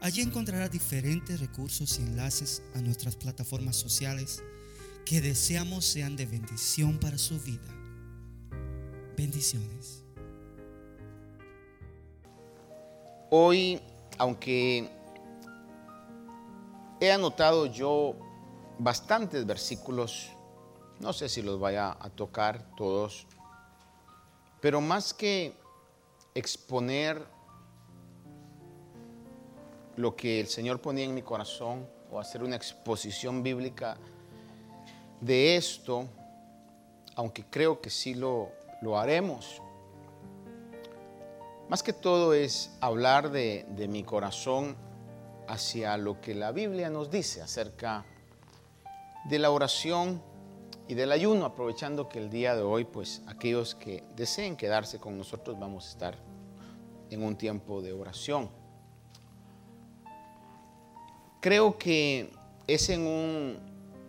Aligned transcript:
Allí 0.00 0.20
encontrará 0.20 0.68
diferentes 0.68 1.40
recursos 1.40 1.98
y 1.98 2.02
enlaces 2.02 2.62
a 2.74 2.80
nuestras 2.80 3.16
plataformas 3.16 3.76
sociales 3.76 4.42
que 5.04 5.20
deseamos 5.20 5.84
sean 5.84 6.16
de 6.16 6.26
bendición 6.26 6.98
para 6.98 7.16
su 7.16 7.40
vida. 7.40 7.68
Bendiciones. 9.16 10.02
Hoy, 13.30 13.80
aunque 14.18 14.90
he 17.00 17.10
anotado 17.10 17.66
yo 17.66 18.16
bastantes 18.78 19.46
versículos, 19.46 20.30
no 21.00 21.12
sé 21.12 21.28
si 21.28 21.42
los 21.42 21.58
vaya 21.58 21.96
a 21.98 22.10
tocar 22.10 22.74
todos, 22.76 23.26
pero 24.60 24.80
más 24.80 25.14
que 25.14 25.56
exponer 26.34 27.35
lo 29.96 30.14
que 30.14 30.40
el 30.40 30.46
Señor 30.46 30.80
ponía 30.80 31.04
en 31.04 31.14
mi 31.14 31.22
corazón 31.22 31.86
o 32.10 32.20
hacer 32.20 32.42
una 32.42 32.56
exposición 32.56 33.42
bíblica 33.42 33.96
de 35.20 35.56
esto, 35.56 36.06
aunque 37.14 37.44
creo 37.44 37.80
que 37.80 37.90
sí 37.90 38.14
lo, 38.14 38.50
lo 38.82 38.98
haremos. 38.98 39.62
Más 41.68 41.82
que 41.82 41.92
todo 41.92 42.32
es 42.34 42.76
hablar 42.80 43.30
de, 43.30 43.66
de 43.70 43.88
mi 43.88 44.04
corazón 44.04 44.76
hacia 45.48 45.96
lo 45.96 46.20
que 46.20 46.34
la 46.34 46.52
Biblia 46.52 46.90
nos 46.90 47.10
dice 47.10 47.42
acerca 47.42 48.04
de 49.24 49.38
la 49.38 49.50
oración 49.50 50.22
y 50.88 50.94
del 50.94 51.10
ayuno, 51.10 51.44
aprovechando 51.44 52.08
que 52.08 52.18
el 52.18 52.30
día 52.30 52.54
de 52.54 52.62
hoy, 52.62 52.84
pues 52.84 53.22
aquellos 53.26 53.74
que 53.74 54.04
deseen 54.14 54.56
quedarse 54.56 55.00
con 55.00 55.18
nosotros 55.18 55.58
vamos 55.58 55.86
a 55.86 55.90
estar 55.90 56.16
en 57.10 57.22
un 57.22 57.36
tiempo 57.36 57.82
de 57.82 57.92
oración. 57.92 58.48
Creo 61.40 61.78
que 61.78 62.32
es 62.66 62.88
en 62.88 63.06
un 63.06 63.58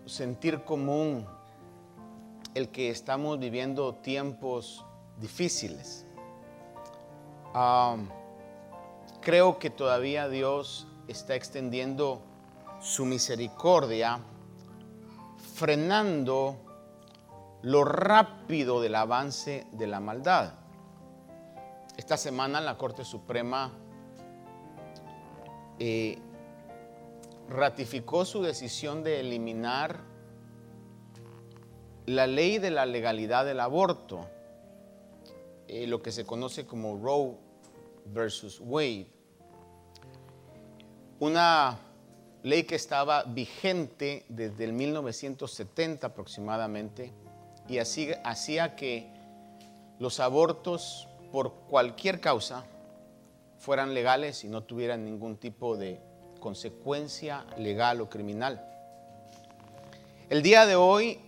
sentir 0.05 0.63
común 0.63 1.25
el 2.53 2.69
que 2.69 2.89
estamos 2.89 3.37
viviendo 3.39 3.93
tiempos 3.95 4.83
difíciles. 5.19 6.05
creo 9.21 9.59
que 9.59 9.69
todavía 9.69 10.29
Dios 10.29 10.87
está 11.07 11.35
extendiendo 11.35 12.21
su 12.79 13.05
misericordia, 13.05 14.19
frenando 15.55 16.55
lo 17.61 17.83
rápido 17.83 18.79
del 18.79 18.95
avance 18.95 19.67
de 19.71 19.87
la 19.87 19.99
maldad. 19.99 20.53
Esta 21.97 22.15
semana 22.15 22.61
la 22.61 22.77
Corte 22.77 23.03
Suprema 23.03 23.71
eh, 25.79 26.19
ratificó 27.49 28.25
su 28.25 28.41
decisión 28.41 29.03
de 29.03 29.19
eliminar 29.19 30.01
la 32.05 32.27
ley 32.27 32.57
de 32.57 32.71
la 32.71 32.85
legalidad 32.85 33.45
del 33.45 33.59
aborto, 33.59 34.27
eh, 35.67 35.87
lo 35.87 36.01
que 36.01 36.11
se 36.11 36.25
conoce 36.25 36.65
como 36.65 36.97
Roe 36.97 37.37
versus 38.05 38.59
Wade. 38.61 39.07
Una 41.19 41.79
ley 42.43 42.63
que 42.63 42.75
estaba 42.75 43.23
vigente 43.23 44.25
desde 44.29 44.63
el 44.63 44.73
1970 44.73 46.07
aproximadamente 46.07 47.11
y 47.67 47.79
así, 47.79 48.11
hacía 48.23 48.75
que 48.75 49.11
los 49.99 50.19
abortos 50.19 51.07
por 51.31 51.53
cualquier 51.69 52.21
causa 52.21 52.65
fueran 53.57 53.93
legales 53.93 54.43
y 54.43 54.47
no 54.47 54.63
tuvieran 54.63 55.03
ningún 55.03 55.37
tipo 55.37 55.75
de 55.75 55.99
consecuencia 56.47 57.45
legal 57.57 57.99
o 57.99 58.09
criminal. 58.09 58.55
El 60.29 60.41
día 60.41 60.65
de 60.65 60.77
hoy 60.77 61.19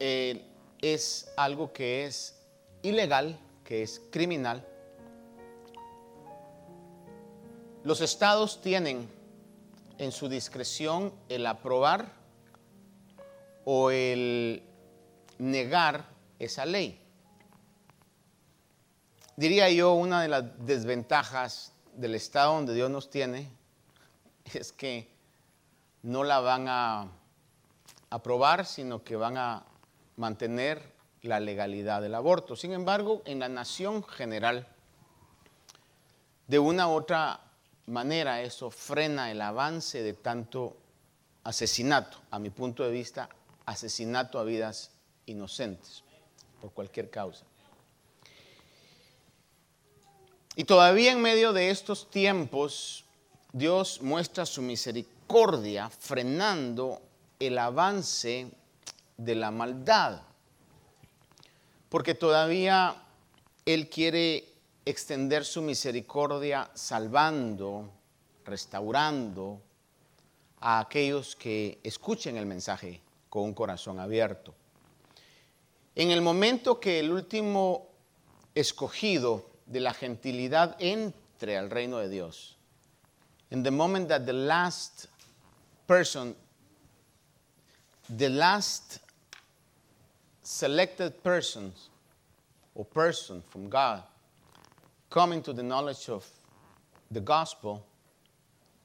eh, 0.00 0.42
es 0.80 1.30
algo 1.36 1.70
que 1.70 2.06
es 2.06 2.40
ilegal, 2.80 3.38
que 3.64 3.82
es 3.82 4.00
criminal. 4.10 4.66
Los 7.84 8.00
estados 8.00 8.62
tienen 8.62 9.06
en 9.98 10.12
su 10.12 10.30
discreción 10.30 11.12
el 11.28 11.46
aprobar 11.46 12.10
o 13.66 13.90
el 13.90 14.62
negar 15.36 16.06
esa 16.38 16.64
ley. 16.64 16.98
Diría 19.36 19.68
yo, 19.68 19.92
una 19.92 20.22
de 20.22 20.28
las 20.28 20.44
desventajas 20.64 21.74
del 21.92 22.14
estado 22.14 22.54
donde 22.54 22.72
Dios 22.72 22.88
nos 22.88 23.10
tiene 23.10 23.57
es 24.54 24.72
que 24.72 25.08
no 26.02 26.24
la 26.24 26.40
van 26.40 26.66
a 26.68 27.08
aprobar, 28.10 28.66
sino 28.66 29.02
que 29.02 29.16
van 29.16 29.36
a 29.36 29.64
mantener 30.16 30.92
la 31.22 31.40
legalidad 31.40 32.00
del 32.00 32.14
aborto. 32.14 32.56
Sin 32.56 32.72
embargo, 32.72 33.22
en 33.24 33.40
la 33.40 33.48
nación 33.48 34.02
general, 34.04 34.66
de 36.46 36.58
una 36.58 36.88
u 36.88 36.92
otra 36.92 37.40
manera, 37.86 38.42
eso 38.42 38.70
frena 38.70 39.30
el 39.30 39.40
avance 39.40 40.02
de 40.02 40.14
tanto 40.14 40.76
asesinato, 41.44 42.18
a 42.30 42.38
mi 42.38 42.50
punto 42.50 42.82
de 42.84 42.90
vista, 42.90 43.28
asesinato 43.66 44.38
a 44.38 44.44
vidas 44.44 44.90
inocentes, 45.26 46.02
por 46.60 46.72
cualquier 46.72 47.10
causa. 47.10 47.44
Y 50.56 50.64
todavía 50.64 51.12
en 51.12 51.22
medio 51.22 51.52
de 51.52 51.70
estos 51.70 52.10
tiempos, 52.10 53.04
Dios 53.58 54.00
muestra 54.02 54.46
su 54.46 54.62
misericordia 54.62 55.90
frenando 55.90 57.02
el 57.40 57.58
avance 57.58 58.48
de 59.16 59.34
la 59.34 59.50
maldad. 59.50 60.22
Porque 61.88 62.14
todavía 62.14 63.02
Él 63.66 63.88
quiere 63.88 64.44
extender 64.84 65.44
su 65.44 65.60
misericordia 65.60 66.70
salvando, 66.74 67.90
restaurando 68.44 69.60
a 70.60 70.78
aquellos 70.78 71.34
que 71.34 71.80
escuchen 71.82 72.36
el 72.36 72.46
mensaje 72.46 73.00
con 73.28 73.42
un 73.42 73.54
corazón 73.54 73.98
abierto. 73.98 74.54
En 75.96 76.12
el 76.12 76.22
momento 76.22 76.78
que 76.78 77.00
el 77.00 77.10
último 77.10 77.88
escogido 78.54 79.50
de 79.66 79.80
la 79.80 79.94
gentilidad 79.94 80.76
entre 80.78 81.56
al 81.56 81.70
reino 81.70 81.98
de 81.98 82.08
Dios. 82.08 82.57
In 83.50 83.62
the 83.62 83.70
moment 83.70 84.08
that 84.08 84.26
the 84.26 84.32
last 84.32 85.06
person, 85.86 86.34
the 88.08 88.28
last 88.28 89.00
selected 90.42 91.22
persons 91.22 91.88
or 92.74 92.84
person 92.84 93.42
from 93.48 93.68
God 93.68 94.02
coming 95.10 95.42
to 95.42 95.52
the 95.52 95.62
knowledge 95.62 96.08
of 96.08 96.26
the 97.10 97.20
gospel, 97.20 97.84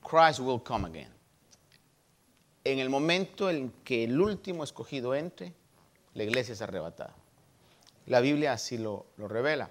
Christ 0.02 0.40
will 0.40 0.60
come 0.60 0.86
again. 0.86 1.12
En 2.66 2.80
el 2.80 2.90
momento 2.90 3.50
en 3.50 3.74
que 3.84 4.06
el 4.06 4.20
último 4.22 4.64
escogido 4.64 5.14
entre, 5.18 5.54
la 6.14 6.24
iglesia 6.24 6.54
es 6.54 6.62
arrebatada. 6.62 7.14
La 8.08 8.22
Biblia 8.22 8.54
así 8.54 8.78
lo, 8.78 9.06
lo 9.18 9.28
revela. 9.28 9.70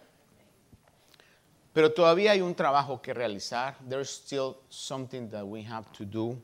Pero 1.73 1.93
todavía 1.93 2.33
hay 2.33 2.43
un 2.43 2.55
trabajo 2.55 3.01
que 3.01 3.15
realizar. 3.15 3.77
There's 3.89 4.11
still 4.11 4.57
something 4.69 5.31
that 5.31 5.45
we 5.45 5.63
have 5.63 5.91
to 5.93 6.05
do. 6.05 6.39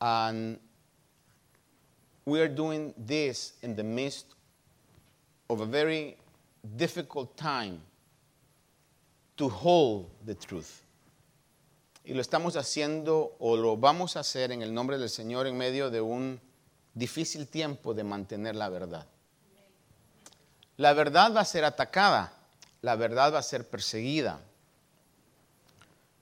And 0.00 0.58
we 2.26 2.40
are 2.40 2.48
doing 2.48 2.94
this 2.96 3.54
in 3.62 3.74
the 3.74 3.82
midst 3.82 4.34
of 5.48 5.60
a 5.60 5.66
very 5.66 6.16
difficult 6.76 7.36
time 7.36 7.80
to 9.36 9.48
hold 9.48 10.10
the 10.26 10.34
truth. 10.34 10.82
Y 12.04 12.14
lo 12.14 12.20
estamos 12.20 12.56
haciendo 12.56 13.36
o 13.38 13.56
lo 13.56 13.76
vamos 13.76 14.16
a 14.16 14.20
hacer 14.20 14.52
en 14.52 14.62
el 14.62 14.72
nombre 14.72 14.98
del 14.98 15.08
Señor 15.08 15.46
en 15.46 15.56
medio 15.56 15.90
de 15.90 16.00
un 16.00 16.40
difícil 16.94 17.46
tiempo 17.46 17.94
de 17.94 18.04
mantener 18.04 18.54
la 18.54 18.68
verdad. 18.68 19.06
La 20.76 20.92
verdad 20.92 21.34
va 21.34 21.40
a 21.40 21.44
ser 21.44 21.64
atacada 21.64 22.39
la 22.82 22.96
verdad 22.96 23.32
va 23.32 23.38
a 23.38 23.42
ser 23.42 23.64
perseguida. 23.64 24.38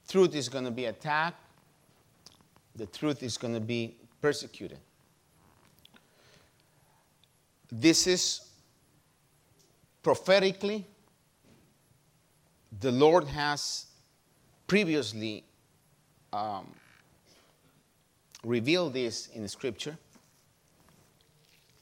truth 0.09 0.35
is 0.35 0.49
going 0.49 0.65
to 0.65 0.71
be 0.71 0.87
attacked, 0.87 1.39
the 2.75 2.87
truth 2.87 3.23
is 3.23 3.37
going 3.37 3.55
to 3.55 3.61
be 3.61 3.95
persecuted. 4.21 4.79
This 7.71 8.07
is 8.07 8.41
prophetically, 10.03 10.87
the 12.81 12.91
Lord 12.91 13.25
has 13.29 13.87
previously 14.67 15.45
um, 16.33 16.67
revealed 18.43 18.95
this 18.95 19.29
in 19.35 19.47
Scripture. 19.49 19.99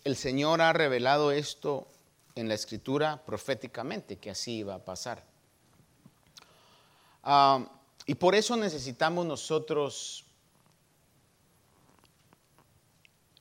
El 0.05 0.15
Señor 0.15 0.59
ha 0.59 0.73
revelado 0.73 1.37
esto 1.37 1.87
en 2.37 2.49
la 2.49 2.55
Escritura 2.55 3.21
proféticamente, 3.25 4.19
que 4.19 4.31
así 4.31 4.59
iba 4.59 4.75
a 4.75 4.85
pasar. 4.85 5.25
Um, 7.25 7.67
y 8.07 8.15
por 8.15 8.37
eso 8.37 8.57
necesitamos 8.57 9.27
nosotros 9.27 10.25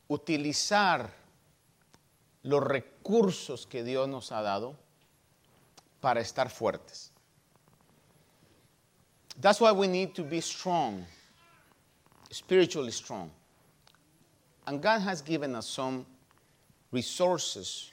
utilizar 0.07 1.13
los 2.41 2.63
recursos 2.63 3.67
que 3.67 3.83
Dios 3.83 4.07
nos 4.07 4.31
ha 4.31 4.41
dado 4.41 4.75
para 5.99 6.21
estar 6.21 6.49
fuertes. 6.49 7.11
That's 9.39 9.59
why 9.59 9.71
we 9.71 9.87
need 9.87 10.15
to 10.15 10.23
be 10.23 10.41
strong, 10.41 11.05
spiritually 12.31 12.91
strong. 12.91 13.29
And 14.65 14.81
God 14.81 15.01
has 15.01 15.21
given 15.21 15.55
us 15.55 15.67
some 15.67 16.05
resources. 16.91 17.91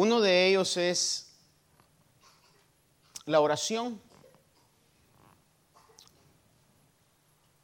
Uno 0.00 0.20
de 0.20 0.46
ellos 0.46 0.76
es 0.76 1.26
la 3.24 3.40
oración. 3.40 4.00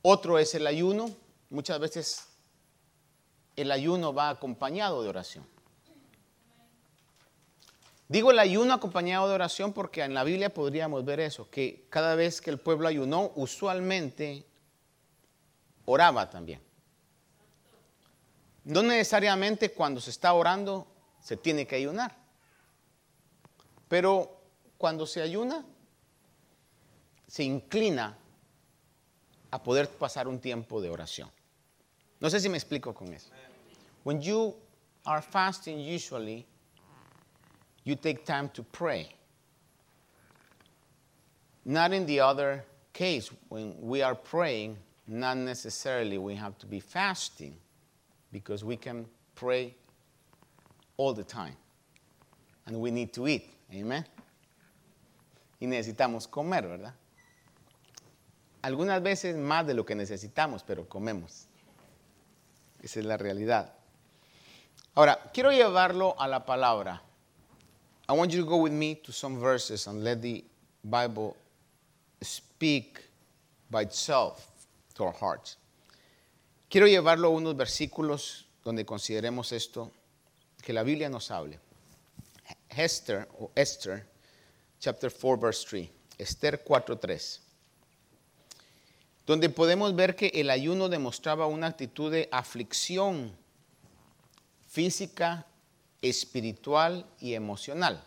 Otro 0.02 0.40
es 0.40 0.52
el 0.56 0.66
ayuno. 0.66 1.14
Muchas 1.48 1.78
veces 1.78 2.26
el 3.54 3.70
ayuno 3.70 4.12
va 4.12 4.30
acompañado 4.30 5.00
de 5.04 5.10
oración. 5.10 5.46
Digo 8.08 8.32
el 8.32 8.40
ayuno 8.40 8.74
acompañado 8.74 9.28
de 9.28 9.34
oración 9.36 9.72
porque 9.72 10.02
en 10.02 10.12
la 10.12 10.24
Biblia 10.24 10.52
podríamos 10.52 11.04
ver 11.04 11.20
eso, 11.20 11.48
que 11.48 11.86
cada 11.88 12.16
vez 12.16 12.40
que 12.40 12.50
el 12.50 12.58
pueblo 12.58 12.88
ayunó, 12.88 13.30
usualmente 13.36 14.44
oraba 15.84 16.28
también. 16.30 16.60
No 18.64 18.82
necesariamente 18.82 19.70
cuando 19.70 20.00
se 20.00 20.10
está 20.10 20.32
orando 20.32 20.88
se 21.20 21.36
tiene 21.36 21.64
que 21.64 21.76
ayunar, 21.76 22.23
pero 23.88 24.30
cuando 24.78 25.06
se 25.06 25.20
ayuna, 25.20 25.64
se 27.26 27.44
inclina 27.44 28.16
a 29.50 29.62
poder 29.62 29.88
pasar 29.88 30.28
un 30.28 30.40
tiempo 30.40 30.80
de 30.80 30.90
oración. 30.90 31.30
No 32.20 32.28
sé 32.28 32.40
si 32.40 32.48
me 32.48 32.56
explico 32.56 32.94
con 32.94 33.12
eso. 33.12 33.30
When 34.02 34.20
you 34.20 34.54
are 35.06 35.22
fasting, 35.22 35.78
usually 35.78 36.46
you 37.84 37.96
take 37.96 38.24
time 38.24 38.48
to 38.50 38.62
pray. 38.62 39.08
Not 41.64 41.92
in 41.92 42.06
the 42.06 42.20
other 42.20 42.64
case, 42.92 43.30
when 43.48 43.74
we 43.80 44.02
are 44.02 44.14
praying, 44.14 44.76
not 45.06 45.36
necessarily 45.36 46.18
we 46.18 46.34
have 46.34 46.58
to 46.58 46.66
be 46.66 46.80
fasting 46.80 47.56
because 48.32 48.64
we 48.64 48.76
can 48.76 49.06
pray 49.34 49.74
all 50.96 51.12
the 51.12 51.24
time. 51.24 51.56
And 52.66 52.80
we 52.80 52.90
need 52.90 53.12
to 53.14 53.28
eat. 53.28 53.53
Amen. 53.70 54.06
Y 55.60 55.66
necesitamos 55.66 56.28
comer, 56.28 56.66
¿verdad? 56.66 56.94
Algunas 58.62 59.02
veces 59.02 59.36
más 59.36 59.66
de 59.66 59.74
lo 59.74 59.84
que 59.84 59.94
necesitamos, 59.94 60.62
pero 60.62 60.88
comemos. 60.88 61.46
Esa 62.82 63.00
es 63.00 63.06
la 63.06 63.16
realidad. 63.16 63.74
Ahora, 64.94 65.30
quiero 65.32 65.50
llevarlo 65.50 66.14
a 66.18 66.28
la 66.28 66.44
palabra. 66.46 67.02
I 68.08 68.12
want 68.12 68.30
you 68.32 68.42
to 68.42 68.48
go 68.48 68.56
with 68.56 68.72
me 68.72 68.94
to 68.96 69.12
some 69.12 69.38
verses 69.38 69.86
and 69.86 70.04
let 70.04 70.20
the 70.20 70.44
Bible 70.82 71.36
speak 72.22 73.00
by 73.70 73.82
itself 73.82 74.46
to 74.94 75.04
our 75.04 75.14
hearts. 75.14 75.56
Quiero 76.68 76.86
llevarlo 76.86 77.28
a 77.28 77.30
unos 77.30 77.56
versículos 77.56 78.46
donde 78.64 78.84
consideremos 78.84 79.52
esto, 79.52 79.90
que 80.62 80.72
la 80.72 80.82
Biblia 80.82 81.08
nos 81.08 81.30
hable. 81.30 81.58
Esther 82.76 83.28
o 83.38 83.50
Esther, 83.56 84.06
chapter 84.80 85.10
4, 85.10 85.36
verse 85.36 85.64
3. 85.64 85.88
Esther 86.18 86.58
4, 86.58 86.96
3 86.96 87.44
donde 89.26 89.48
podemos 89.48 89.94
ver 89.94 90.16
que 90.16 90.30
el 90.34 90.50
ayuno 90.50 90.88
demostraba 90.88 91.46
una 91.46 91.68
actitud 91.68 92.12
de 92.12 92.28
aflicción 92.30 93.32
física, 94.68 95.46
espiritual 96.02 97.06
y 97.20 97.34
emocional. 97.34 98.02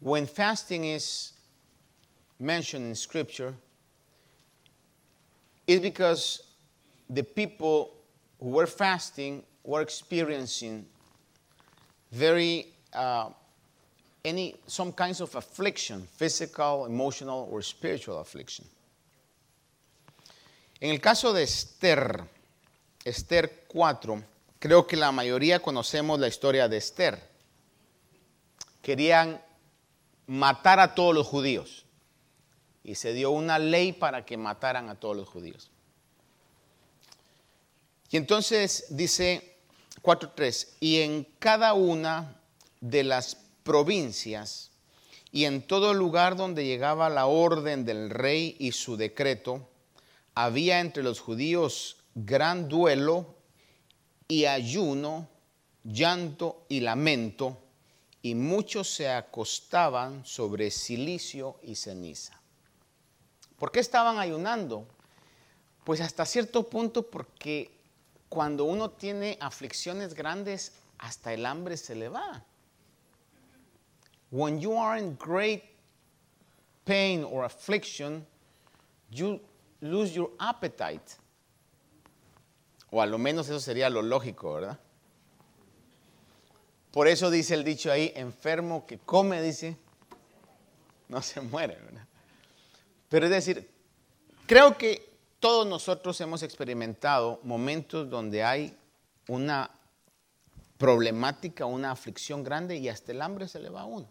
When 0.00 0.26
fasting 0.26 0.84
is 0.84 1.34
mentioned 2.38 2.86
in 2.86 2.96
Scripture, 2.96 3.54
it's 5.66 5.82
because 5.82 6.42
the 7.08 7.22
people 7.22 7.94
who 8.40 8.50
were 8.50 8.66
fasting 8.66 9.44
were 9.64 9.82
experiencing 9.82 10.86
very 12.10 12.66
uh, 12.94 13.30
any 14.24 14.56
some 14.66 14.92
kinds 14.92 15.20
of 15.20 15.34
affliction, 15.34 16.06
physical, 16.16 16.86
emotional, 16.86 17.48
or 17.50 17.62
spiritual 17.62 18.18
affliction. 18.18 18.66
En 20.80 20.90
el 20.90 21.00
caso 21.00 21.32
de 21.32 21.42
Esther, 21.42 22.24
Esther 23.04 23.64
4, 23.68 24.22
creo 24.60 24.86
que 24.86 24.96
la 24.96 25.10
mayoría 25.10 25.60
conocemos 25.60 26.20
la 26.20 26.28
historia 26.28 26.68
de 26.68 26.76
Esther. 26.76 27.20
Querían 28.80 29.42
matar 30.26 30.78
a 30.78 30.94
todos 30.94 31.14
los 31.14 31.26
judíos 31.26 31.84
y 32.84 32.94
se 32.94 33.12
dio 33.12 33.30
una 33.30 33.58
ley 33.58 33.92
para 33.92 34.24
que 34.24 34.36
mataran 34.36 34.88
a 34.88 34.94
todos 34.94 35.16
los 35.16 35.28
judíos. 35.28 35.70
Y 38.10 38.16
entonces 38.16 38.86
dice 38.90 39.57
4.3, 40.02 40.68
y 40.80 41.00
en 41.00 41.24
cada 41.38 41.74
una 41.74 42.40
de 42.80 43.04
las 43.04 43.36
provincias 43.62 44.70
y 45.30 45.44
en 45.44 45.62
todo 45.62 45.92
lugar 45.94 46.36
donde 46.36 46.64
llegaba 46.64 47.10
la 47.10 47.26
orden 47.26 47.84
del 47.84 48.10
rey 48.10 48.56
y 48.58 48.72
su 48.72 48.96
decreto, 48.96 49.68
había 50.34 50.80
entre 50.80 51.02
los 51.02 51.20
judíos 51.20 51.96
gran 52.14 52.68
duelo 52.68 53.34
y 54.26 54.46
ayuno, 54.46 55.28
llanto 55.84 56.64
y 56.68 56.80
lamento, 56.80 57.58
y 58.22 58.34
muchos 58.34 58.88
se 58.88 59.08
acostaban 59.08 60.24
sobre 60.24 60.70
silicio 60.70 61.58
y 61.62 61.76
ceniza. 61.76 62.40
¿Por 63.58 63.70
qué 63.70 63.80
estaban 63.80 64.18
ayunando? 64.18 64.86
Pues 65.84 66.00
hasta 66.00 66.24
cierto 66.24 66.68
punto 66.68 67.02
porque 67.02 67.77
cuando 68.28 68.64
uno 68.64 68.90
tiene 68.90 69.38
aflicciones 69.40 70.14
grandes, 70.14 70.72
hasta 70.98 71.32
el 71.32 71.46
hambre 71.46 71.76
se 71.76 71.94
le 71.94 72.08
va. 72.08 72.44
When 74.30 74.60
you 74.60 74.76
are 74.78 74.98
in 74.98 75.16
great 75.16 75.62
pain 76.84 77.24
or 77.24 77.44
affliction, 77.44 78.26
you 79.10 79.40
lose 79.80 80.12
your 80.12 80.30
appetite. 80.38 81.16
O 82.90 83.00
a 83.00 83.06
lo 83.06 83.18
menos 83.18 83.48
eso 83.48 83.60
sería 83.60 83.90
lo 83.90 84.02
lógico, 84.02 84.54
¿verdad? 84.54 84.78
Por 86.90 87.06
eso 87.06 87.30
dice 87.30 87.54
el 87.54 87.64
dicho 87.64 87.92
ahí, 87.92 88.12
enfermo 88.16 88.86
que 88.86 88.98
come, 88.98 89.42
dice, 89.42 89.76
no 91.08 91.22
se 91.22 91.40
muere, 91.40 91.76
¿verdad? 91.76 92.06
Pero 93.08 93.26
es 93.26 93.30
decir, 93.30 93.70
creo 94.46 94.76
que 94.76 95.07
todos 95.40 95.66
nosotros 95.66 96.20
hemos 96.20 96.42
experimentado 96.42 97.40
momentos 97.42 98.10
donde 98.10 98.42
hay 98.42 98.76
una 99.28 99.70
problemática, 100.78 101.66
una 101.66 101.90
aflicción 101.90 102.42
grande 102.42 102.76
y 102.76 102.88
hasta 102.88 103.12
el 103.12 103.22
hambre 103.22 103.48
se 103.48 103.60
le 103.60 103.68
va 103.68 103.82
a 103.82 103.86
uno. 103.86 104.08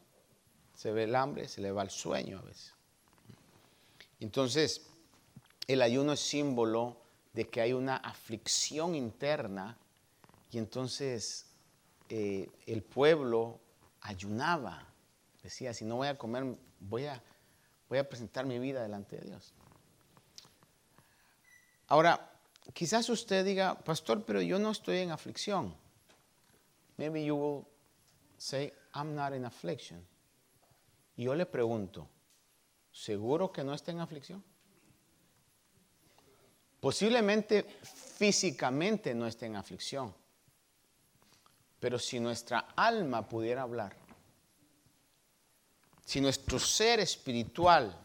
Se 0.76 0.92
ve 0.92 1.04
el 1.04 1.16
hambre, 1.16 1.48
se 1.48 1.62
le 1.62 1.72
va 1.72 1.84
el 1.84 1.90
sueño 1.90 2.40
a 2.40 2.42
veces. 2.42 2.74
Entonces, 4.20 4.88
el 5.68 5.82
ayuno 5.82 6.14
es 6.14 6.20
símbolo 6.20 7.02
de 7.34 7.48
que 7.48 7.62
hay 7.62 7.74
una 7.74 7.98
aflicción 7.98 8.96
interna 8.96 9.78
y 10.52 10.58
entonces 10.58 11.48
eh, 12.10 12.50
el 12.66 12.84
pueblo 12.84 13.60
ayunaba. 14.02 14.88
Decía, 15.44 15.74
si 15.74 15.86
no 15.86 15.98
voy 15.98 16.08
a 16.08 16.18
comer, 16.18 16.58
voy 16.80 17.06
a, 17.06 17.22
voy 17.90 17.98
a 17.98 18.08
presentar 18.08 18.46
mi 18.46 18.60
vida 18.60 18.82
delante 18.82 19.18
de 19.18 19.28
Dios. 19.28 19.54
Ahora, 21.88 22.32
quizás 22.74 23.10
usted 23.10 23.46
diga, 23.46 23.76
pastor, 23.76 24.26
pero 24.26 24.42
yo 24.42 24.60
no 24.60 24.72
estoy 24.72 25.00
en 25.00 25.12
aflicción. 25.12 25.74
Maybe 26.98 27.24
you 27.24 27.36
will 27.36 27.66
say, 28.38 28.74
I'm 28.94 29.16
not 29.16 29.34
in 29.34 29.46
affliction. 29.46 30.06
Y 31.16 31.24
yo 31.24 31.36
le 31.36 31.46
pregunto, 31.46 32.08
¿seguro 32.92 33.52
que 33.52 33.64
no 33.64 33.74
está 33.74 33.92
en 33.92 34.00
aflicción? 34.00 34.44
Posiblemente 36.80 37.64
físicamente 37.64 39.16
no 39.16 39.26
esté 39.26 39.48
en 39.48 39.56
aflicción, 39.56 40.14
pero 41.80 41.98
si 41.98 42.20
nuestra 42.20 42.60
alma 42.76 43.28
pudiera 43.28 43.64
hablar, 43.64 43.96
si 46.06 46.22
nuestro 46.22 46.60
ser 46.60 47.00
espiritual 47.00 47.96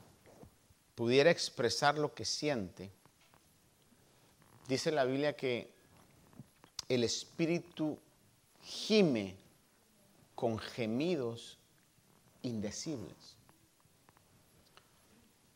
pudiera 0.94 1.30
expresar 1.30 1.98
lo 1.98 2.14
que 2.14 2.24
siente, 2.24 2.90
dice 4.68 4.90
la 4.90 5.04
Biblia 5.04 5.36
que 5.36 5.70
el 6.88 7.04
espíritu 7.04 7.98
gime 8.62 9.36
con 10.34 10.58
gemidos 10.58 11.58
indecibles. 12.42 13.36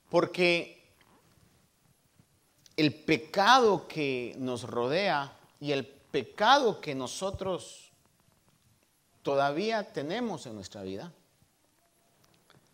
Porque 0.09 0.77
el 2.77 2.95
pecado 2.95 3.89
que 3.89 4.35
nos 4.39 4.63
rodea 4.63 5.37
y 5.61 5.73
el 5.73 5.87
pecado 5.87 6.81
que 6.81 6.95
nosotros 6.95 7.91
todavía 9.23 9.93
tenemos 9.93 10.47
en 10.47 10.55
nuestra 10.55 10.83
vida 10.83 11.13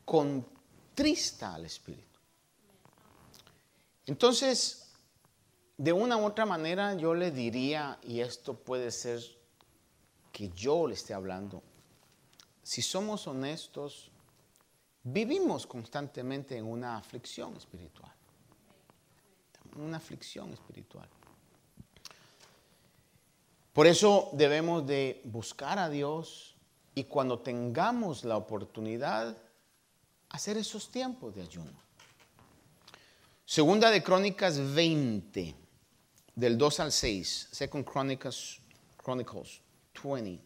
contrista 0.04 1.54
al 1.54 1.64
Espíritu. 1.64 2.18
Entonces, 4.06 4.81
de 5.76 5.92
una 5.92 6.16
u 6.16 6.24
otra 6.24 6.46
manera 6.46 6.94
yo 6.94 7.14
le 7.14 7.30
diría, 7.30 7.98
y 8.02 8.20
esto 8.20 8.54
puede 8.54 8.90
ser 8.90 9.20
que 10.32 10.48
yo 10.50 10.86
le 10.86 10.94
esté 10.94 11.14
hablando, 11.14 11.62
si 12.62 12.82
somos 12.82 13.26
honestos, 13.26 14.10
vivimos 15.02 15.66
constantemente 15.66 16.56
en 16.56 16.64
una 16.64 16.96
aflicción 16.96 17.56
espiritual. 17.56 18.12
Una 19.76 19.96
aflicción 19.96 20.52
espiritual. 20.52 21.08
Por 23.72 23.86
eso 23.86 24.30
debemos 24.34 24.86
de 24.86 25.22
buscar 25.24 25.78
a 25.78 25.88
Dios 25.88 26.56
y 26.94 27.04
cuando 27.04 27.40
tengamos 27.40 28.24
la 28.24 28.36
oportunidad, 28.36 29.36
hacer 30.28 30.58
esos 30.58 30.90
tiempos 30.90 31.34
de 31.34 31.42
ayuno. 31.42 31.72
Segunda 33.46 33.90
de 33.90 34.02
Crónicas 34.02 34.58
20, 34.74 35.54
del 36.34 36.56
2 36.56 36.80
al 36.80 36.92
6. 36.92 37.48
Second 37.52 37.84
Chronicles, 37.84 38.60
Chronicles 39.02 39.60
20, 40.02 40.40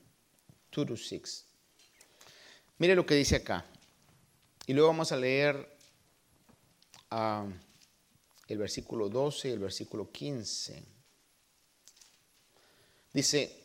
2 0.70 0.86
to 0.86 0.96
6. 0.96 1.44
Mire 2.78 2.94
lo 2.94 3.06
que 3.06 3.14
dice 3.14 3.36
acá. 3.36 3.64
Y 4.66 4.72
luego 4.72 4.88
vamos 4.88 5.12
a 5.12 5.16
leer 5.16 5.76
ah, 7.10 7.46
el 8.48 8.58
versículo 8.58 9.08
12 9.08 9.48
y 9.48 9.52
el 9.52 9.58
versículo 9.58 10.10
15. 10.10 10.82
Dice, 13.12 13.64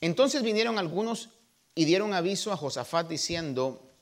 entonces 0.00 0.42
vinieron 0.42 0.78
algunos 0.78 1.30
y 1.74 1.84
dieron 1.84 2.12
aviso 2.12 2.52
a 2.52 2.56
Josafat 2.56 3.08
diciendo, 3.08 3.92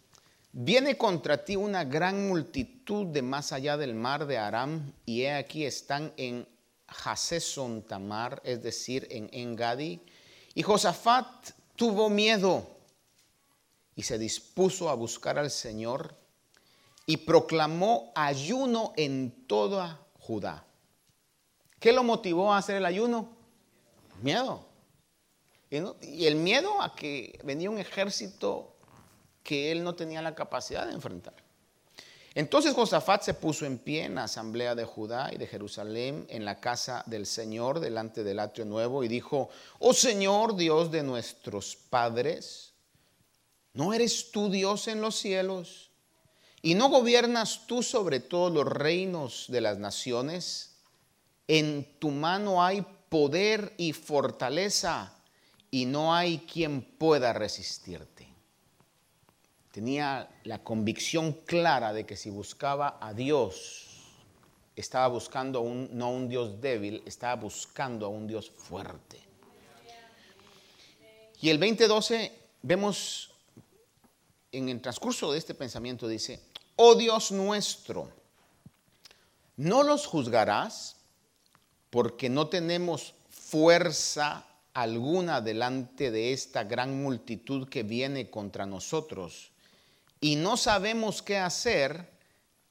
viene 0.53 0.97
contra 0.97 1.45
ti 1.45 1.57
una 1.57 1.85
gran 1.85 2.29
multitud 2.29 3.07
de 3.07 3.23
más 3.23 3.53
allá 3.53 3.77
del 3.77 3.95
mar 3.95 4.27
de 4.27 4.39
Aram, 4.39 4.93
y 5.07 5.23
he 5.23 5.33
aquí 5.33 5.65
están 5.65 6.13
en 6.17 6.49
Haseson 7.05 7.83
Tamar, 7.83 8.41
es 8.45 8.63
decir, 8.63 9.07
en 9.11 9.29
Engadi. 9.33 10.01
Y 10.55 10.63
Josafat 10.63 11.51
tuvo 11.77 12.09
miedo 12.09 12.67
y 13.97 14.03
se 14.03 14.19
dispuso 14.19 14.89
a 14.89 14.95
buscar 14.95 15.39
al 15.39 15.51
Señor 15.51 16.15
y 17.07 17.19
proclamó 17.19 18.13
ayuno 18.15 18.93
en 18.97 19.47
toda 19.47 20.01
Judá. 20.21 20.65
¿Qué 21.79 21.93
lo 21.93 22.03
motivó 22.03 22.53
a 22.53 22.59
hacer 22.59 22.77
el 22.77 22.87
ayuno? 22.87 23.37
Miedo. 24.23 24.67
Y 25.71 26.27
el 26.27 26.37
miedo 26.37 26.81
a 26.81 26.95
que 26.95 27.39
venía 27.45 27.69
un 27.69 27.79
ejército 27.79 28.77
que 29.43 29.71
él 29.71 29.85
no 29.85 29.95
tenía 29.95 30.23
la 30.23 30.35
capacidad 30.35 30.87
de 30.87 30.93
enfrentar. 30.93 31.44
Entonces 32.35 32.75
Josafat 32.75 33.23
se 33.23 33.35
puso 33.35 33.65
en 33.65 33.79
pie 33.79 34.05
en 34.05 34.17
la 34.17 34.25
asamblea 34.25 34.75
de 34.75 34.85
Judá 34.85 35.31
y 35.33 35.39
de 35.39 35.47
Jerusalén, 35.47 36.27
en 36.29 36.45
la 36.45 36.61
casa 36.61 37.05
del 37.07 37.27
Señor, 37.27 37.81
delante 37.81 38.25
del 38.25 38.41
atrio 38.41 38.65
nuevo, 38.65 39.05
y 39.05 39.09
dijo, 39.09 39.51
oh 39.79 39.95
Señor 39.95 40.57
Dios 40.57 40.91
de 40.91 41.03
nuestros 41.03 41.77
padres, 41.77 42.75
¿No 43.75 43.93
eres 43.93 44.31
tú 44.31 44.51
Dios 44.51 44.87
en 44.87 45.01
los 45.01 45.17
cielos? 45.17 45.91
¿Y 46.63 46.77
no 46.77 46.89
gobiernas 46.89 47.67
tú 47.67 47.83
sobre 47.83 48.21
todos 48.21 48.53
los 48.53 48.67
reinos 48.67 49.47
de 49.49 49.61
las 49.61 49.79
naciones? 49.79 50.77
En 51.49 51.99
tu 51.99 52.11
mano 52.11 52.65
hay 52.65 52.87
poder 53.09 53.75
y 53.77 53.93
fortaleza 53.93 55.13
y 55.73 55.87
no 55.87 56.15
hay 56.15 56.39
quien 56.39 56.83
pueda 56.83 57.33
resistirte. 57.33 58.14
Tenía 59.75 60.31
la 60.45 60.63
convicción 60.63 61.33
clara 61.33 61.93
de 61.93 62.07
que 62.07 62.17
si 62.17 62.31
buscaba 62.31 62.97
a 63.01 63.13
Dios, 63.13 63.89
estaba 64.77 65.09
buscando 65.09 65.63
un, 65.63 65.89
no 65.91 66.13
un 66.13 66.29
Dios 66.29 66.61
débil, 66.61 67.03
estaba 67.07 67.35
buscando 67.35 68.07
a 68.07 68.09
un 68.09 68.29
Dios 68.29 68.49
fuerte. 68.49 69.19
Y 71.41 71.51
el 71.51 71.59
2012 71.59 72.33
vemos 72.63 73.33
en 74.53 74.69
el 74.69 74.81
transcurso 74.81 75.33
de 75.33 75.39
este 75.39 75.55
pensamiento 75.55 76.07
dice, 76.07 76.39
oh 76.77 76.95
Dios 76.95 77.33
nuestro, 77.33 78.13
no 79.57 79.83
los 79.83 80.07
juzgarás 80.07 80.99
porque 81.91 82.29
no 82.29 82.47
tenemos 82.47 83.15
fuerza 83.29 84.47
alguna 84.73 85.41
delante 85.41 86.13
de 86.13 86.33
esta 86.33 86.63
gran 86.63 87.03
multitud 87.03 87.69
que 87.69 87.83
viene 87.83 88.31
contra 88.31 88.67
nosotros 88.67 89.51
y 90.25 90.37
no 90.37 90.57
sabemos 90.57 91.21
qué 91.21 91.37
hacer, 91.37 92.09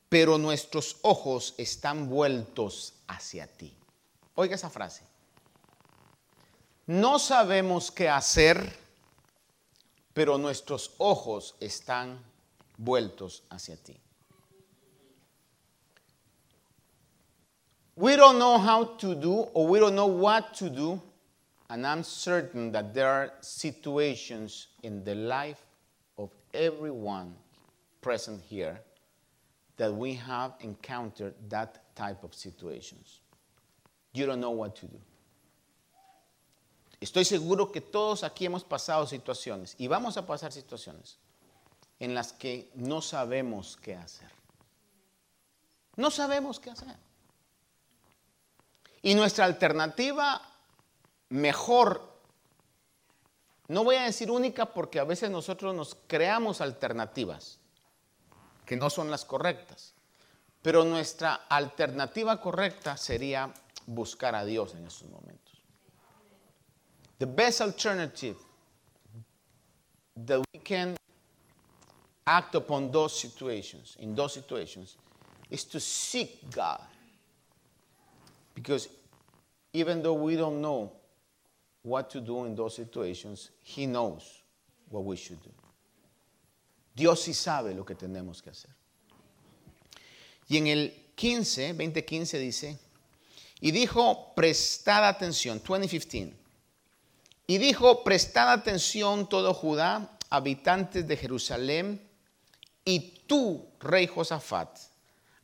pero 0.10 0.40
nuestros 0.40 0.98
ojos 1.04 1.54
están 1.60 2.10
vueltos 2.10 2.96
hacia 3.08 3.46
ti. 3.46 3.78
Oiga 4.34 4.56
esa 4.56 4.72
frase. 4.72 5.04
No 6.88 7.20
sabemos 7.20 7.92
qué 7.92 8.10
hacer, 8.10 8.76
pero 10.16 10.40
nuestros 10.40 10.96
ojos 10.98 11.54
están 11.60 12.18
vueltos 12.76 13.44
hacia 13.52 13.78
ti. 13.78 14.02
We 17.96 18.16
don't 18.16 18.40
know 18.40 18.58
how 18.58 18.98
to 18.98 19.14
do 19.14 19.48
or 19.54 19.68
we 19.68 19.78
don't 19.78 19.94
know 19.94 20.08
what 20.08 20.56
to 20.56 20.72
do, 20.72 21.00
and 21.70 21.86
I'm 21.86 22.04
certain 22.04 22.72
that 22.72 22.96
there 22.96 23.12
are 23.12 23.32
situations 23.42 24.70
in 24.82 25.04
the 25.04 25.14
life 25.14 25.62
of 26.18 26.32
everyone 26.52 27.36
present 28.04 28.42
here 28.42 28.80
that 29.78 29.92
we 29.92 30.14
have 30.14 30.54
encountered 30.60 31.34
that 31.50 31.96
type 31.96 32.24
of 32.24 32.36
situations. 32.36 33.22
You 34.14 34.28
don't 34.28 34.40
know 34.40 34.52
what 34.52 34.76
to 34.76 34.86
do. 34.86 35.00
Estoy 37.02 37.26
seguro 37.26 37.72
que 37.72 37.82
todos 37.82 38.24
aquí 38.24 38.46
hemos 38.46 38.64
pasado 38.64 39.08
situaciones 39.08 39.76
y 39.78 39.88
vamos 39.88 40.16
a 40.16 40.26
pasar 40.26 40.52
situaciones 40.52 41.18
en 42.00 42.14
las 42.14 42.32
que 42.32 42.70
no 42.76 43.02
sabemos 43.02 43.78
qué 43.82 43.96
hacer. 43.96 44.30
No 45.96 46.12
sabemos 46.12 46.60
qué 46.60 46.70
hacer. 46.70 46.96
Y 49.02 49.16
nuestra 49.16 49.46
alternativa 49.46 50.42
mejor, 51.30 52.02
no 53.68 53.84
voy 53.84 53.98
a 53.98 54.04
decir 54.04 54.32
única 54.32 54.68
porque 54.68 55.00
a 55.00 55.04
veces 55.04 55.30
nosotros 55.30 55.76
nos 55.76 55.98
creamos 56.08 56.62
alternativas 56.62 57.60
que 58.66 58.76
no 58.76 58.90
son 58.90 59.10
las 59.10 59.26
correctas, 59.26 59.94
pero 60.62 60.84
nuestra 60.84 61.46
alternativa 61.50 62.40
correcta 62.40 62.98
sería 62.98 63.54
buscar 63.86 64.36
a 64.36 64.46
Dios 64.46 64.74
en 64.76 64.86
estos 64.86 65.10
momentos. 65.10 65.62
The 67.20 67.26
best 67.26 67.62
alternative 67.62 68.38
that 70.26 70.40
we 70.54 70.60
can 70.60 70.96
act 72.26 72.56
upon 72.56 72.92
those 72.92 73.20
situations, 73.20 73.96
in 74.00 74.16
those 74.16 74.34
situations, 74.34 74.98
is 75.50 75.66
to 75.66 75.80
seek 75.80 76.50
God. 76.52 76.82
Because 78.56 78.88
even 79.74 80.02
though 80.02 80.14
we 80.14 80.36
don't 80.36 80.62
know 80.62 80.92
what 81.82 82.10
to 82.12 82.22
do 82.22 82.46
in 82.46 82.56
those 82.56 82.76
situations, 82.76 83.50
He 83.62 83.86
knows 83.86 84.44
what 84.90 85.04
we 85.04 85.16
should 85.16 85.42
do. 85.44 85.52
Dios 86.94 87.22
sí 87.22 87.34
sabe 87.34 87.74
lo 87.74 87.86
que 87.86 87.96
tenemos 87.96 88.42
que 88.42 88.50
hacer. 88.52 88.72
Y 90.48 90.58
en 90.58 90.68
el 90.68 91.12
15, 91.16 91.74
2015 91.74 92.40
dice, 92.40 92.80
y 93.60 93.72
dijo, 93.72 94.34
prestad 94.36 95.08
atención, 95.08 95.62
2015. 95.66 96.34
Y 97.48 97.58
dijo, 97.58 98.04
prestad 98.04 98.52
atención 98.52 99.28
todo 99.28 99.54
Judá, 99.54 100.18
habitantes 100.30 101.08
de 101.08 101.18
Jerusalén, 101.18 102.02
Y 102.86 103.24
tú, 103.28 103.66
rey 103.80 104.08
Josafat, 104.08 104.78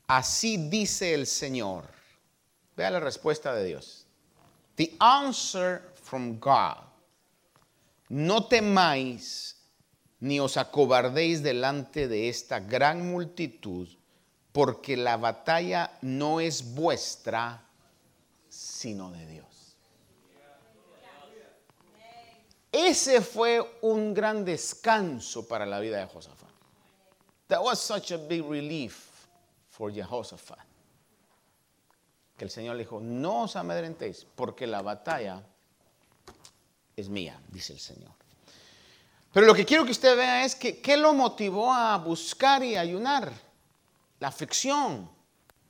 así 0.08 0.58
dice 0.70 1.14
el 1.14 1.26
Señor. 1.26 1.86
Vea 2.76 2.92
la 2.92 3.00
respuesta 3.00 3.54
de 3.54 3.66
Dios. 3.66 4.06
The 4.76 4.96
answer 5.00 5.94
from 6.04 6.40
God. 6.40 6.84
No 8.10 8.46
temáis 8.46 9.59
ni 10.20 10.40
os 10.40 10.58
acobardéis 10.58 11.42
delante 11.42 12.08
de 12.08 12.30
esta 12.30 12.60
gran 12.60 13.10
multitud, 13.10 13.88
porque 14.52 14.98
la 14.98 15.18
batalla 15.18 15.98
no 16.02 16.40
es 16.40 16.74
vuestra, 16.76 17.64
sino 18.50 19.12
de 19.12 19.26
Dios. 19.26 19.78
Ese 22.72 23.22
fue 23.22 23.80
un 23.82 24.14
gran 24.14 24.46
descanso 24.46 25.48
para 25.48 25.66
la 25.66 25.80
vida 25.80 25.98
de 25.98 26.06
Josafat. 26.06 26.50
That 27.48 27.64
was 27.64 27.80
such 27.80 28.12
a 28.12 28.18
big 28.18 28.44
relief 28.44 29.28
for 29.70 29.92
Jehoshaphat. 29.92 30.68
Que 32.38 32.46
el 32.46 32.52
Señor 32.52 32.76
le 32.76 32.84
dijo, 32.84 33.00
no 33.00 33.44
os 33.44 33.56
amedrentéis, 33.56 34.26
porque 34.36 34.68
la 34.68 34.82
batalla 34.82 35.44
es 36.96 37.10
mía, 37.10 37.42
dice 37.50 37.74
el 37.74 37.80
Señor. 37.80 38.19
Pero 39.32 39.46
lo 39.46 39.54
que 39.54 39.66
quiero 39.66 39.86
que 39.86 39.92
usted 39.92 40.16
vea 40.16 40.44
es 40.44 40.56
que 40.56 40.80
qué 40.80 40.98
lo 40.98 41.14
motivó 41.14 41.72
a 41.72 41.98
buscar 41.98 42.64
y 42.64 42.76
ayunar. 42.76 43.32
La 44.20 44.30
aflicción, 44.30 45.10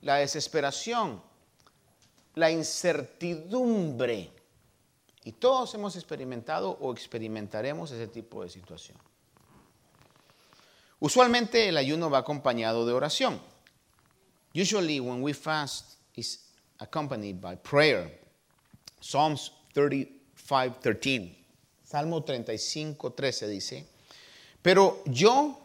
la 0.00 0.16
desesperación, 0.16 1.22
la 2.34 2.50
incertidumbre. 2.50 4.32
Y 5.24 5.32
todos 5.32 5.74
hemos 5.74 5.94
experimentado 5.96 6.70
o 6.80 6.92
experimentaremos 6.92 7.90
ese 7.90 8.08
tipo 8.08 8.42
de 8.42 8.48
situación. 8.48 8.96
Usualmente 10.98 11.68
el 11.68 11.76
ayuno 11.76 12.10
va 12.10 12.18
acompañado 12.18 12.86
de 12.86 12.92
oración. 12.92 13.40
Usually 14.54 15.00
when 15.00 15.22
we 15.22 15.32
fast 15.32 15.98
is 16.14 16.50
accompanied 16.78 17.40
by 17.40 17.56
prayer. 17.56 18.20
Psalms 19.00 19.52
35:13. 19.74 21.39
Salmo 21.90 22.22
35:13 22.22 23.48
dice, 23.48 23.84
"Pero 24.62 25.02
yo 25.06 25.58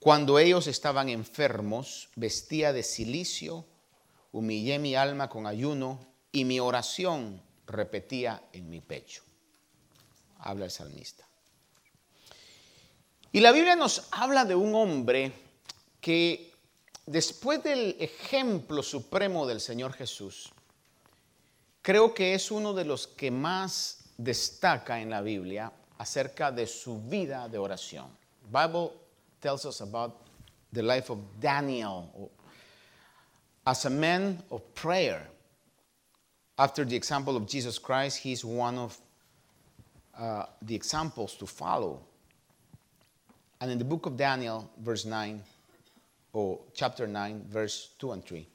cuando 0.00 0.38
ellos 0.38 0.66
estaban 0.66 1.10
enfermos, 1.10 2.08
vestía 2.16 2.72
de 2.72 2.82
silicio, 2.82 3.66
humillé 4.32 4.78
mi 4.78 4.96
alma 4.96 5.28
con 5.28 5.46
ayuno 5.46 6.00
y 6.32 6.46
mi 6.46 6.58
oración 6.58 7.42
repetía 7.66 8.42
en 8.54 8.70
mi 8.70 8.80
pecho. 8.80 9.22
Habla 10.38 10.64
el 10.64 10.70
salmista. 10.70 11.28
Y 13.30 13.40
la 13.40 13.52
Biblia 13.52 13.76
nos 13.76 14.08
habla 14.10 14.46
de 14.46 14.54
un 14.54 14.74
hombre 14.74 15.32
que 16.00 16.50
después 17.04 17.62
del 17.62 17.96
ejemplo 18.00 18.82
supremo 18.82 19.46
del 19.46 19.60
Señor 19.60 19.92
Jesús, 19.92 20.50
creo 21.82 22.14
que 22.14 22.34
es 22.34 22.50
uno 22.50 22.72
de 22.72 22.86
los 22.86 23.06
que 23.06 23.30
más 23.30 24.01
destaca 24.16 25.00
en 25.00 25.10
la 25.10 25.20
Biblia 25.20 25.72
acerca 25.98 26.50
de 26.50 26.66
su 26.66 27.00
vida 27.00 27.48
de 27.48 27.58
oración. 27.58 28.06
Bible 28.50 28.92
tells 29.40 29.64
us 29.64 29.80
about 29.80 30.14
the 30.72 30.82
life 30.82 31.10
of 31.10 31.18
Daniel 31.40 32.30
as 33.66 33.84
a 33.84 33.90
man 33.90 34.42
of 34.50 34.62
prayer. 34.74 35.26
After 36.58 36.84
the 36.84 36.96
example 36.96 37.36
of 37.36 37.46
Jesus 37.46 37.78
Christ, 37.78 38.18
he's 38.18 38.44
one 38.44 38.78
of 38.78 38.98
uh, 40.18 40.44
the 40.60 40.74
examples 40.74 41.34
to 41.36 41.46
follow. 41.46 42.00
And 43.60 43.70
in 43.70 43.78
the 43.78 43.84
book 43.84 44.06
of 44.06 44.16
Daniel, 44.16 44.68
verse 44.78 45.04
9, 45.04 45.40
or 46.32 46.58
chapter 46.74 47.06
9, 47.06 47.46
verse 47.48 47.90
2 47.98 48.12
and 48.12 48.24
3, 48.24 48.46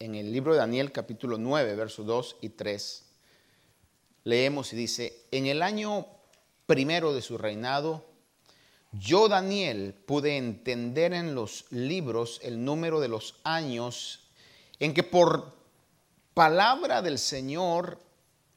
en 0.00 0.14
el 0.14 0.24
libro 0.24 0.52
de 0.52 0.58
Daniel, 0.58 0.88
capítulo 0.88 1.38
9, 1.38 1.76
versos 1.76 2.04
2 2.04 2.34
y 2.42 2.50
3, 2.56 3.02
leemos 4.26 4.72
y 4.72 4.76
dice, 4.76 5.24
en 5.30 5.46
el 5.46 5.62
año 5.62 6.04
primero 6.66 7.14
de 7.14 7.22
su 7.22 7.38
reinado, 7.38 8.04
yo, 8.90 9.28
Daniel, 9.28 9.94
pude 9.94 10.36
entender 10.36 11.14
en 11.14 11.36
los 11.36 11.66
libros 11.70 12.40
el 12.42 12.64
número 12.64 12.98
de 12.98 13.06
los 13.06 13.36
años 13.44 14.28
en 14.80 14.94
que 14.94 15.04
por 15.04 15.54
palabra 16.34 17.02
del 17.02 17.20
Señor 17.20 18.00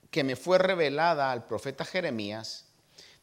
que 0.09 0.23
me 0.23 0.35
fue 0.35 0.57
revelada 0.57 1.31
al 1.31 1.45
profeta 1.45 1.85
Jeremías, 1.85 2.65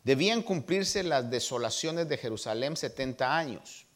debían 0.04 0.42
cumplirse 0.42 1.02
las 1.02 1.28
desolaciones 1.28 2.08
de 2.08 2.16
Jerusalén 2.16 2.76
70 2.76 3.36
años. 3.36 3.86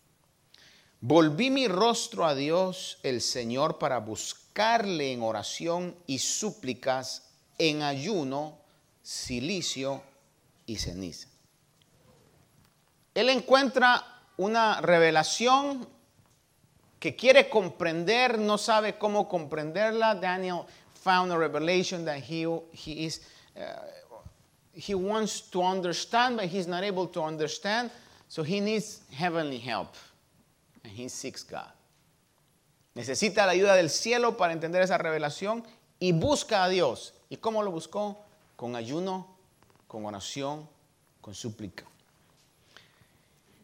Volví 1.00 1.50
mi 1.50 1.68
rostro 1.68 2.26
a 2.26 2.34
Dios 2.34 2.98
el 3.04 3.20
Señor 3.20 3.78
para 3.78 3.98
buscarle 3.98 5.12
en 5.12 5.22
oración 5.22 5.96
y 6.08 6.18
súplicas, 6.18 7.29
en 7.60 7.82
ayuno, 7.82 8.58
silicio 9.02 10.02
y 10.66 10.76
ceniza. 10.76 11.28
Él 13.14 13.28
encuentra 13.28 14.02
una 14.38 14.80
revelación 14.80 15.86
que 16.98 17.14
quiere 17.14 17.50
comprender, 17.50 18.38
no 18.38 18.56
sabe 18.56 18.96
cómo 18.96 19.28
comprenderla. 19.28 20.14
Daniel 20.14 20.64
found 20.94 21.32
a 21.32 21.36
revelation 21.36 22.04
that 22.06 22.18
he, 22.18 22.46
he 22.72 23.04
is, 23.04 23.20
uh, 23.56 23.60
he 24.72 24.94
wants 24.94 25.42
to 25.50 25.62
understand, 25.62 26.38
but 26.38 26.46
he's 26.46 26.66
not 26.66 26.82
able 26.82 27.06
to 27.06 27.22
understand. 27.22 27.90
So 28.28 28.42
he 28.42 28.60
needs 28.60 29.00
heavenly 29.12 29.58
help. 29.58 29.94
And 30.84 30.92
he 30.92 31.08
seeks 31.08 31.42
God. 31.42 31.72
Necesita 32.94 33.44
la 33.44 33.52
ayuda 33.52 33.74
del 33.74 33.90
cielo 33.90 34.36
para 34.36 34.52
entender 34.52 34.82
esa 34.82 34.96
revelación 34.96 35.62
y 35.98 36.12
busca 36.12 36.64
a 36.64 36.68
Dios. 36.70 37.12
¿Y 37.30 37.36
cómo 37.36 37.62
lo 37.62 37.70
buscó? 37.70 38.18
Con 38.56 38.74
ayuno, 38.74 39.26
con 39.86 40.04
oración, 40.04 40.68
con 41.20 41.32
súplica. 41.32 41.84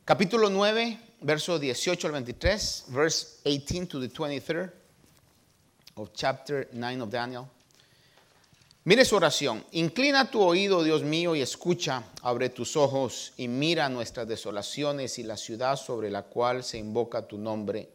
Capítulo 0.05 0.49
9, 0.49 0.99
verso 1.23 1.59
18 1.59 2.07
al 2.07 2.13
23, 2.13 2.85
verse 2.91 3.41
18 3.45 3.89
to 3.89 4.01
the 4.01 4.09
23rd 4.09 4.71
of 5.97 6.11
chapter 6.15 6.69
9 6.73 7.03
of 7.03 7.11
Daniel. 7.11 7.47
Mire 8.85 9.05
su 9.05 9.17
oración. 9.17 9.65
Inclina 9.73 10.31
tu 10.31 10.41
oído, 10.41 10.85
Dios 10.85 11.03
mío, 11.03 11.35
y 11.35 11.41
escucha. 11.41 12.05
Abre 12.23 12.51
tus 12.51 12.77
ojos 12.77 13.33
y 13.37 13.49
mira 13.49 13.89
nuestras 13.89 14.29
desolaciones 14.29 15.19
y 15.19 15.25
la 15.25 15.37
ciudad 15.37 15.75
sobre 15.75 16.09
la 16.09 16.23
cual 16.23 16.63
se 16.63 16.79
invoca 16.79 17.27
tu 17.27 17.37
nombre. 17.37 17.89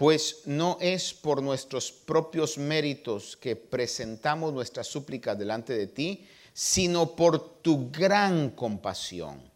Pues 0.00 0.44
no 0.46 0.78
es 0.80 1.12
por 1.12 1.42
nuestros 1.42 1.92
propios 1.92 2.56
méritos 2.56 3.36
que 3.36 3.54
presentamos 3.54 4.50
nuestras 4.50 4.86
súplicas 4.86 5.38
delante 5.38 5.76
de 5.76 5.88
ti, 5.88 6.26
sino 6.54 7.14
por 7.14 7.60
tu 7.60 7.90
gran 7.90 8.48
compasión 8.48 9.50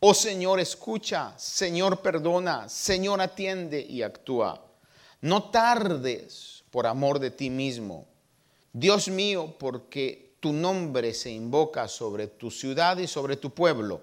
Oh 0.00 0.14
Señor, 0.14 0.60
escucha, 0.60 1.36
Señor, 1.36 2.00
perdona, 2.00 2.68
Señor, 2.68 3.20
atiende 3.20 3.80
y 3.80 4.02
actúa. 4.02 4.64
No 5.22 5.50
tardes 5.50 6.62
por 6.70 6.86
amor 6.86 7.18
de 7.18 7.32
ti 7.32 7.50
mismo. 7.50 8.06
Dios 8.72 9.08
mío, 9.08 9.56
porque 9.58 10.36
tu 10.38 10.52
nombre 10.52 11.12
se 11.14 11.32
invoca 11.32 11.88
sobre 11.88 12.28
tu 12.28 12.48
ciudad 12.48 12.98
y 12.98 13.08
sobre 13.08 13.36
tu 13.36 13.50
pueblo. 13.50 14.02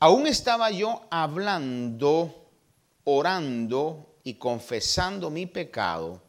Aún 0.00 0.26
estaba 0.26 0.70
yo 0.70 1.06
hablando, 1.08 2.45
orando 3.06 4.16
y 4.24 4.34
confesando 4.34 5.30
mi 5.30 5.46
pecado 5.46 6.22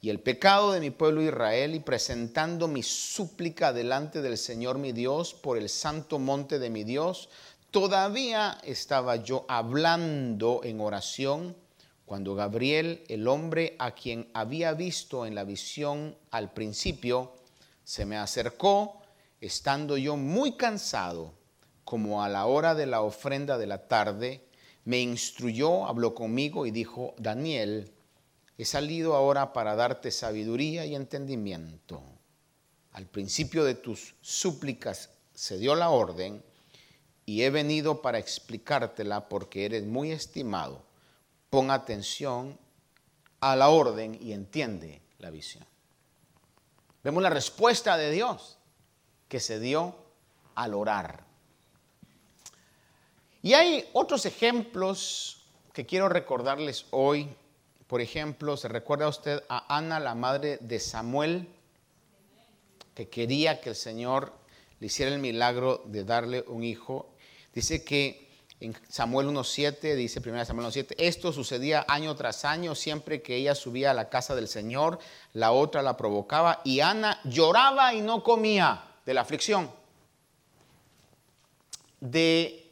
y 0.00 0.10
el 0.10 0.20
pecado 0.20 0.72
de 0.72 0.80
mi 0.80 0.90
pueblo 0.90 1.22
Israel 1.22 1.74
y 1.74 1.80
presentando 1.80 2.68
mi 2.68 2.82
súplica 2.82 3.72
delante 3.72 4.22
del 4.22 4.38
Señor 4.38 4.78
mi 4.78 4.92
Dios 4.92 5.34
por 5.34 5.56
el 5.56 5.68
santo 5.68 6.18
monte 6.18 6.58
de 6.58 6.70
mi 6.70 6.84
Dios, 6.84 7.28
todavía 7.70 8.58
estaba 8.62 9.16
yo 9.16 9.44
hablando 9.48 10.60
en 10.62 10.80
oración 10.80 11.56
cuando 12.04 12.36
Gabriel, 12.36 13.04
el 13.08 13.26
hombre 13.26 13.74
a 13.80 13.92
quien 13.92 14.30
había 14.32 14.74
visto 14.74 15.26
en 15.26 15.34
la 15.34 15.42
visión 15.42 16.16
al 16.30 16.52
principio, 16.52 17.34
se 17.82 18.04
me 18.04 18.16
acercó, 18.16 19.02
estando 19.40 19.96
yo 19.96 20.16
muy 20.16 20.56
cansado, 20.56 21.34
como 21.84 22.22
a 22.22 22.28
la 22.28 22.46
hora 22.46 22.76
de 22.76 22.86
la 22.86 23.00
ofrenda 23.00 23.58
de 23.58 23.66
la 23.66 23.88
tarde, 23.88 24.45
me 24.86 25.00
instruyó, 25.00 25.86
habló 25.86 26.14
conmigo 26.14 26.64
y 26.64 26.70
dijo, 26.70 27.14
Daniel, 27.18 27.92
He 28.58 28.64
salido 28.64 29.14
ahora 29.14 29.52
para 29.52 29.76
darte 29.76 30.10
sabiduría 30.10 30.86
y 30.86 30.94
entendimiento. 30.94 32.02
Al 32.92 33.06
principio 33.06 33.64
de 33.64 33.74
tus 33.74 34.14
súplicas 34.22 35.10
se 35.34 35.58
dio 35.58 35.74
la 35.74 35.90
orden 35.90 36.42
y 37.26 37.42
he 37.42 37.50
venido 37.50 38.00
para 38.00 38.18
explicártela 38.18 39.28
porque 39.28 39.66
eres 39.66 39.84
muy 39.84 40.10
estimado. 40.10 40.82
Pon 41.50 41.70
atención 41.70 42.58
a 43.40 43.56
la 43.56 43.68
orden 43.68 44.18
y 44.20 44.32
entiende 44.32 45.02
la 45.18 45.28
visión. 45.28 45.66
Vemos 47.04 47.22
la 47.22 47.30
respuesta 47.30 47.98
de 47.98 48.10
Dios 48.10 48.56
que 49.28 49.38
se 49.38 49.60
dio 49.60 49.94
al 50.54 50.72
orar. 50.72 51.26
Y 53.46 53.54
hay 53.54 53.88
otros 53.92 54.26
ejemplos 54.26 55.36
que 55.72 55.86
quiero 55.86 56.08
recordarles 56.08 56.86
hoy. 56.90 57.28
Por 57.86 58.00
ejemplo, 58.00 58.56
¿se 58.56 58.66
recuerda 58.66 59.06
usted 59.06 59.40
a 59.48 59.76
Ana, 59.76 60.00
la 60.00 60.16
madre 60.16 60.58
de 60.60 60.80
Samuel, 60.80 61.46
que 62.92 63.08
quería 63.08 63.60
que 63.60 63.68
el 63.68 63.76
Señor 63.76 64.32
le 64.80 64.88
hiciera 64.88 65.14
el 65.14 65.20
milagro 65.20 65.80
de 65.84 66.02
darle 66.02 66.44
un 66.48 66.64
hijo? 66.64 67.08
Dice 67.54 67.84
que 67.84 68.28
en 68.58 68.76
Samuel 68.88 69.28
1.7, 69.28 69.94
dice 69.94 70.20
1 70.28 70.44
Samuel 70.44 70.66
1.7, 70.66 70.96
esto 70.98 71.32
sucedía 71.32 71.84
año 71.86 72.16
tras 72.16 72.44
año, 72.44 72.74
siempre 72.74 73.22
que 73.22 73.36
ella 73.36 73.54
subía 73.54 73.92
a 73.92 73.94
la 73.94 74.08
casa 74.08 74.34
del 74.34 74.48
Señor, 74.48 74.98
la 75.34 75.52
otra 75.52 75.82
la 75.82 75.96
provocaba 75.96 76.62
y 76.64 76.80
Ana 76.80 77.20
lloraba 77.22 77.94
y 77.94 78.00
no 78.00 78.24
comía 78.24 78.82
de 79.06 79.14
la 79.14 79.20
aflicción. 79.20 79.70
De 82.00 82.65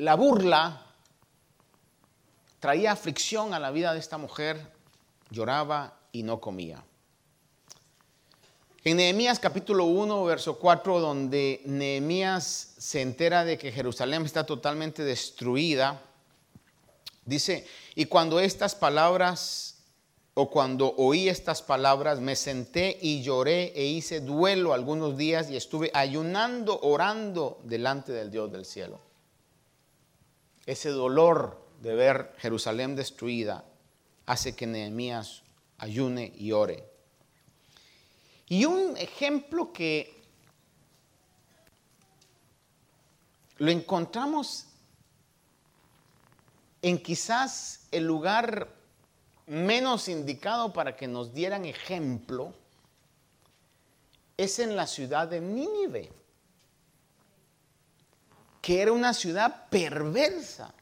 la 0.00 0.14
burla 0.14 0.80
traía 2.58 2.92
aflicción 2.92 3.52
a 3.52 3.58
la 3.58 3.70
vida 3.70 3.92
de 3.92 3.98
esta 3.98 4.16
mujer, 4.16 4.58
lloraba 5.28 5.98
y 6.10 6.22
no 6.22 6.40
comía. 6.40 6.82
En 8.82 8.96
Nehemías 8.96 9.38
capítulo 9.38 9.84
1, 9.84 10.24
verso 10.24 10.58
4, 10.58 11.00
donde 11.00 11.60
Nehemías 11.66 12.76
se 12.78 13.02
entera 13.02 13.44
de 13.44 13.58
que 13.58 13.72
Jerusalén 13.72 14.24
está 14.24 14.46
totalmente 14.46 15.04
destruida, 15.04 16.00
dice, 17.26 17.66
y 17.94 18.06
cuando 18.06 18.40
estas 18.40 18.74
palabras, 18.74 19.82
o 20.32 20.48
cuando 20.48 20.94
oí 20.96 21.28
estas 21.28 21.60
palabras, 21.60 22.20
me 22.20 22.36
senté 22.36 22.96
y 23.02 23.20
lloré 23.20 23.74
e 23.76 23.84
hice 23.84 24.20
duelo 24.20 24.72
algunos 24.72 25.18
días 25.18 25.50
y 25.50 25.56
estuve 25.56 25.90
ayunando, 25.92 26.80
orando 26.80 27.60
delante 27.64 28.12
del 28.12 28.30
Dios 28.30 28.50
del 28.50 28.64
cielo 28.64 29.09
ese 30.70 30.90
dolor 30.90 31.60
de 31.82 31.94
ver 31.96 32.32
Jerusalén 32.38 32.94
destruida 32.94 33.64
hace 34.26 34.54
que 34.54 34.68
Nehemías 34.68 35.42
ayune 35.78 36.32
y 36.36 36.52
ore. 36.52 36.88
Y 38.46 38.64
un 38.66 38.96
ejemplo 38.96 39.72
que 39.72 40.22
lo 43.58 43.72
encontramos 43.72 44.66
en 46.82 47.02
quizás 47.02 47.88
el 47.90 48.04
lugar 48.04 48.72
menos 49.46 50.08
indicado 50.08 50.72
para 50.72 50.96
que 50.96 51.08
nos 51.08 51.34
dieran 51.34 51.64
ejemplo, 51.64 52.54
es 54.36 54.60
en 54.60 54.76
la 54.76 54.86
ciudad 54.86 55.26
de 55.26 55.40
Nínive 55.40 56.12
que 58.70 58.80
era 58.80 58.92
una 58.92 59.14
ciudad 59.14 59.68
perversa. 59.68 60.72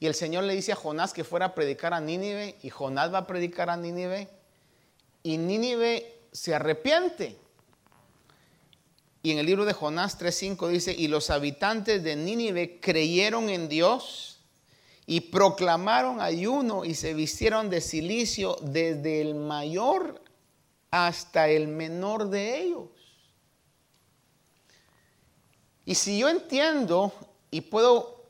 Y 0.00 0.06
el 0.06 0.14
Señor 0.14 0.44
le 0.44 0.54
dice 0.54 0.72
a 0.72 0.76
Jonás 0.76 1.14
que 1.14 1.24
fuera 1.24 1.46
a 1.46 1.54
predicar 1.54 1.94
a 1.94 2.00
Nínive 2.02 2.58
y 2.62 2.68
Jonás 2.68 3.10
va 3.10 3.20
a 3.20 3.26
predicar 3.26 3.70
a 3.70 3.78
Nínive 3.78 4.28
y 5.22 5.38
Nínive 5.38 6.24
se 6.30 6.54
arrepiente. 6.54 7.38
Y 9.22 9.30
en 9.30 9.38
el 9.38 9.46
libro 9.46 9.64
de 9.64 9.72
Jonás 9.72 10.20
3.5 10.20 10.68
dice, 10.68 10.92
y 10.92 11.08
los 11.08 11.30
habitantes 11.30 12.02
de 12.02 12.16
Nínive 12.16 12.78
creyeron 12.78 13.48
en 13.48 13.70
Dios 13.70 14.40
y 15.06 15.22
proclamaron 15.22 16.20
ayuno 16.20 16.84
y 16.84 16.94
se 16.94 17.14
vistieron 17.14 17.70
de 17.70 17.80
silicio 17.80 18.58
desde 18.60 19.22
el 19.22 19.36
mayor 19.36 20.22
hasta 20.90 21.48
el 21.48 21.66
menor 21.66 22.28
de 22.28 22.60
ellos. 22.60 22.91
Y 25.84 25.94
si 25.94 26.18
yo 26.18 26.28
entiendo 26.28 27.12
y 27.50 27.62
puedo 27.62 28.22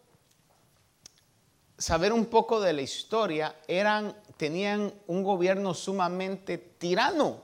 saber 1.77 2.12
un 2.12 2.27
poco 2.27 2.61
de 2.61 2.73
la 2.73 2.83
historia, 2.83 3.57
eran, 3.67 4.17
tenían 4.37 4.93
un 5.07 5.23
gobierno 5.23 5.75
sumamente 5.75 6.57
tirano. 6.57 7.41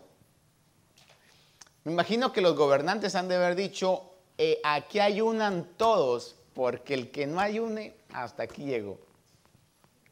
Me 1.85 1.93
imagino 1.93 2.33
que 2.33 2.41
los 2.41 2.55
gobernantes 2.55 3.15
han 3.15 3.29
de 3.29 3.37
haber 3.37 3.55
dicho, 3.55 4.15
eh, 4.37 4.61
aquí 4.63 5.01
ayunan 5.01 5.73
todos, 5.77 6.37
porque 6.55 6.95
el 6.95 7.11
que 7.11 7.27
no 7.27 7.41
ayune, 7.41 7.97
hasta 8.13 8.45
aquí 8.45 8.65
llegó. 8.65 8.99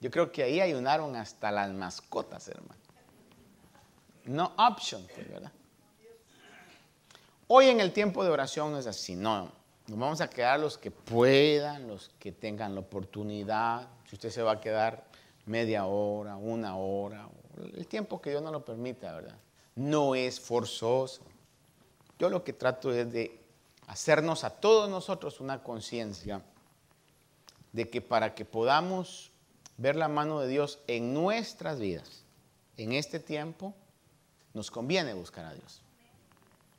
Yo 0.00 0.10
creo 0.10 0.30
que 0.30 0.42
ahí 0.42 0.60
ayunaron 0.60 1.16
hasta 1.16 1.50
las 1.50 1.70
mascotas, 1.70 2.48
hermano. 2.48 2.80
No 4.24 4.52
option, 4.58 5.06
¿verdad? 5.28 5.52
Hoy 7.48 7.68
en 7.68 7.80
el 7.80 7.92
tiempo 7.92 8.24
de 8.24 8.30
oración 8.30 8.76
es 8.76 8.86
así, 8.86 9.14
no. 9.14 9.52
Nos 9.88 9.98
vamos 9.98 10.20
a 10.20 10.28
quedar 10.28 10.58
los 10.58 10.76
que 10.76 10.90
puedan, 10.90 11.86
los 11.86 12.10
que 12.18 12.32
tengan 12.32 12.74
la 12.74 12.80
oportunidad. 12.80 13.88
Si 14.08 14.16
usted 14.16 14.30
se 14.30 14.42
va 14.42 14.52
a 14.52 14.60
quedar 14.60 15.04
media 15.44 15.86
hora, 15.86 16.36
una 16.36 16.76
hora, 16.76 17.28
el 17.56 17.86
tiempo 17.86 18.20
que 18.20 18.30
Dios 18.30 18.42
no 18.42 18.50
lo 18.50 18.64
permita, 18.64 19.14
¿verdad? 19.14 19.38
No 19.76 20.16
es 20.16 20.40
forzoso. 20.40 21.22
Yo 22.18 22.28
lo 22.30 22.42
que 22.42 22.52
trato 22.52 22.92
es 22.92 23.12
de 23.12 23.40
hacernos 23.86 24.42
a 24.42 24.50
todos 24.50 24.90
nosotros 24.90 25.40
una 25.40 25.62
conciencia 25.62 26.42
de 27.72 27.88
que 27.88 28.00
para 28.00 28.34
que 28.34 28.44
podamos 28.44 29.30
ver 29.76 29.94
la 29.94 30.08
mano 30.08 30.40
de 30.40 30.48
Dios 30.48 30.80
en 30.88 31.14
nuestras 31.14 31.78
vidas, 31.78 32.24
en 32.76 32.92
este 32.92 33.20
tiempo, 33.20 33.74
nos 34.52 34.70
conviene 34.70 35.14
buscar 35.14 35.44
a 35.44 35.54
Dios. 35.54 35.82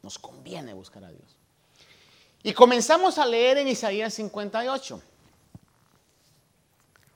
Nos 0.03 0.19
conviene 0.19 0.73
buscar 0.73 1.05
a 1.05 1.11
Dios. 1.11 1.36
Y 2.47 2.53
comenzamos 2.53 3.17
a 3.17 3.25
leer 3.25 3.57
en 3.57 3.67
Isaías 3.67 4.13
58. 4.13 5.01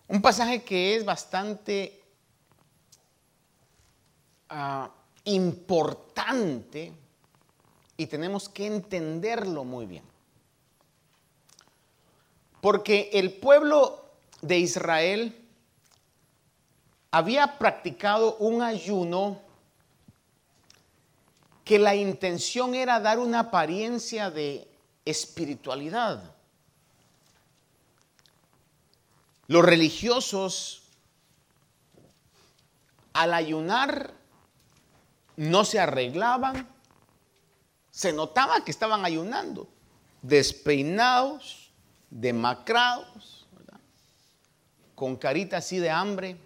Un 0.10 0.22
pasaje 0.22 0.62
que 0.62 0.98
es 0.98 1.06
bastante 1.06 2.04
ah, 4.50 4.91
importante 5.24 6.91
y 7.96 8.08
tenemos 8.08 8.50
que 8.50 8.65
entenderlo 8.65 9.63
muy 9.63 9.86
bien. 9.86 10.04
Porque 12.60 13.12
el 13.13 13.32
pueblo 13.32 14.04
de 14.41 14.60
Israel 14.60 15.48
había 17.10 17.58
practicado 17.58 18.36
un 18.36 18.62
ayuno 18.62 19.39
que 21.63 21.80
la 21.80 21.96
intención 21.96 22.76
era 22.76 23.00
dar 23.00 23.17
una 23.17 23.39
apariencia 23.39 24.30
de 24.30 24.67
espiritualidad. 25.06 26.36
Los 29.48 29.66
religiosos 29.66 30.84
al 33.14 33.34
ayunar 33.34 34.14
no 35.36 35.66
se 35.66 35.80
arreglaban, 35.80 36.68
se 37.90 38.14
notaba 38.14 38.64
que 38.64 38.72
estaban 38.72 39.04
ayunando, 39.06 39.68
despeinados, 40.22 41.72
demacrados, 42.10 43.48
con 44.96 45.16
carita 45.16 45.58
así 45.58 45.80
de 45.80 45.90
hambre, 45.90 46.38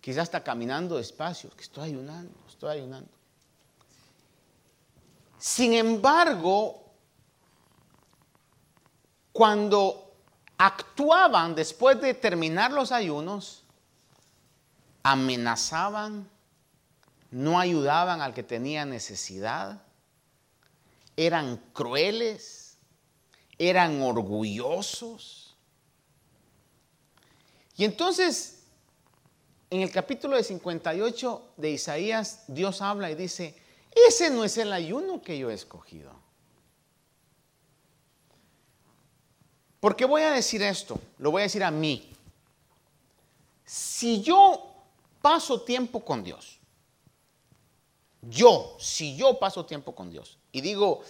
quizás 0.00 0.24
está 0.24 0.42
caminando 0.42 0.96
despacio, 0.96 1.50
que 1.50 1.62
estoy 1.62 1.90
ayunando, 1.90 2.32
estoy 2.48 2.78
ayunando. 2.78 3.17
Sin 5.38 5.74
embargo, 5.74 6.84
cuando 9.32 10.12
actuaban 10.56 11.54
después 11.54 12.00
de 12.00 12.14
terminar 12.14 12.72
los 12.72 12.90
ayunos, 12.90 13.62
amenazaban, 15.04 16.28
no 17.30 17.60
ayudaban 17.60 18.20
al 18.20 18.34
que 18.34 18.42
tenía 18.42 18.84
necesidad, 18.84 19.82
eran 21.16 21.56
crueles, 21.72 22.78
eran 23.58 24.02
orgullosos. 24.02 25.56
Y 27.76 27.84
entonces, 27.84 28.64
en 29.70 29.82
el 29.82 29.92
capítulo 29.92 30.36
de 30.36 30.42
58 30.42 31.52
de 31.56 31.70
Isaías, 31.70 32.44
Dios 32.48 32.82
habla 32.82 33.10
y 33.10 33.14
dice, 33.14 33.56
ese 33.92 34.30
no 34.30 34.44
es 34.44 34.56
el 34.58 34.72
ayuno 34.72 35.20
que 35.22 35.38
yo 35.38 35.50
he 35.50 35.54
escogido. 35.54 36.12
¿Por 39.80 39.94
qué 39.94 40.04
voy 40.04 40.22
a 40.22 40.32
decir 40.32 40.62
esto? 40.62 41.00
Lo 41.18 41.30
voy 41.30 41.40
a 41.40 41.44
decir 41.44 41.62
a 41.62 41.70
mí. 41.70 42.10
Si 43.64 44.22
yo 44.22 44.74
paso 45.22 45.62
tiempo 45.62 46.04
con 46.04 46.24
Dios, 46.24 46.58
yo, 48.22 48.76
si 48.78 49.16
yo 49.16 49.38
paso 49.38 49.64
tiempo 49.64 49.94
con 49.94 50.10
Dios 50.10 50.38
y 50.50 50.60
digo, 50.60 51.02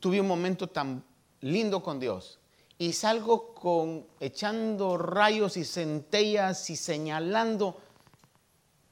tuve 0.00 0.20
un 0.20 0.26
momento 0.26 0.68
tan 0.68 1.04
lindo 1.40 1.82
con 1.82 2.00
Dios 2.00 2.38
y 2.78 2.92
salgo 2.92 3.54
con 3.54 4.06
echando 4.20 4.96
rayos 4.96 5.56
y 5.56 5.64
centellas 5.64 6.70
y 6.70 6.76
señalando, 6.76 7.76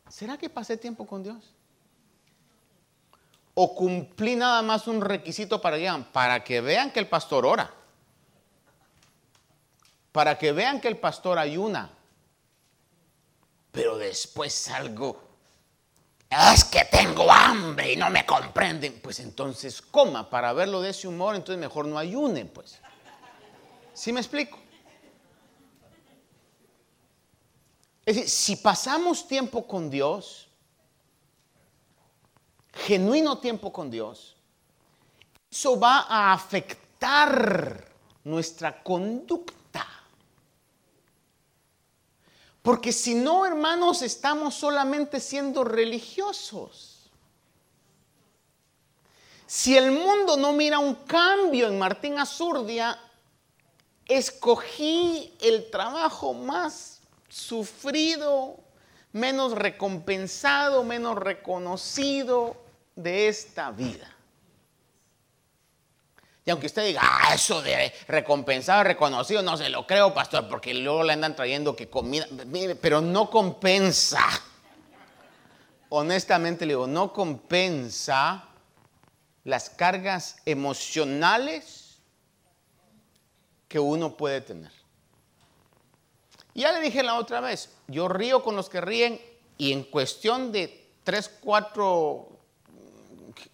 ¿será 0.08 0.36
que 0.36 0.50
pasé 0.50 0.76
tiempo 0.76 1.06
con 1.06 1.22
Dios? 1.22 1.55
O 3.58 3.74
cumplí 3.74 4.36
nada 4.36 4.60
más 4.60 4.86
un 4.86 5.00
requisito 5.00 5.62
para 5.62 5.78
que, 5.78 6.04
para 6.12 6.44
que 6.44 6.60
vean 6.60 6.90
que 6.90 7.00
el 7.00 7.08
pastor 7.08 7.46
ora. 7.46 7.72
para 10.12 10.36
que 10.36 10.52
vean 10.52 10.80
que 10.80 10.88
el 10.88 10.98
pastor 10.98 11.38
ayuna. 11.38 11.90
Pero 13.72 13.96
después 13.96 14.52
salgo, 14.52 15.22
es 16.28 16.64
que 16.64 16.84
tengo 16.84 17.30
hambre 17.30 17.94
y 17.94 17.96
no 17.96 18.10
me 18.10 18.26
comprenden. 18.26 19.00
Pues 19.02 19.20
entonces 19.20 19.80
coma 19.80 20.28
para 20.28 20.52
verlo 20.52 20.82
de 20.82 20.90
ese 20.90 21.08
humor, 21.08 21.34
entonces 21.34 21.58
mejor 21.58 21.86
no 21.86 21.98
ayune, 21.98 22.44
pues. 22.44 22.78
¿Sí 23.94 24.12
me 24.12 24.20
explico? 24.20 24.58
Es 28.04 28.16
decir, 28.16 28.30
si 28.30 28.56
pasamos 28.56 29.26
tiempo 29.26 29.66
con 29.66 29.88
Dios, 29.88 30.45
genuino 32.76 33.38
tiempo 33.38 33.72
con 33.72 33.90
Dios, 33.90 34.36
eso 35.50 35.78
va 35.78 36.06
a 36.08 36.32
afectar 36.32 37.88
nuestra 38.24 38.82
conducta. 38.82 39.86
Porque 42.60 42.92
si 42.92 43.14
no, 43.14 43.46
hermanos, 43.46 44.02
estamos 44.02 44.54
solamente 44.54 45.20
siendo 45.20 45.64
religiosos. 45.64 47.08
Si 49.46 49.76
el 49.76 49.92
mundo 49.92 50.36
no 50.36 50.52
mira 50.52 50.80
un 50.80 50.94
cambio 50.94 51.68
en 51.68 51.78
Martín 51.78 52.18
Azurdia, 52.18 52.98
escogí 54.04 55.32
el 55.40 55.70
trabajo 55.70 56.34
más 56.34 57.00
sufrido, 57.28 58.58
menos 59.12 59.52
recompensado, 59.52 60.82
menos 60.82 61.16
reconocido 61.16 62.65
de 62.96 63.28
esta 63.28 63.70
vida. 63.70 64.10
Y 66.44 66.50
aunque 66.50 66.66
usted 66.66 66.86
diga, 66.86 67.00
ah, 67.02 67.34
eso 67.34 67.60
de 67.60 67.92
recompensado, 68.06 68.84
reconocido, 68.84 69.42
no 69.42 69.56
se 69.56 69.68
lo 69.68 69.86
creo, 69.86 70.14
pastor, 70.14 70.48
porque 70.48 70.72
luego 70.74 71.02
le 71.02 71.12
andan 71.12 71.34
trayendo 71.34 71.74
que 71.74 71.90
comida, 71.90 72.26
pero 72.80 73.00
no 73.00 73.30
compensa. 73.30 74.24
Honestamente 75.88 76.64
le 76.64 76.74
digo, 76.74 76.86
no 76.86 77.12
compensa 77.12 78.44
las 79.42 79.70
cargas 79.70 80.36
emocionales 80.44 81.98
que 83.66 83.80
uno 83.80 84.16
puede 84.16 84.40
tener. 84.40 84.72
Ya 86.54 86.70
le 86.70 86.80
dije 86.80 87.02
la 87.02 87.16
otra 87.16 87.40
vez, 87.40 87.70
yo 87.88 88.08
río 88.08 88.44
con 88.44 88.54
los 88.54 88.68
que 88.68 88.80
ríen 88.80 89.20
y 89.58 89.72
en 89.72 89.82
cuestión 89.82 90.52
de 90.52 90.90
tres, 91.02 91.28
cuatro 91.40 92.35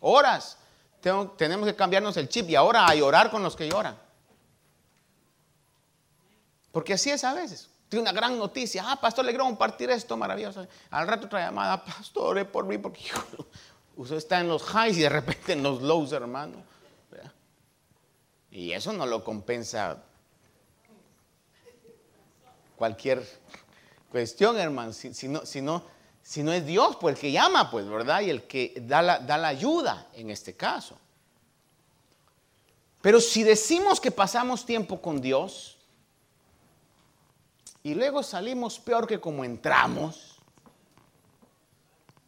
horas 0.00 0.58
tenemos 1.36 1.66
que 1.66 1.74
cambiarnos 1.74 2.16
el 2.16 2.28
chip 2.28 2.48
y 2.48 2.54
ahora 2.54 2.86
a 2.86 2.94
llorar 2.94 3.30
con 3.30 3.42
los 3.42 3.56
que 3.56 3.68
lloran. 3.68 3.98
Porque 6.70 6.94
así 6.94 7.10
es 7.10 7.24
a 7.24 7.34
veces. 7.34 7.68
Tiene 7.88 8.02
una 8.02 8.12
gran 8.12 8.38
noticia. 8.38 8.84
Ah, 8.86 9.00
pastor, 9.00 9.24
le 9.24 9.32
quiero 9.32 9.44
compartir 9.44 9.90
esto 9.90 10.16
maravilloso. 10.16 10.66
Al 10.90 11.06
rato 11.06 11.26
otra 11.26 11.40
llamada, 11.40 11.84
pastor, 11.84 12.46
por 12.50 12.64
mí, 12.64 12.78
porque 12.78 13.02
usted 13.96 14.16
está 14.16 14.40
en 14.40 14.48
los 14.48 14.62
highs 14.62 14.96
y 14.96 15.02
de 15.02 15.08
repente 15.08 15.52
en 15.52 15.62
los 15.62 15.82
lows, 15.82 16.12
hermano. 16.12 16.72
Y 18.50 18.72
eso 18.72 18.92
no 18.92 19.06
lo 19.06 19.24
compensa 19.24 20.02
cualquier 22.76 23.26
cuestión, 24.10 24.58
hermano. 24.58 24.92
Si, 24.92 25.28
no, 25.28 25.46
si, 25.46 25.62
no, 25.62 25.82
si 26.22 26.42
no 26.42 26.52
es 26.52 26.64
Dios, 26.64 26.96
pues 27.00 27.16
el 27.16 27.20
que 27.20 27.32
llama, 27.32 27.70
pues, 27.70 27.88
¿verdad? 27.88 28.20
Y 28.20 28.30
el 28.30 28.46
que 28.46 28.74
da 28.82 29.02
la, 29.02 29.18
da 29.18 29.36
la 29.36 29.48
ayuda 29.48 30.08
en 30.14 30.30
este 30.30 30.54
caso. 30.54 30.96
Pero 33.00 33.20
si 33.20 33.42
decimos 33.42 34.00
que 34.00 34.12
pasamos 34.12 34.64
tiempo 34.64 35.02
con 35.02 35.20
Dios 35.20 35.76
y 37.82 37.94
luego 37.94 38.22
salimos 38.22 38.78
peor 38.78 39.08
que 39.08 39.20
como 39.20 39.44
entramos, 39.44 40.36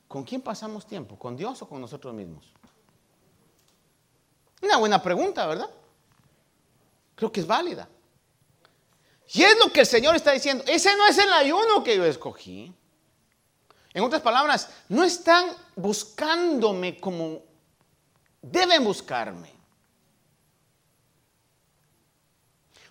¿con 0.09 0.25
quién 0.25 0.43
pasamos 0.43 0.85
tiempo? 0.85 1.17
¿Con 1.17 1.37
Dios 1.37 1.63
o 1.63 1.69
con 1.69 1.81
nosotros 1.81 2.13
mismos? 2.13 2.53
Una 4.61 4.79
buena 4.79 5.01
pregunta, 5.01 5.47
¿verdad? 5.47 5.71
Creo 7.15 7.31
que 7.31 7.41
es 7.41 7.47
válida. 7.47 7.89
Y 9.33 9.43
es 9.43 9.57
lo 9.65 9.73
que 9.73 9.81
el 9.81 9.87
Señor 9.87 10.17
está 10.17 10.33
diciendo. 10.33 10.65
Ese 10.67 10.97
no 10.97 11.07
es 11.07 11.19
el 11.19 11.33
ayuno 11.33 11.85
que 11.85 11.97
yo 11.97 12.05
escogí. 12.05 12.75
En 13.95 14.03
otras 14.03 14.23
palabras, 14.23 14.69
no 14.89 15.05
están 15.05 15.51
buscándome 15.77 16.99
como 16.99 17.43
deben 18.43 18.83
buscarme. 18.85 19.55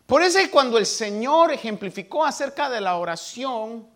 Por 0.06 0.22
eso 0.22 0.39
cuando 0.50 0.78
el 0.78 0.86
Señor 0.86 1.52
ejemplificó 1.52 2.26
acerca 2.26 2.70
de 2.70 2.80
la 2.80 2.98
oración, 2.98 3.89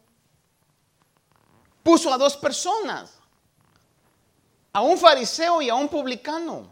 puso 1.81 2.13
a 2.13 2.17
dos 2.17 2.35
personas, 2.35 3.13
a 4.73 4.81
un 4.81 4.97
fariseo 4.97 5.61
y 5.61 5.69
a 5.69 5.75
un 5.75 5.87
publicano. 5.87 6.69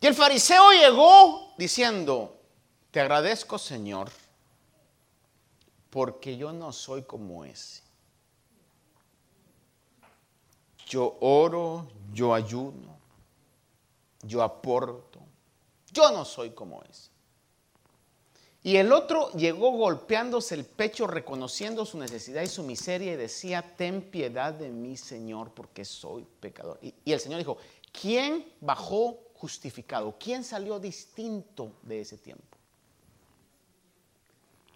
Y 0.00 0.06
el 0.06 0.14
fariseo 0.14 0.72
llegó 0.72 1.54
diciendo, 1.58 2.40
te 2.90 3.00
agradezco 3.00 3.58
Señor, 3.58 4.10
porque 5.90 6.36
yo 6.36 6.52
no 6.52 6.72
soy 6.72 7.02
como 7.02 7.44
ese. 7.44 7.89
Yo 10.90 11.18
oro, 11.20 11.86
yo 12.12 12.34
ayuno, 12.34 12.98
yo 14.22 14.42
aporto. 14.42 15.20
Yo 15.92 16.10
no 16.10 16.24
soy 16.24 16.50
como 16.50 16.82
ese. 16.82 17.10
Y 18.64 18.76
el 18.76 18.92
otro 18.92 19.30
llegó 19.30 19.70
golpeándose 19.70 20.56
el 20.56 20.64
pecho, 20.64 21.06
reconociendo 21.06 21.86
su 21.86 21.96
necesidad 21.96 22.42
y 22.42 22.48
su 22.48 22.64
miseria 22.64 23.12
y 23.12 23.16
decía, 23.16 23.76
ten 23.76 24.02
piedad 24.02 24.52
de 24.52 24.68
mí, 24.70 24.96
Señor, 24.96 25.52
porque 25.52 25.84
soy 25.84 26.26
pecador. 26.40 26.80
Y, 26.82 26.92
y 27.04 27.12
el 27.12 27.20
Señor 27.20 27.38
dijo, 27.38 27.58
¿quién 27.92 28.52
bajó 28.60 29.16
justificado? 29.34 30.16
¿Quién 30.18 30.42
salió 30.42 30.80
distinto 30.80 31.72
de 31.82 32.00
ese 32.00 32.18
tiempo? 32.18 32.58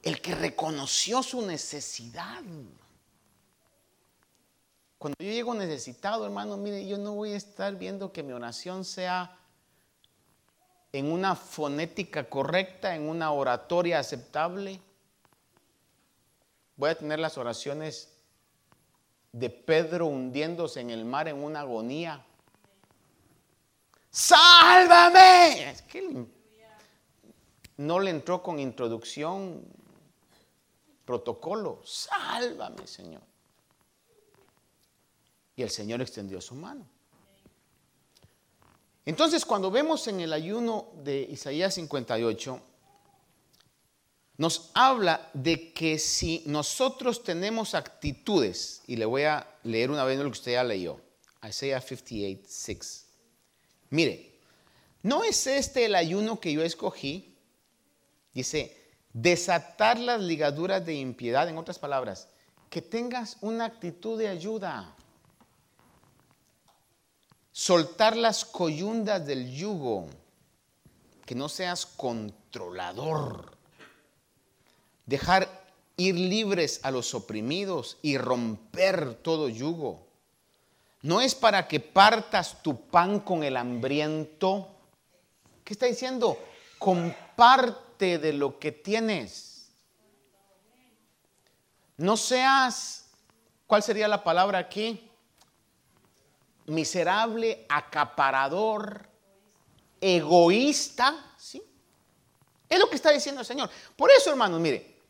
El 0.00 0.20
que 0.20 0.37
reconoció 0.37 1.24
su 1.24 1.42
necesidad. 1.42 2.44
Cuando 5.04 5.18
yo 5.18 5.32
llego 5.32 5.52
necesitado, 5.52 6.24
hermano, 6.24 6.56
mire, 6.56 6.86
yo 6.86 6.96
no 6.96 7.12
voy 7.12 7.34
a 7.34 7.36
estar 7.36 7.76
viendo 7.76 8.10
que 8.10 8.22
mi 8.22 8.32
oración 8.32 8.86
sea 8.86 9.36
en 10.92 11.12
una 11.12 11.36
fonética 11.36 12.26
correcta, 12.30 12.96
en 12.96 13.10
una 13.10 13.30
oratoria 13.30 13.98
aceptable. 13.98 14.80
Voy 16.76 16.88
a 16.88 16.94
tener 16.94 17.18
las 17.18 17.36
oraciones 17.36 18.16
de 19.30 19.50
Pedro 19.50 20.06
hundiéndose 20.06 20.80
en 20.80 20.88
el 20.88 21.04
mar 21.04 21.28
en 21.28 21.36
una 21.36 21.60
agonía. 21.60 22.24
¡Sálvame! 24.10 25.76
No 27.76 28.00
le 28.00 28.08
entró 28.08 28.42
con 28.42 28.58
introducción, 28.58 29.66
protocolo. 31.04 31.82
¡Sálvame, 31.84 32.86
Señor! 32.86 33.33
Y 35.56 35.62
el 35.62 35.70
Señor 35.70 36.00
extendió 36.00 36.40
su 36.40 36.54
mano. 36.54 36.86
Entonces, 39.06 39.44
cuando 39.44 39.70
vemos 39.70 40.08
en 40.08 40.20
el 40.20 40.32
ayuno 40.32 40.88
de 41.02 41.20
Isaías 41.30 41.74
58, 41.74 42.60
nos 44.36 44.70
habla 44.74 45.30
de 45.34 45.72
que 45.72 45.98
si 45.98 46.42
nosotros 46.46 47.22
tenemos 47.22 47.74
actitudes, 47.74 48.82
y 48.86 48.96
le 48.96 49.04
voy 49.04 49.22
a 49.22 49.46
leer 49.62 49.90
una 49.90 50.04
vez 50.04 50.18
lo 50.18 50.24
que 50.24 50.30
usted 50.30 50.52
ya 50.52 50.64
leyó, 50.64 51.00
Isaías 51.46 51.84
58, 51.84 52.42
6. 52.48 53.06
Mire, 53.90 54.40
¿no 55.02 55.22
es 55.22 55.46
este 55.46 55.84
el 55.84 55.94
ayuno 55.94 56.40
que 56.40 56.52
yo 56.52 56.62
escogí? 56.62 57.36
Dice, 58.32 58.76
desatar 59.12 60.00
las 60.00 60.20
ligaduras 60.20 60.84
de 60.84 60.94
impiedad, 60.94 61.48
en 61.48 61.58
otras 61.58 61.78
palabras, 61.78 62.28
que 62.70 62.82
tengas 62.82 63.36
una 63.42 63.66
actitud 63.66 64.18
de 64.18 64.28
ayuda 64.28 64.96
soltar 67.54 68.16
las 68.16 68.44
coyundas 68.44 69.24
del 69.24 69.48
yugo, 69.54 70.08
que 71.24 71.36
no 71.36 71.48
seas 71.48 71.86
controlador, 71.86 73.56
dejar 75.06 75.48
ir 75.96 76.16
libres 76.16 76.80
a 76.82 76.90
los 76.90 77.14
oprimidos 77.14 77.96
y 78.02 78.18
romper 78.18 79.14
todo 79.14 79.48
yugo. 79.48 80.04
No 81.02 81.20
es 81.20 81.36
para 81.36 81.68
que 81.68 81.78
partas 81.78 82.60
tu 82.60 82.88
pan 82.88 83.20
con 83.20 83.44
el 83.44 83.56
hambriento. 83.56 84.68
¿Qué 85.62 85.74
está 85.74 85.86
diciendo? 85.86 86.36
Comparte 86.80 88.18
de 88.18 88.32
lo 88.32 88.58
que 88.58 88.72
tienes. 88.72 89.68
No 91.98 92.16
seas, 92.16 93.10
¿cuál 93.68 93.84
sería 93.84 94.08
la 94.08 94.24
palabra 94.24 94.58
aquí? 94.58 95.08
Miserable, 96.66 97.66
acaparador, 97.68 99.09
egoísta, 100.00 101.35
¿sí? 101.38 101.62
Es 102.68 102.79
lo 102.79 102.88
que 102.88 102.96
está 102.96 103.11
diciendo 103.11 103.40
el 103.40 103.46
Señor. 103.46 103.70
Por 103.96 104.11
eso, 104.11 104.31
hermanos, 104.31 104.61
mire, 104.61 105.00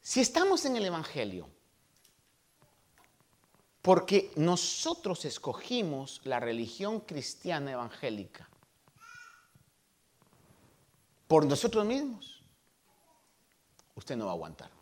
si 0.00 0.20
estamos 0.20 0.64
en 0.64 0.76
el 0.76 0.84
Evangelio, 0.84 1.48
porque 3.80 4.32
nosotros 4.36 5.24
escogimos 5.24 6.20
la 6.24 6.40
religión 6.40 7.00
cristiana 7.00 7.72
evangélica 7.72 8.48
por 11.26 11.44
nosotros 11.44 11.84
mismos, 11.84 12.42
usted 13.94 14.16
no 14.16 14.24
va 14.24 14.30
a 14.30 14.34
aguantar. 14.34 14.73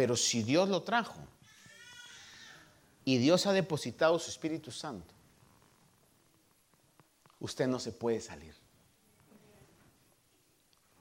Pero 0.00 0.16
si 0.16 0.42
Dios 0.42 0.66
lo 0.70 0.82
trajo 0.82 1.18
y 3.04 3.18
Dios 3.18 3.44
ha 3.44 3.52
depositado 3.52 4.18
su 4.18 4.30
Espíritu 4.30 4.70
Santo, 4.70 5.12
usted 7.38 7.66
no 7.66 7.78
se 7.78 7.92
puede 7.92 8.18
salir. 8.18 8.54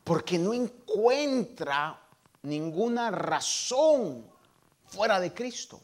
Porque 0.04 0.38
no 0.38 0.54
encuentra 0.54 1.98
ninguna 2.42 3.10
razón 3.10 4.26
fuera 4.86 5.18
de 5.22 5.34
Cristo. 5.34 5.80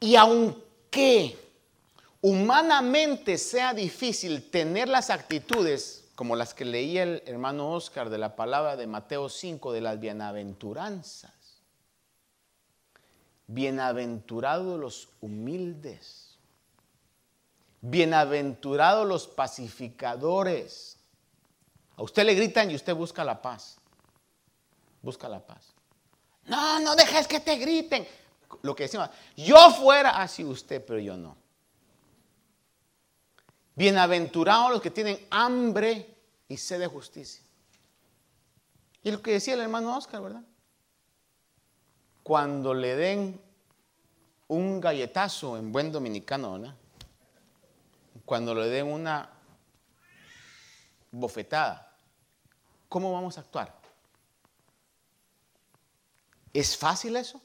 Y 0.00 0.16
aunque 0.16 1.38
humanamente 2.22 3.36
sea 3.36 3.74
difícil 3.74 4.50
tener 4.50 4.88
las 4.88 5.10
actitudes 5.10 6.05
como 6.16 6.34
las 6.34 6.54
que 6.54 6.64
leía 6.64 7.02
el 7.02 7.22
hermano 7.26 7.70
Oscar 7.72 8.08
de 8.08 8.16
la 8.16 8.34
palabra 8.36 8.74
de 8.76 8.86
Mateo 8.86 9.28
5 9.28 9.70
de 9.72 9.82
las 9.82 10.00
bienaventuranzas. 10.00 11.30
Bienaventurados 13.46 14.80
los 14.80 15.10
humildes. 15.20 16.38
Bienaventurados 17.82 19.06
los 19.06 19.28
pacificadores. 19.28 20.96
A 21.96 22.02
usted 22.02 22.24
le 22.24 22.34
gritan 22.34 22.70
y 22.70 22.74
usted 22.74 22.94
busca 22.94 23.22
la 23.22 23.40
paz. 23.42 23.76
Busca 25.02 25.28
la 25.28 25.40
paz. 25.40 25.74
No, 26.46 26.80
no 26.80 26.96
dejes 26.96 27.28
que 27.28 27.40
te 27.40 27.56
griten. 27.56 28.08
Lo 28.62 28.74
que 28.74 28.84
decimos, 28.84 29.10
yo 29.36 29.70
fuera 29.70 30.22
así 30.22 30.42
usted, 30.42 30.82
pero 30.84 30.98
yo 30.98 31.14
no. 31.18 31.36
Bienaventurados 33.76 34.70
los 34.70 34.80
que 34.80 34.90
tienen 34.90 35.26
hambre 35.30 36.16
y 36.48 36.56
sed 36.56 36.80
de 36.80 36.86
justicia. 36.86 37.44
Y 39.02 39.10
lo 39.10 39.20
que 39.20 39.32
decía 39.32 39.52
el 39.52 39.60
hermano 39.60 39.94
Oscar, 39.94 40.22
¿verdad? 40.22 40.42
Cuando 42.22 42.72
le 42.72 42.96
den 42.96 43.38
un 44.48 44.80
galletazo 44.80 45.58
en 45.58 45.70
buen 45.72 45.92
dominicano, 45.92 46.54
¿verdad? 46.54 46.74
Cuando 48.24 48.54
le 48.54 48.66
den 48.68 48.86
una 48.86 49.30
bofetada, 51.12 51.94
¿cómo 52.88 53.12
vamos 53.12 53.36
a 53.36 53.42
actuar? 53.42 53.78
¿Es 56.54 56.78
fácil 56.78 57.14
eso? 57.16 57.42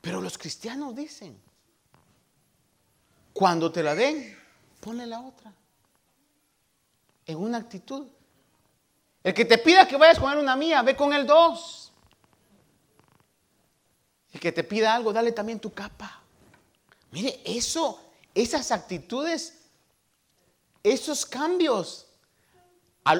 Pero 0.00 0.22
los 0.22 0.38
cristianos 0.38 0.96
dicen, 0.96 1.38
cuando 3.38 3.70
te 3.70 3.84
la 3.84 3.94
den, 3.94 4.36
ponle 4.80 5.06
la 5.06 5.20
otra. 5.20 5.52
En 7.24 7.38
una 7.38 7.58
actitud. 7.58 8.08
El 9.22 9.32
que 9.32 9.44
te 9.44 9.58
pida 9.58 9.86
que 9.86 9.96
vayas 9.96 10.18
con 10.18 10.32
él 10.32 10.38
una 10.38 10.56
mía, 10.56 10.82
ve 10.82 10.96
con 10.96 11.12
él 11.12 11.24
dos. 11.24 11.92
El 14.32 14.40
que 14.40 14.50
te 14.50 14.64
pida 14.64 14.92
algo, 14.92 15.12
dale 15.12 15.30
también 15.30 15.60
tu 15.60 15.72
capa. 15.72 16.20
Mire, 17.12 17.40
eso, 17.44 18.00
esas 18.34 18.72
actitudes, 18.72 19.70
esos 20.82 21.24
cambios. 21.24 22.08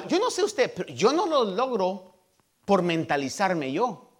Yo 0.09 0.19
no 0.19 0.29
sé 0.29 0.43
usted, 0.43 0.73
pero 0.75 0.93
yo 0.93 1.13
no 1.13 1.27
los 1.27 1.55
logro 1.55 2.13
por 2.65 2.81
mentalizarme 2.81 3.71
yo. 3.71 4.11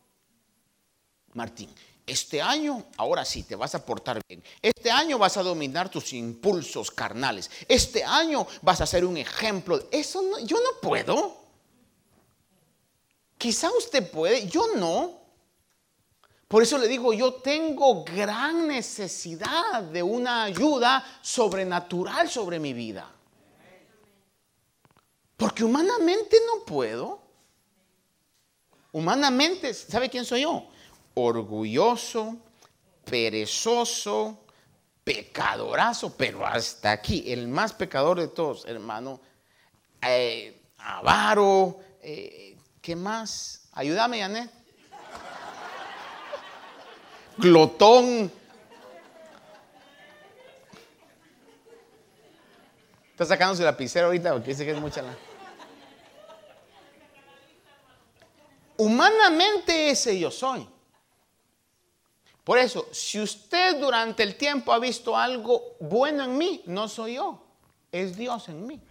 Martín, 1.33 1.69
este 2.09 2.41
año, 2.41 2.85
ahora 2.97 3.23
sí, 3.23 3.43
te 3.43 3.55
vas 3.55 3.75
a 3.75 3.85
portar 3.85 4.19
bien. 4.27 4.43
Este 4.61 4.89
año 4.89 5.17
vas 5.17 5.37
a 5.37 5.43
dominar 5.43 5.89
tus 5.89 6.13
impulsos 6.13 6.91
carnales. 6.91 7.49
Este 7.67 8.03
año 8.03 8.47
vas 8.61 8.81
a 8.81 8.85
ser 8.85 9.05
un 9.05 9.17
ejemplo. 9.17 9.87
Eso 9.91 10.21
no, 10.21 10.39
yo 10.39 10.57
no 10.57 10.79
puedo. 10.81 11.37
Quizá 13.37 13.69
usted 13.71 14.09
puede, 14.09 14.47
yo 14.47 14.75
no. 14.75 15.19
Por 16.47 16.63
eso 16.63 16.77
le 16.77 16.87
digo, 16.87 17.13
yo 17.13 17.35
tengo 17.35 18.03
gran 18.03 18.67
necesidad 18.67 19.83
de 19.83 20.01
una 20.01 20.45
ayuda 20.45 21.05
sobrenatural 21.21 22.29
sobre 22.29 22.59
mi 22.59 22.73
vida. 22.73 23.09
Porque 25.37 25.63
humanamente 25.63 26.37
no 26.47 26.65
puedo. 26.65 27.21
Humanamente, 28.91 29.73
¿sabe 29.73 30.09
quién 30.09 30.25
soy 30.25 30.41
yo? 30.41 30.67
Orgulloso, 31.23 32.37
perezoso, 33.05 34.45
pecadorazo, 35.03 36.15
pero 36.15 36.45
hasta 36.45 36.91
aquí, 36.91 37.31
el 37.31 37.47
más 37.47 37.73
pecador 37.73 38.19
de 38.19 38.27
todos, 38.27 38.65
hermano, 38.65 39.19
eh, 40.01 40.61
avaro, 40.77 41.79
eh, 42.01 42.57
¿qué 42.81 42.95
más? 42.95 43.69
Ayúdame, 43.73 44.19
Janet. 44.19 44.51
Glotón. 47.37 48.31
Está 53.11 53.25
sacándose 53.25 53.63
la 53.63 53.71
lapicero 53.71 54.07
ahorita 54.07 54.31
porque 54.31 54.51
dice 54.51 54.65
que 54.65 54.71
es 54.71 54.79
mucha 54.79 55.01
la... 55.01 55.13
Humanamente 58.77 59.89
ese 59.89 60.17
yo 60.17 60.31
soy. 60.31 60.65
Por 62.49 62.57
eso, 62.57 62.87
si 62.91 63.21
usted 63.21 63.79
durante 63.79 64.23
el 64.23 64.35
tiempo 64.35 64.73
ha 64.73 64.79
visto 64.79 65.15
algo 65.15 65.75
bueno 65.79 66.23
en 66.23 66.35
mí, 66.35 66.63
no 66.65 66.87
soy 66.87 67.13
yo, 67.13 67.45
es 67.91 68.17
Dios 68.17 68.49
en 68.49 68.65
mí. 68.65 68.81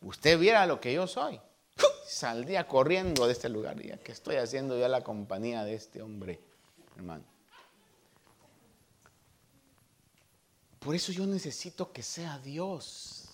Usted 0.00 0.38
viera 0.38 0.64
lo 0.64 0.80
que 0.80 0.92
yo 0.92 1.08
soy. 1.08 1.40
Saldría 2.06 2.68
corriendo 2.68 3.26
de 3.26 3.32
este 3.32 3.48
lugar, 3.48 3.82
ya 3.82 3.96
que 3.96 4.12
estoy 4.12 4.36
haciendo 4.36 4.78
ya 4.78 4.86
la 4.86 5.02
compañía 5.02 5.64
de 5.64 5.74
este 5.74 6.02
hombre, 6.02 6.38
hermano. 6.94 7.24
Por 10.78 10.94
eso 10.94 11.10
yo 11.10 11.26
necesito 11.26 11.90
que 11.90 12.04
sea 12.04 12.38
Dios 12.38 13.24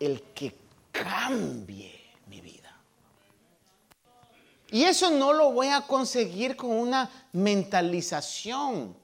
el 0.00 0.20
que 0.34 0.52
cambie 0.90 1.94
mi 2.26 2.40
vida. 2.40 2.63
Y 4.70 4.84
eso 4.84 5.10
no 5.10 5.32
lo 5.32 5.52
voy 5.52 5.68
a 5.68 5.82
conseguir 5.82 6.56
con 6.56 6.70
una 6.70 7.28
mentalización 7.32 8.96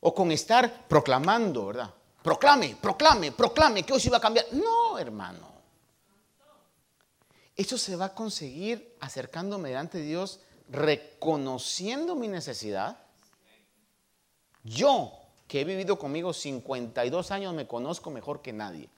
o 0.00 0.14
con 0.14 0.32
estar 0.32 0.86
proclamando, 0.86 1.66
¿verdad? 1.66 1.94
Proclame, 2.22 2.76
proclame, 2.80 3.32
proclame 3.32 3.82
que 3.84 3.92
hoy 3.92 4.00
se 4.00 4.10
va 4.10 4.18
a 4.18 4.20
cambiar. 4.20 4.46
No, 4.52 4.98
hermano. 4.98 5.48
Eso 7.56 7.78
se 7.78 7.96
va 7.96 8.06
a 8.06 8.14
conseguir 8.14 8.96
acercándome 9.00 9.70
delante 9.70 9.98
de 9.98 10.04
Dios, 10.04 10.40
reconociendo 10.68 12.14
mi 12.14 12.28
necesidad. 12.28 12.98
Yo, 14.62 15.12
que 15.48 15.62
he 15.62 15.64
vivido 15.64 15.98
conmigo 15.98 16.32
52 16.32 17.30
años, 17.30 17.54
me 17.54 17.66
conozco 17.66 18.10
mejor 18.10 18.42
que 18.42 18.52
nadie 18.52 18.90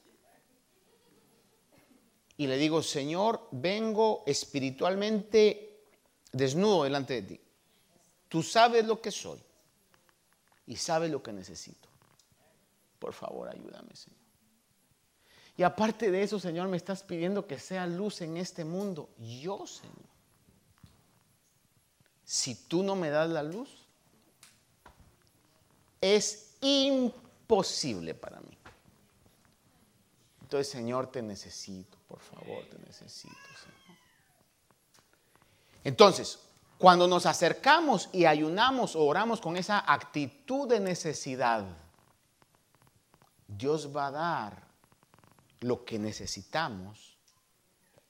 y 2.41 2.47
le 2.47 2.57
digo, 2.57 2.83
Señor, 2.83 3.49
vengo 3.51 4.23
espiritualmente 4.25 5.85
desnudo 6.33 6.85
delante 6.85 7.21
de 7.21 7.23
ti. 7.23 7.41
Tú 8.31 8.43
sabes 8.43 8.87
lo 8.87 9.03
que 9.03 9.11
soy 9.11 9.39
y 10.65 10.75
sabes 10.77 11.11
lo 11.11 11.23
que 11.23 11.35
necesito. 11.35 11.87
Por 12.99 13.13
favor, 13.13 13.51
ayúdame, 13.51 13.95
Señor. 13.95 14.19
Y 15.55 15.63
aparte 15.63 16.11
de 16.11 16.23
eso, 16.23 16.41
Señor, 16.41 16.69
me 16.69 16.79
estás 16.79 17.03
pidiendo 17.03 17.47
que 17.47 17.59
sea 17.59 17.87
luz 17.87 18.23
en 18.23 18.39
este 18.39 18.65
mundo. 18.65 19.11
Yo, 19.19 19.67
Señor. 19.67 20.09
Si 22.25 22.55
tú 22.55 22.83
no 22.83 22.97
me 22.97 23.11
das 23.11 23.29
la 23.29 23.43
luz, 23.43 23.87
es 26.01 26.55
imposible 26.63 28.15
para 28.15 28.41
mí. 28.41 28.57
Entonces, 30.41 30.73
Señor, 30.73 31.13
te 31.13 31.21
necesito, 31.21 32.00
por 32.11 32.19
favor, 32.19 32.65
te 32.69 32.77
necesito. 32.81 33.37
Entonces, 35.85 36.41
cuando 36.77 37.07
nos 37.07 37.25
acercamos 37.25 38.09
y 38.13 38.25
ayunamos 38.25 38.97
o 38.97 39.05
oramos 39.05 39.41
con 39.41 39.57
esa 39.57 39.85
actitud 39.87 40.69
de 40.69 40.81
necesidad, 40.81 41.65
Dios 43.47 43.97
va 43.97 44.09
a 44.09 44.11
dar 44.11 44.63
lo 45.61 45.85
que 45.85 46.01
necesitamos 46.01 47.17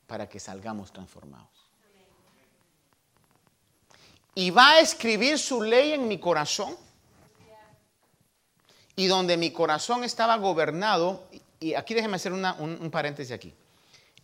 para 0.07 0.29
que 0.31 0.41
salgamos 0.41 0.93
transformados. 0.93 1.51
Y 4.35 4.51
va 4.51 4.71
a 4.71 4.81
escribir 4.81 5.39
su 5.39 5.63
ley 5.63 5.93
en 5.93 6.09
mi 6.09 6.19
corazón 6.19 6.75
y 8.97 9.07
donde 9.07 9.37
mi 9.37 9.51
corazón 9.51 10.05
estaba 10.05 10.37
gobernado, 10.37 11.29
y 11.59 11.75
aquí 11.75 11.93
déjeme 11.93 12.17
hacer 12.17 12.33
un 12.33 12.91
paréntesis 12.91 13.33
aquí. 13.33 13.55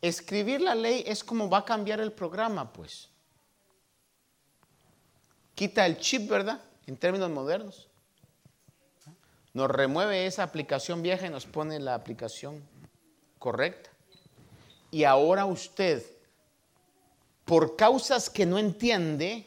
Escribir 0.01 0.61
la 0.61 0.75
ley 0.75 1.05
es 1.07 1.25
como 1.25 1.49
va 1.49 1.59
a 1.59 1.65
cambiar 1.65 2.01
el 2.01 2.13
programa, 2.13 2.73
pues. 2.73 3.09
Quita 5.55 5.87
el 5.87 5.99
chip, 5.99 6.29
¿verdad? 6.29 6.61
En 6.87 6.97
términos 6.97 7.31
modernos. 7.31 7.89
Nos 9.55 9.71
remueve 9.71 10.27
esa 10.27 10.43
aplicación 10.43 11.03
vieja 11.03 11.27
y 11.27 11.31
nos 11.31 11.47
pone 11.47 11.81
la 11.81 11.95
aplicación 11.95 12.63
correcta. 13.39 13.91
Y 14.91 15.05
ahora 15.05 15.47
usted, 15.47 16.05
por 17.45 17.75
causas 17.75 18.29
que 18.29 18.45
no 18.45 18.59
entiende, 18.59 19.47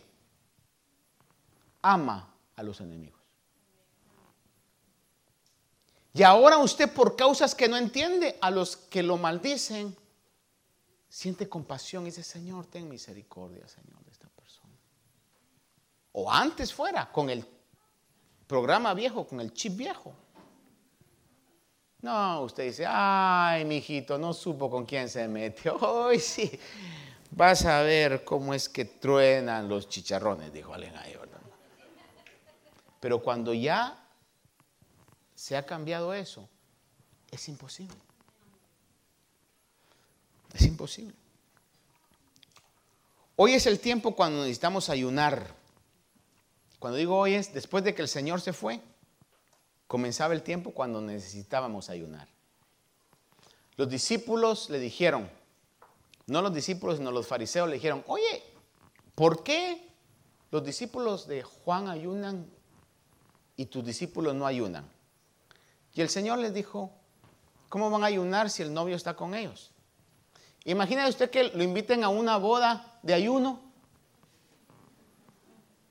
ama 1.82 2.34
a 2.56 2.64
los 2.64 2.82
enemigos. 2.82 3.20
Y 6.14 6.24
ahora 6.24 6.58
usted, 6.58 6.92
por 6.92 7.16
causas 7.16 7.54
que 7.54 7.68
no 7.68 7.78
entiende, 7.78 8.38
a 8.42 8.50
los 8.50 8.76
que 8.76 9.04
lo 9.04 9.18
maldicen, 9.18 9.96
siente 11.10 11.50
compasión 11.50 12.04
y 12.04 12.06
dice, 12.08 12.24
Señor, 12.24 12.68
ten 12.68 12.88
misericordia, 12.88 13.68
Señor, 13.68 14.04
de 14.06 14.12
esta 14.12 14.30
persona. 14.30 14.74
O 16.14 16.32
antes 16.32 16.72
fuera, 16.72 17.12
con 17.12 17.30
el 17.30 17.46
programa 18.48 18.94
viejo, 18.94 19.28
con 19.28 19.42
el 19.42 19.52
chip 19.54 19.76
viejo. 19.76 20.14
No, 22.02 22.44
usted 22.44 22.64
dice, 22.64 22.86
ay, 22.88 23.66
mijito, 23.66 24.18
no 24.18 24.34
supo 24.34 24.70
con 24.70 24.86
quién 24.86 25.10
se 25.10 25.28
metió. 25.28 25.76
Hoy 25.82 26.20
sí, 26.20 26.58
vas 27.32 27.66
a 27.66 27.82
ver 27.82 28.24
cómo 28.24 28.54
es 28.54 28.70
que 28.70 28.86
truenan 28.86 29.68
los 29.68 29.90
chicharrones, 29.90 30.54
dijo 30.54 30.74
alguien 30.74 30.96
ahí, 30.96 31.16
¿verdad? 31.16 31.42
Pero 33.00 33.22
cuando 33.22 33.54
ya 33.54 34.02
se 35.36 35.58
ha 35.58 35.66
cambiado 35.66 36.14
eso, 36.14 36.48
es 37.32 37.48
imposible. 37.50 38.09
Es 40.54 40.62
imposible. 40.64 41.16
Hoy 43.36 43.54
es 43.54 43.68
el 43.68 43.80
tiempo 43.80 44.16
cuando 44.16 44.40
necesitamos 44.42 44.90
ayunar. 44.90 45.56
Cuando 46.80 46.98
digo 46.98 47.18
hoy 47.18 47.36
es 47.36 47.54
después 47.54 47.84
de 47.84 47.96
que 47.96 48.02
el 48.02 48.08
Señor 48.08 48.42
se 48.42 48.54
fue, 48.54 48.82
comenzaba 49.88 50.34
el 50.34 50.44
tiempo 50.44 50.72
cuando 50.72 51.02
necesitábamos 51.02 51.90
ayunar. 51.90 52.28
Los 53.76 53.90
discípulos 53.90 54.70
le 54.70 54.80
dijeron, 54.80 55.30
no 56.28 56.42
los 56.42 56.54
discípulos, 56.54 56.98
sino 56.98 57.12
los 57.12 57.28
fariseos 57.28 57.70
le 57.70 57.76
dijeron, 57.76 58.04
oye, 58.08 58.44
¿por 59.16 59.44
qué 59.44 59.90
los 60.52 60.64
discípulos 60.64 61.28
de 61.28 61.44
Juan 61.44 61.88
ayunan 61.88 62.46
y 63.56 63.68
tus 63.68 63.86
discípulos 63.86 64.36
no 64.36 64.46
ayunan? 64.46 64.86
Y 65.94 66.02
el 66.02 66.10
Señor 66.10 66.40
les 66.40 66.54
dijo, 66.54 66.92
¿cómo 67.70 67.90
van 67.90 68.04
a 68.04 68.08
ayunar 68.08 68.50
si 68.50 68.64
el 68.64 68.74
novio 68.74 68.96
está 68.96 69.16
con 69.16 69.34
ellos? 69.34 69.72
Imagina 70.66 71.08
usted 71.08 71.30
que 71.30 71.46
lo 71.46 71.64
inviten 71.64 72.04
a 72.04 72.10
una 72.10 72.38
boda 72.38 73.00
de 73.02 73.14
ayuno 73.14 73.70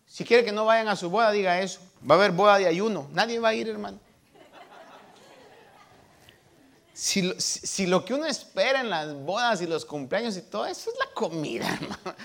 si 0.09 0.25
quiere 0.25 0.45
que 0.45 0.53
no 0.53 0.65
vayan 0.65 0.89
a 0.89 0.97
su 0.97 1.11
boda, 1.11 1.31
diga 1.31 1.61
eso. 1.61 1.81
Va 2.03 2.15
a 2.15 2.19
haber 2.19 2.33
boda 2.33 2.59
de 2.59 2.67
ayuno. 2.67 3.09
Nadie 3.13 3.39
va 3.39 3.51
a 3.51 3.55
ir, 3.55 3.69
hermano. 3.69 4.01
Si, 6.93 7.87
lo 7.87 8.05
que 8.05 8.15
uno 8.15 8.27
espera 8.27 8.81
en 8.81 8.91
las 8.91 9.15
bodas 9.15 9.61
y 9.63 9.67
los 9.69 9.85
cumpleaños 9.85 10.37
y 10.37 10.43
todo 10.43 10.67
eso 10.67 10.91
es 10.91 10.99
la 10.99 11.15
comida, 11.15 11.69
hermano. 11.81 12.17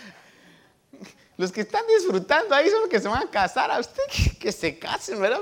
Los 1.37 1.51
que 1.51 1.61
están 1.61 1.83
disfrutando 1.85 2.55
ahí 2.55 2.69
son 2.69 2.81
los 2.81 2.89
que 2.89 2.99
se 2.99 3.07
van 3.07 3.27
a 3.27 3.29
casar. 3.29 3.69
A 3.69 3.79
usted 3.79 4.01
que, 4.39 4.51
se 4.51 4.79
casen, 4.79 5.21
¿verdad? 5.21 5.41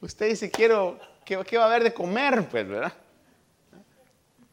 Usted 0.00 0.30
dice, 0.30 0.50
quiero, 0.50 0.98
¿qué, 1.24 1.36
va 1.36 1.64
a 1.64 1.66
haber 1.66 1.84
de 1.84 1.94
comer? 1.94 2.48
Pues, 2.48 2.66
¿verdad? 2.66 2.92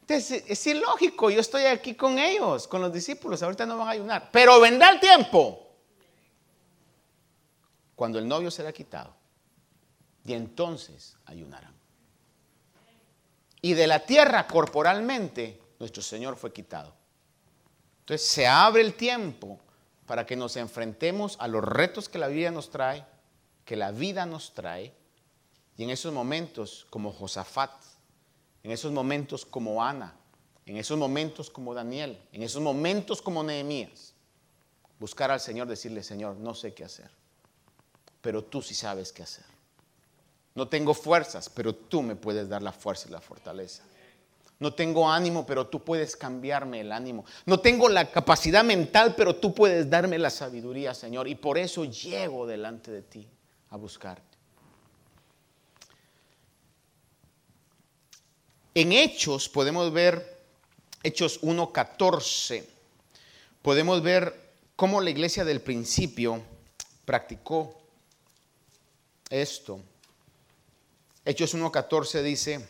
Entonces, 0.02 0.44
es 0.46 0.66
ilógico. 0.66 1.30
Yo 1.30 1.40
estoy 1.40 1.64
aquí 1.64 1.94
con 1.94 2.18
ellos, 2.18 2.66
con 2.68 2.82
los 2.82 2.92
discípulos. 2.92 3.42
Ahorita 3.42 3.64
no 3.64 3.78
van 3.78 3.88
a 3.88 3.92
ayunar. 3.92 4.28
Pero 4.32 4.60
vendrá 4.60 4.90
el 4.90 5.00
tiempo 5.00 5.62
cuando 7.94 8.18
el 8.18 8.26
novio 8.26 8.50
será 8.50 8.72
quitado. 8.72 9.14
Y 10.24 10.34
entonces 10.34 11.16
ayunarán. 11.24 11.72
Y 13.60 13.74
de 13.74 13.86
la 13.86 14.00
tierra 14.00 14.46
corporalmente 14.48 15.60
nuestro 15.78 16.02
Señor 16.02 16.36
fue 16.36 16.52
quitado. 16.52 16.92
Entonces 18.00 18.26
se 18.26 18.46
abre 18.46 18.82
el 18.82 18.94
tiempo 18.94 19.60
para 20.06 20.26
que 20.26 20.34
nos 20.34 20.56
enfrentemos 20.56 21.36
a 21.38 21.46
los 21.46 21.62
retos 21.62 22.08
que 22.08 22.18
la 22.18 22.26
vida 22.26 22.50
nos 22.50 22.70
trae, 22.70 23.06
que 23.64 23.76
la 23.76 23.92
vida 23.92 24.26
nos 24.26 24.52
trae. 24.52 24.92
Y 25.76 25.84
en 25.84 25.90
esos 25.90 26.12
momentos 26.12 26.86
como 26.90 27.12
Josafat, 27.12 27.70
en 28.62 28.70
esos 28.70 28.92
momentos 28.92 29.44
como 29.44 29.82
Ana, 29.84 30.14
en 30.66 30.76
esos 30.76 30.98
momentos 30.98 31.50
como 31.50 31.74
Daniel, 31.74 32.18
en 32.32 32.42
esos 32.42 32.62
momentos 32.62 33.20
como 33.20 33.42
Nehemías, 33.42 34.14
buscar 34.98 35.30
al 35.30 35.40
Señor, 35.40 35.66
decirle, 35.66 36.02
Señor, 36.02 36.36
no 36.36 36.54
sé 36.54 36.72
qué 36.72 36.84
hacer 36.84 37.10
pero 38.22 38.44
tú 38.44 38.62
sí 38.62 38.74
sabes 38.74 39.12
qué 39.12 39.24
hacer. 39.24 39.44
No 40.54 40.68
tengo 40.68 40.94
fuerzas, 40.94 41.50
pero 41.50 41.74
tú 41.74 42.02
me 42.02 42.14
puedes 42.14 42.48
dar 42.48 42.62
la 42.62 42.72
fuerza 42.72 43.08
y 43.08 43.12
la 43.12 43.20
fortaleza. 43.20 43.82
No 44.60 44.72
tengo 44.72 45.10
ánimo, 45.10 45.44
pero 45.44 45.66
tú 45.66 45.82
puedes 45.82 46.14
cambiarme 46.14 46.80
el 46.80 46.92
ánimo. 46.92 47.24
No 47.46 47.58
tengo 47.58 47.88
la 47.88 48.10
capacidad 48.10 48.62
mental, 48.62 49.14
pero 49.16 49.34
tú 49.34 49.52
puedes 49.52 49.90
darme 49.90 50.18
la 50.18 50.30
sabiduría, 50.30 50.94
Señor. 50.94 51.26
Y 51.26 51.34
por 51.34 51.58
eso 51.58 51.84
llego 51.84 52.46
delante 52.46 52.92
de 52.92 53.02
ti 53.02 53.28
a 53.70 53.76
buscarte. 53.76 54.31
En 58.74 58.92
Hechos 58.92 59.50
podemos 59.50 59.92
ver, 59.92 60.40
Hechos 61.02 61.42
1.14, 61.42 62.64
podemos 63.60 64.02
ver 64.02 64.34
cómo 64.76 65.02
la 65.02 65.10
iglesia 65.10 65.44
del 65.44 65.60
principio 65.60 66.42
practicó 67.04 67.78
esto. 69.28 69.78
Hechos 71.26 71.54
1.14 71.54 72.22
dice, 72.22 72.66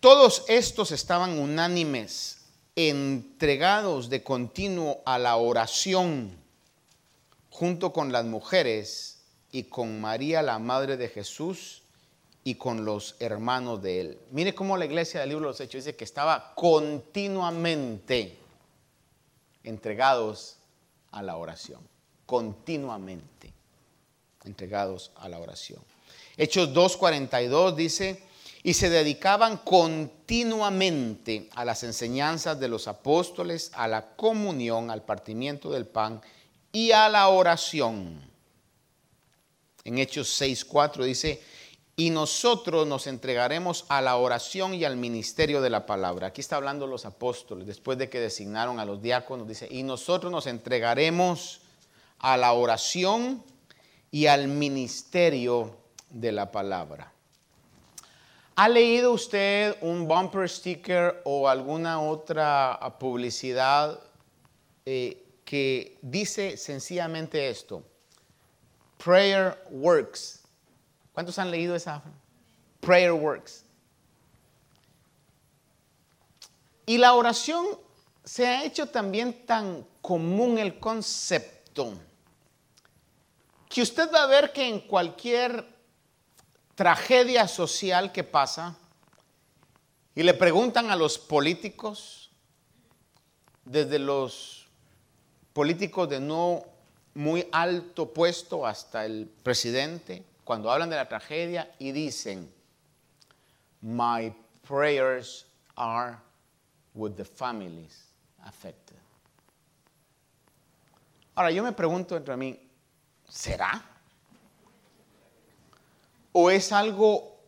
todos 0.00 0.44
estos 0.48 0.90
estaban 0.90 1.38
unánimes, 1.38 2.38
entregados 2.74 4.08
de 4.08 4.22
continuo 4.22 5.02
a 5.04 5.18
la 5.18 5.36
oración, 5.36 6.34
junto 7.50 7.92
con 7.92 8.12
las 8.12 8.24
mujeres 8.24 9.18
y 9.52 9.64
con 9.64 10.00
María, 10.00 10.40
la 10.40 10.58
madre 10.58 10.96
de 10.96 11.10
Jesús, 11.10 11.81
y 12.44 12.56
con 12.56 12.84
los 12.84 13.16
hermanos 13.20 13.82
de 13.82 14.00
él. 14.00 14.18
Mire 14.30 14.54
cómo 14.54 14.76
la 14.76 14.84
iglesia 14.84 15.20
del 15.20 15.30
libro 15.30 15.46
de 15.46 15.50
los 15.50 15.60
Hechos 15.60 15.84
dice 15.84 15.96
que 15.96 16.04
estaba 16.04 16.54
continuamente 16.54 18.38
entregados 19.62 20.56
a 21.12 21.22
la 21.22 21.36
oración, 21.36 21.80
continuamente 22.26 23.52
entregados 24.44 25.12
a 25.16 25.28
la 25.28 25.38
oración. 25.38 25.80
Hechos 26.36 26.70
2.42 26.70 27.74
dice, 27.74 28.22
y 28.64 28.74
se 28.74 28.90
dedicaban 28.90 29.58
continuamente 29.58 31.48
a 31.54 31.64
las 31.64 31.82
enseñanzas 31.82 32.58
de 32.60 32.68
los 32.68 32.88
apóstoles, 32.88 33.70
a 33.74 33.88
la 33.88 34.14
comunión, 34.14 34.90
al 34.90 35.02
partimiento 35.02 35.70
del 35.70 35.86
pan 35.86 36.20
y 36.72 36.92
a 36.92 37.08
la 37.08 37.28
oración. 37.28 38.20
En 39.84 39.98
Hechos 39.98 40.40
6.4 40.40 41.04
dice, 41.04 41.42
y 41.96 42.10
nosotros 42.10 42.86
nos 42.86 43.06
entregaremos 43.06 43.84
a 43.88 44.00
la 44.00 44.16
oración 44.16 44.74
y 44.74 44.84
al 44.84 44.96
ministerio 44.96 45.60
de 45.60 45.70
la 45.70 45.84
palabra. 45.84 46.28
Aquí 46.28 46.40
está 46.40 46.56
hablando 46.56 46.86
los 46.86 47.04
apóstoles, 47.04 47.66
después 47.66 47.98
de 47.98 48.08
que 48.08 48.20
designaron 48.20 48.80
a 48.80 48.84
los 48.84 49.02
diáconos, 49.02 49.46
dice, 49.46 49.68
y 49.70 49.82
nosotros 49.82 50.32
nos 50.32 50.46
entregaremos 50.46 51.60
a 52.18 52.36
la 52.36 52.52
oración 52.52 53.42
y 54.10 54.26
al 54.26 54.48
ministerio 54.48 55.76
de 56.08 56.32
la 56.32 56.50
palabra. 56.50 57.12
¿Ha 58.54 58.68
leído 58.68 59.12
usted 59.12 59.76
un 59.80 60.06
bumper 60.06 60.48
sticker 60.48 61.20
o 61.24 61.48
alguna 61.48 62.00
otra 62.00 62.78
publicidad 62.98 63.98
eh, 64.84 65.24
que 65.44 65.98
dice 66.02 66.56
sencillamente 66.56 67.48
esto? 67.48 67.82
Prayer 69.02 69.58
works. 69.70 70.41
¿Cuántos 71.12 71.38
han 71.38 71.50
leído 71.50 71.74
esa? 71.74 72.02
Prayer 72.80 73.12
works. 73.12 73.64
Y 76.86 76.98
la 76.98 77.14
oración 77.14 77.66
se 78.24 78.46
ha 78.46 78.64
hecho 78.64 78.86
también 78.86 79.46
tan 79.46 79.86
común 80.00 80.58
el 80.58 80.78
concepto 80.78 81.94
que 83.72 83.80
usted 83.80 84.12
va 84.12 84.24
a 84.24 84.26
ver 84.26 84.52
que 84.52 84.68
en 84.68 84.80
cualquier 84.80 85.66
tragedia 86.74 87.48
social 87.48 88.12
que 88.12 88.22
pasa, 88.22 88.76
y 90.14 90.22
le 90.22 90.34
preguntan 90.34 90.90
a 90.90 90.96
los 90.96 91.18
políticos, 91.18 92.30
desde 93.64 93.98
los 93.98 94.68
políticos 95.54 96.08
de 96.10 96.20
no 96.20 96.64
muy 97.14 97.48
alto 97.50 98.12
puesto 98.12 98.66
hasta 98.66 99.06
el 99.06 99.26
presidente, 99.42 100.22
cuando 100.52 100.70
hablan 100.70 100.90
de 100.90 100.96
la 100.96 101.08
tragedia 101.08 101.74
y 101.78 101.92
dicen, 101.92 102.52
My 103.80 104.30
prayers 104.68 105.46
are 105.76 106.18
with 106.92 107.12
the 107.12 107.24
families 107.24 108.12
affected. 108.44 108.98
Ahora 111.34 111.50
yo 111.50 111.62
me 111.62 111.72
pregunto 111.72 112.18
entre 112.18 112.36
mí, 112.36 112.68
¿será? 113.26 113.82
¿O 116.32 116.50
es 116.50 116.70
algo 116.70 117.40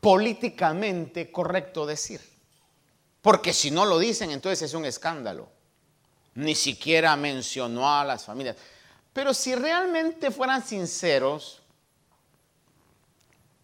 políticamente 0.00 1.30
correcto 1.30 1.86
decir? 1.86 2.20
Porque 3.20 3.52
si 3.52 3.70
no 3.70 3.84
lo 3.84 4.00
dicen, 4.00 4.32
entonces 4.32 4.62
es 4.62 4.74
un 4.74 4.84
escándalo. 4.84 5.48
Ni 6.34 6.56
siquiera 6.56 7.14
mencionó 7.14 7.88
a 7.88 8.04
las 8.04 8.24
familias. 8.24 8.56
Pero 9.12 9.32
si 9.32 9.54
realmente 9.54 10.32
fueran 10.32 10.64
sinceros, 10.64 11.61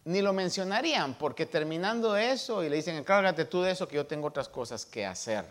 ni 0.09 0.23
lo 0.23 0.33
mencionarían, 0.33 1.13
porque 1.13 1.45
terminando 1.45 2.17
eso 2.17 2.63
y 2.63 2.69
le 2.69 2.77
dicen, 2.77 2.95
encárgate 2.95 3.45
tú 3.45 3.61
de 3.61 3.69
eso, 3.69 3.87
que 3.87 3.95
yo 3.95 4.07
tengo 4.07 4.27
otras 4.27 4.49
cosas 4.49 4.83
que 4.83 5.05
hacer. 5.05 5.45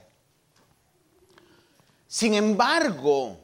Sin 2.08 2.34
embargo, 2.34 3.38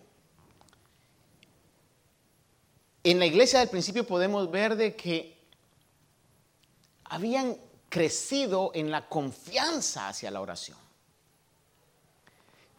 en 3.04 3.20
la 3.20 3.26
iglesia 3.26 3.60
del 3.60 3.68
principio 3.68 4.04
podemos 4.04 4.50
ver 4.50 4.74
de 4.74 4.96
que 4.96 5.38
habían 7.04 7.58
crecido 7.88 8.72
en 8.74 8.90
la 8.90 9.08
confianza 9.08 10.08
hacia 10.08 10.32
la 10.32 10.40
oración. 10.40 10.78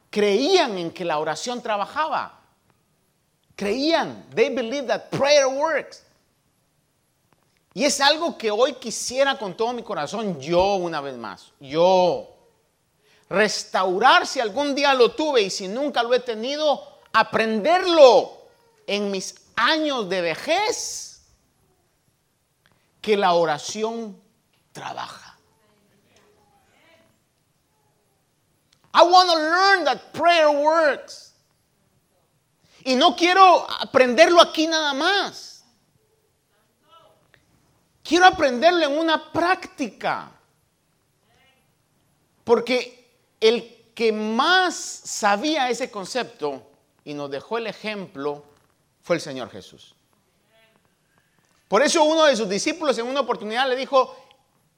Creían 0.09 0.77
en 0.77 0.91
que 0.91 1.05
la 1.05 1.19
oración 1.19 1.63
trabajaba. 1.63 2.41
Creían. 3.55 4.25
They 4.35 4.53
believe 4.53 4.87
that 4.87 5.09
prayer 5.09 5.47
works. 5.47 6.04
Y 7.75 7.83
es 7.83 7.99
algo 7.99 8.37
que 8.37 8.49
hoy 8.49 8.75
quisiera 8.75 9.37
con 9.37 9.53
todo 9.53 9.73
mi 9.73 9.83
corazón, 9.83 10.39
yo 10.39 10.75
una 10.75 11.01
vez 11.01 11.17
más, 11.17 11.51
yo. 11.59 12.33
Restaurar 13.27 14.25
si 14.25 14.39
algún 14.39 14.73
día 14.73 14.93
lo 14.93 15.11
tuve 15.11 15.41
y 15.41 15.49
si 15.49 15.67
nunca 15.67 16.01
lo 16.01 16.13
he 16.13 16.21
tenido, 16.21 17.01
aprenderlo 17.11 18.31
en 18.87 19.11
mis 19.11 19.35
años 19.57 20.07
de 20.07 20.21
vejez, 20.21 21.21
que 23.01 23.17
la 23.17 23.33
oración 23.33 24.21
trabaja. 24.71 25.37
I 28.93 29.03
want 29.03 29.29
to 29.29 29.35
learn 29.35 29.83
that 29.83 30.13
prayer 30.13 30.49
works. 30.49 31.33
Y 32.85 32.95
no 32.95 33.17
quiero 33.17 33.69
aprenderlo 33.81 34.39
aquí 34.39 34.65
nada 34.65 34.93
más. 34.93 35.54
Quiero 38.05 38.27
aprenderlo 38.27 38.85
en 38.85 38.99
una 38.99 39.31
práctica. 39.31 40.31
Porque 42.43 43.03
el 43.41 43.91
que 43.95 44.11
más 44.11 44.75
sabía 44.75 45.69
ese 45.71 45.89
concepto 45.89 46.61
y 47.03 47.15
nos 47.15 47.31
dejó 47.31 47.57
el 47.57 47.65
ejemplo 47.65 48.43
fue 49.01 49.15
el 49.15 49.21
Señor 49.21 49.49
Jesús. 49.49 49.95
Por 51.67 51.81
eso 51.81 52.03
uno 52.03 52.25
de 52.25 52.35
sus 52.35 52.47
discípulos 52.47 52.95
en 52.99 53.07
una 53.07 53.21
oportunidad 53.21 53.67
le 53.67 53.75
dijo, 53.75 54.15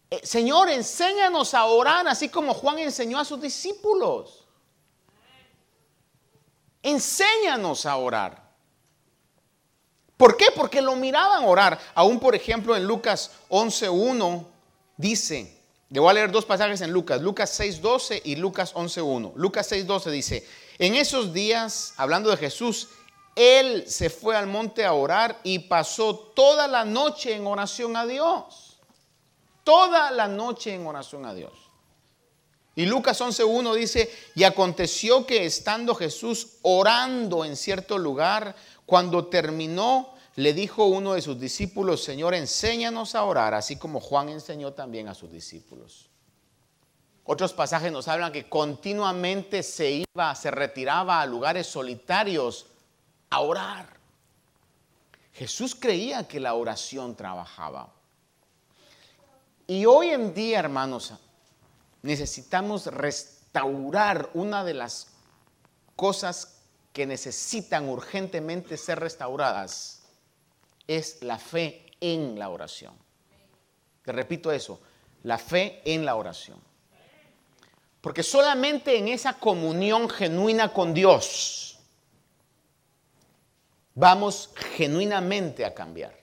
eh, 0.10 0.22
Señor, 0.24 0.70
enséñanos 0.70 1.54
a 1.54 1.66
orar 1.66 2.08
así 2.08 2.30
como 2.30 2.54
Juan 2.54 2.80
enseñó 2.80 3.20
a 3.20 3.26
sus 3.26 3.42
discípulos. 3.42 4.48
Enséñanos 6.82 7.86
a 7.86 7.98
orar. 7.98 8.47
¿Por 10.18 10.36
qué? 10.36 10.48
Porque 10.56 10.82
lo 10.82 10.96
miraban 10.96 11.46
orar. 11.46 11.80
Aún, 11.94 12.20
por 12.20 12.36
ejemplo, 12.36 12.76
en 12.76 12.86
Lucas 12.86 13.32
11.1 13.50 14.46
dice, 14.98 15.62
le 15.90 16.00
voy 16.00 16.10
a 16.10 16.14
leer 16.14 16.32
dos 16.32 16.44
pasajes 16.44 16.82
en 16.82 16.92
Lucas, 16.92 17.22
Lucas 17.22 17.60
6.12 17.60 18.22
y 18.26 18.36
Lucas 18.36 18.74
11.1. 18.74 19.34
Lucas 19.36 19.72
6.12 19.72 20.10
dice, 20.10 20.48
en 20.80 20.96
esos 20.96 21.34
días, 21.34 21.94
hablando 21.98 22.30
de 22.32 22.38
Jesús, 22.38 22.90
él 23.36 23.86
se 23.88 24.10
fue 24.10 24.36
al 24.36 24.48
monte 24.48 24.84
a 24.84 24.94
orar 24.94 25.40
y 25.44 25.60
pasó 25.60 26.16
toda 26.16 26.68
la 26.68 26.84
noche 26.84 27.36
en 27.36 27.46
oración 27.46 27.96
a 27.96 28.06
Dios. 28.08 28.80
Toda 29.64 30.10
la 30.12 30.28
noche 30.28 30.74
en 30.74 30.88
oración 30.88 31.26
a 31.26 31.36
Dios. 31.36 31.54
Y 32.76 32.86
Lucas 32.86 33.20
11.1 33.22 33.76
dice, 33.76 34.12
y 34.36 34.44
aconteció 34.44 35.26
que 35.26 35.46
estando 35.46 35.96
Jesús 35.96 36.58
orando 36.62 37.44
en 37.44 37.56
cierto 37.56 37.98
lugar, 37.98 38.56
cuando 38.88 39.28
terminó, 39.28 40.14
le 40.36 40.54
dijo 40.54 40.86
uno 40.86 41.14
de 41.14 41.22
sus 41.22 41.38
discípulos, 41.38 42.04
Señor, 42.04 42.34
enséñanos 42.34 43.16
a 43.16 43.26
orar, 43.26 43.54
así 43.54 43.76
como 43.76 44.00
Juan 44.00 44.30
enseñó 44.30 44.72
también 44.72 45.10
a 45.10 45.14
sus 45.14 45.30
discípulos. 45.30 46.10
Otros 47.26 47.52
pasajes 47.52 47.92
nos 47.92 48.08
hablan 48.08 48.32
que 48.32 48.48
continuamente 48.48 49.62
se 49.62 50.06
iba, 50.10 50.34
se 50.36 50.52
retiraba 50.52 51.22
a 51.22 51.26
lugares 51.26 51.68
solitarios 51.68 52.68
a 53.30 53.42
orar. 53.42 53.98
Jesús 55.34 55.76
creía 55.76 56.26
que 56.26 56.40
la 56.40 56.54
oración 56.54 57.14
trabajaba. 57.14 57.94
Y 59.68 59.86
hoy 59.86 60.12
en 60.12 60.34
día, 60.34 60.60
hermanos, 60.60 61.14
necesitamos 62.04 62.86
restaurar 62.86 64.30
una 64.34 64.64
de 64.64 64.76
las 64.76 65.08
cosas 65.98 66.57
que 66.98 67.06
necesitan 67.06 67.88
urgentemente 67.90 68.76
ser 68.76 69.00
restauradas 69.00 70.02
es 70.88 71.22
la 71.22 71.38
fe 71.38 71.86
en 72.02 72.40
la 72.40 72.50
oración. 72.50 72.96
Te 74.02 74.12
repito 74.12 74.52
eso, 74.52 74.80
la 75.22 75.38
fe 75.38 75.84
en 75.86 76.06
la 76.06 76.16
oración. 76.16 76.60
Porque 78.02 78.24
solamente 78.24 78.98
en 78.98 79.10
esa 79.10 79.34
comunión 79.34 80.10
genuina 80.10 80.74
con 80.74 80.92
Dios 80.92 81.78
vamos 83.94 84.50
genuinamente 84.56 85.66
a 85.66 85.76
cambiar. 85.76 86.18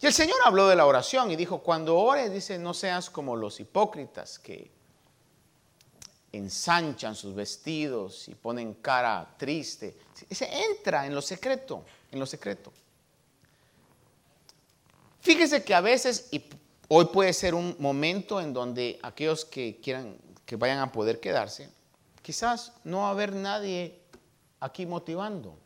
Y 0.00 0.06
el 0.06 0.12
Señor 0.12 0.38
habló 0.44 0.66
de 0.66 0.74
la 0.74 0.86
oración 0.86 1.30
y 1.30 1.36
dijo, 1.36 1.60
cuando 1.60 1.96
ores, 1.96 2.32
dice, 2.32 2.58
no 2.58 2.74
seas 2.74 3.10
como 3.10 3.36
los 3.36 3.60
hipócritas 3.60 4.40
que 4.40 4.76
ensanchan 6.32 7.14
sus 7.14 7.34
vestidos 7.34 8.28
y 8.28 8.34
ponen 8.34 8.74
cara 8.74 9.34
triste. 9.36 9.96
Se 10.30 10.48
entra 10.70 11.06
en 11.06 11.14
lo 11.14 11.22
secreto, 11.22 11.84
en 12.10 12.18
lo 12.18 12.26
secreto. 12.26 12.72
Fíjese 15.20 15.64
que 15.64 15.74
a 15.74 15.80
veces, 15.80 16.28
y 16.30 16.42
hoy 16.88 17.06
puede 17.06 17.32
ser 17.32 17.54
un 17.54 17.76
momento 17.78 18.40
en 18.40 18.52
donde 18.52 18.98
aquellos 19.02 19.44
que 19.44 19.80
quieran, 19.80 20.16
que 20.44 20.56
vayan 20.56 20.78
a 20.78 20.92
poder 20.92 21.20
quedarse, 21.20 21.70
quizás 22.22 22.72
no 22.84 22.98
va 22.98 23.08
a 23.08 23.10
haber 23.10 23.34
nadie 23.34 24.00
aquí 24.60 24.86
motivando. 24.86 25.56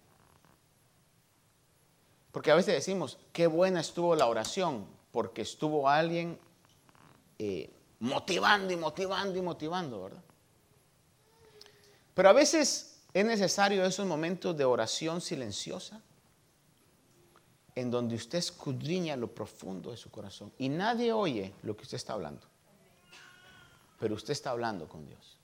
Porque 2.30 2.50
a 2.50 2.54
veces 2.54 2.74
decimos, 2.74 3.18
qué 3.32 3.46
buena 3.46 3.80
estuvo 3.80 4.16
la 4.16 4.26
oración, 4.26 4.86
porque 5.10 5.42
estuvo 5.42 5.88
alguien 5.88 6.38
eh, 7.38 7.70
motivando 8.00 8.72
y 8.72 8.76
motivando 8.76 9.38
y 9.38 9.42
motivando, 9.42 10.02
¿verdad? 10.04 10.22
Pero 12.14 12.28
a 12.28 12.32
veces 12.32 13.02
es 13.14 13.24
necesario 13.24 13.84
esos 13.84 14.06
momentos 14.06 14.56
de 14.56 14.64
oración 14.64 15.20
silenciosa 15.20 16.00
en 17.74 17.90
donde 17.90 18.16
usted 18.16 18.38
escudriña 18.38 19.16
lo 19.16 19.34
profundo 19.34 19.90
de 19.90 19.96
su 19.96 20.10
corazón 20.10 20.52
y 20.58 20.68
nadie 20.68 21.12
oye 21.12 21.54
lo 21.62 21.76
que 21.76 21.82
usted 21.82 21.96
está 21.96 22.12
hablando. 22.12 22.46
Pero 23.98 24.14
usted 24.14 24.32
está 24.32 24.50
hablando 24.50 24.88
con 24.88 25.06
Dios. 25.06 25.38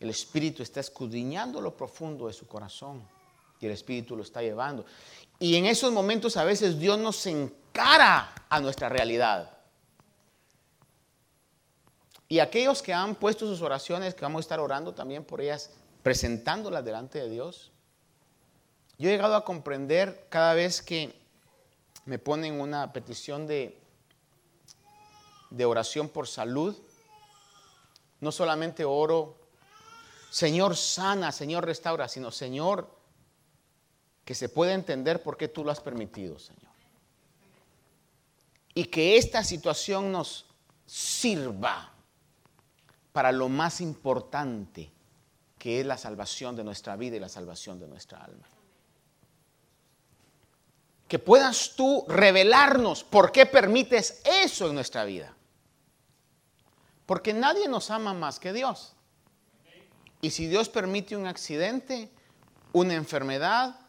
El 0.00 0.10
Espíritu 0.10 0.62
está 0.62 0.80
escudriñando 0.80 1.60
lo 1.60 1.76
profundo 1.76 2.26
de 2.26 2.32
su 2.32 2.46
corazón 2.46 3.02
y 3.60 3.66
el 3.66 3.72
Espíritu 3.72 4.16
lo 4.16 4.22
está 4.22 4.42
llevando. 4.42 4.84
Y 5.38 5.56
en 5.56 5.66
esos 5.66 5.92
momentos 5.92 6.36
a 6.36 6.44
veces 6.44 6.78
Dios 6.78 6.98
nos 6.98 7.26
encara 7.26 8.34
a 8.48 8.60
nuestra 8.60 8.88
realidad. 8.88 9.57
Y 12.28 12.40
aquellos 12.40 12.82
que 12.82 12.92
han 12.92 13.14
puesto 13.14 13.46
sus 13.46 13.62
oraciones, 13.62 14.14
que 14.14 14.20
vamos 14.20 14.40
a 14.40 14.44
estar 14.44 14.60
orando 14.60 14.92
también 14.92 15.24
por 15.24 15.40
ellas, 15.40 15.70
presentándolas 16.02 16.84
delante 16.84 17.18
de 17.18 17.30
Dios, 17.30 17.72
yo 18.98 19.08
he 19.08 19.12
llegado 19.12 19.34
a 19.34 19.44
comprender 19.44 20.26
cada 20.28 20.52
vez 20.54 20.82
que 20.82 21.18
me 22.04 22.18
ponen 22.18 22.60
una 22.60 22.92
petición 22.92 23.46
de, 23.46 23.80
de 25.50 25.64
oración 25.64 26.08
por 26.08 26.26
salud, 26.26 26.76
no 28.20 28.32
solamente 28.32 28.84
oro, 28.84 29.36
Señor 30.30 30.76
sana, 30.76 31.32
Señor 31.32 31.64
restaura, 31.64 32.08
sino 32.08 32.30
Señor, 32.30 32.90
que 34.24 34.34
se 34.34 34.50
pueda 34.50 34.74
entender 34.74 35.22
por 35.22 35.38
qué 35.38 35.48
tú 35.48 35.64
lo 35.64 35.70
has 35.70 35.80
permitido, 35.80 36.38
Señor. 36.38 36.68
Y 38.74 38.84
que 38.84 39.16
esta 39.16 39.42
situación 39.42 40.12
nos 40.12 40.44
sirva 40.84 41.94
para 43.18 43.32
lo 43.32 43.48
más 43.48 43.80
importante 43.80 44.92
que 45.58 45.80
es 45.80 45.86
la 45.86 45.98
salvación 45.98 46.54
de 46.54 46.62
nuestra 46.62 46.94
vida 46.94 47.16
y 47.16 47.18
la 47.18 47.28
salvación 47.28 47.80
de 47.80 47.88
nuestra 47.88 48.22
alma. 48.22 48.46
que 51.08 51.18
puedas 51.18 51.74
tú 51.74 52.04
revelarnos 52.06 53.02
por 53.02 53.32
qué 53.32 53.44
permites 53.44 54.22
eso 54.24 54.68
en 54.68 54.76
nuestra 54.76 55.04
vida. 55.04 55.34
Porque 57.06 57.32
nadie 57.32 57.66
nos 57.66 57.90
ama 57.90 58.14
más 58.14 58.38
que 58.38 58.52
Dios. 58.52 58.94
Y 60.20 60.30
si 60.30 60.46
Dios 60.46 60.68
permite 60.68 61.16
un 61.16 61.26
accidente, 61.26 62.12
una 62.72 62.94
enfermedad, 62.94 63.80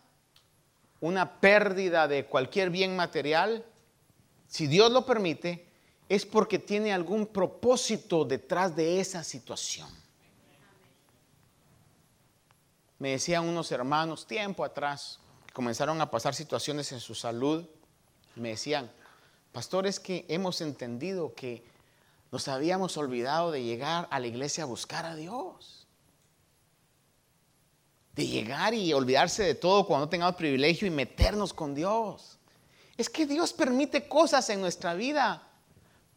una 1.01 1.39
pérdida 1.39 2.07
de 2.07 2.25
cualquier 2.25 2.71
bien 2.71 2.95
material, 2.95 3.63
si 4.47 4.65
Dios 4.65 4.91
lo 4.91 5.05
permite, 5.05 5.68
es 6.09 6.25
porque 6.25 6.57
tiene 6.57 6.91
algún 6.91 7.27
propósito 7.27 8.25
detrás 8.25 8.75
de 8.75 8.99
esa 8.99 9.23
situación. 9.23 9.87
Me 12.97 13.11
decían 13.11 13.47
unos 13.47 13.71
hermanos 13.71 14.25
tiempo 14.25 14.65
atrás, 14.65 15.19
comenzaron 15.53 16.01
a 16.01 16.09
pasar 16.09 16.33
situaciones 16.33 16.91
en 16.91 16.99
su 16.99 17.13
salud, 17.13 17.63
me 18.35 18.49
decían, 18.49 18.91
pastores, 19.51 19.99
que 19.99 20.25
hemos 20.27 20.61
entendido 20.61 21.33
que 21.35 21.63
nos 22.31 22.47
habíamos 22.47 22.97
olvidado 22.97 23.51
de 23.51 23.63
llegar 23.63 24.07
a 24.09 24.19
la 24.19 24.27
iglesia 24.27 24.63
a 24.63 24.67
buscar 24.67 25.05
a 25.05 25.15
Dios. 25.15 25.87
De 28.15 28.25
llegar 28.25 28.73
y 28.73 28.91
olvidarse 28.93 29.43
de 29.43 29.55
todo 29.55 29.85
cuando 29.85 30.09
tengamos 30.09 30.35
privilegio 30.35 30.87
y 30.87 30.91
meternos 30.91 31.53
con 31.53 31.75
Dios. 31.75 32.37
Es 32.97 33.09
que 33.09 33.25
Dios 33.25 33.53
permite 33.53 34.07
cosas 34.07 34.49
en 34.49 34.59
nuestra 34.59 34.93
vida 34.95 35.48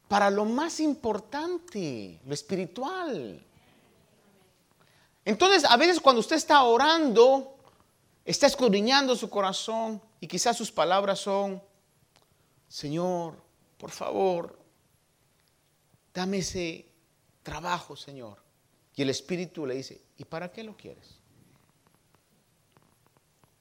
para 0.09 0.31
lo 0.31 0.45
más 0.45 0.81
importante, 0.81 2.21
lo 2.27 2.35
espiritual. 2.35 3.45
Entonces, 5.25 5.65
a 5.65 5.77
veces 5.77 6.01
cuando 6.01 6.21
usted 6.21 6.37
está 6.37 6.63
orando, 6.65 7.57
está 8.25 8.47
escudriñando 8.47 9.17
su 9.17 9.31
corazón 9.31 10.01
y 10.21 10.27
quizás 10.27 10.57
sus 10.57 10.71
palabras 10.71 11.21
son, 11.21 11.63
Señor, 12.69 13.37
por 13.79 13.91
favor, 13.91 14.59
dame 16.13 16.39
ese 16.39 16.87
trabajo, 17.43 17.97
Señor. 17.97 18.43
Y 18.95 19.03
el 19.03 19.11
Espíritu 19.11 19.67
le 19.67 19.75
dice, 19.75 20.03
¿y 20.19 20.25
para 20.25 20.51
qué 20.53 20.63
lo 20.63 20.77
quieres? 20.77 21.19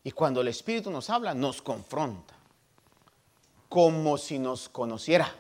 Y 0.03 0.11
cuando 0.11 0.41
el 0.41 0.47
Espíritu 0.47 0.89
nos 0.89 1.09
habla, 1.09 1.33
nos 1.33 1.61
confronta, 1.61 2.35
como 3.69 4.17
si 4.17 4.39
nos 4.39 4.67
conociera. 4.67 5.33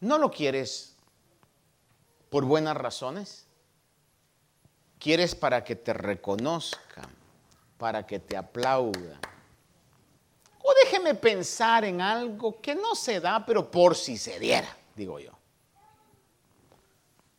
¿No 0.00 0.18
lo 0.18 0.30
quieres 0.30 0.94
por 2.30 2.44
buenas 2.44 2.76
razones? 2.76 3.46
¿Quieres 4.98 5.34
para 5.34 5.64
que 5.64 5.76
te 5.76 5.92
reconozcan, 5.92 7.10
para 7.78 8.06
que 8.06 8.18
te 8.18 8.36
aplaudan? 8.36 9.20
O 10.62 10.74
déjeme 10.84 11.14
pensar 11.14 11.84
en 11.84 12.00
algo 12.00 12.60
que 12.60 12.74
no 12.74 12.94
se 12.94 13.20
da, 13.20 13.44
pero 13.46 13.70
por 13.70 13.94
si 13.94 14.18
se 14.18 14.38
diera, 14.40 14.76
digo 14.94 15.18
yo. 15.20 15.32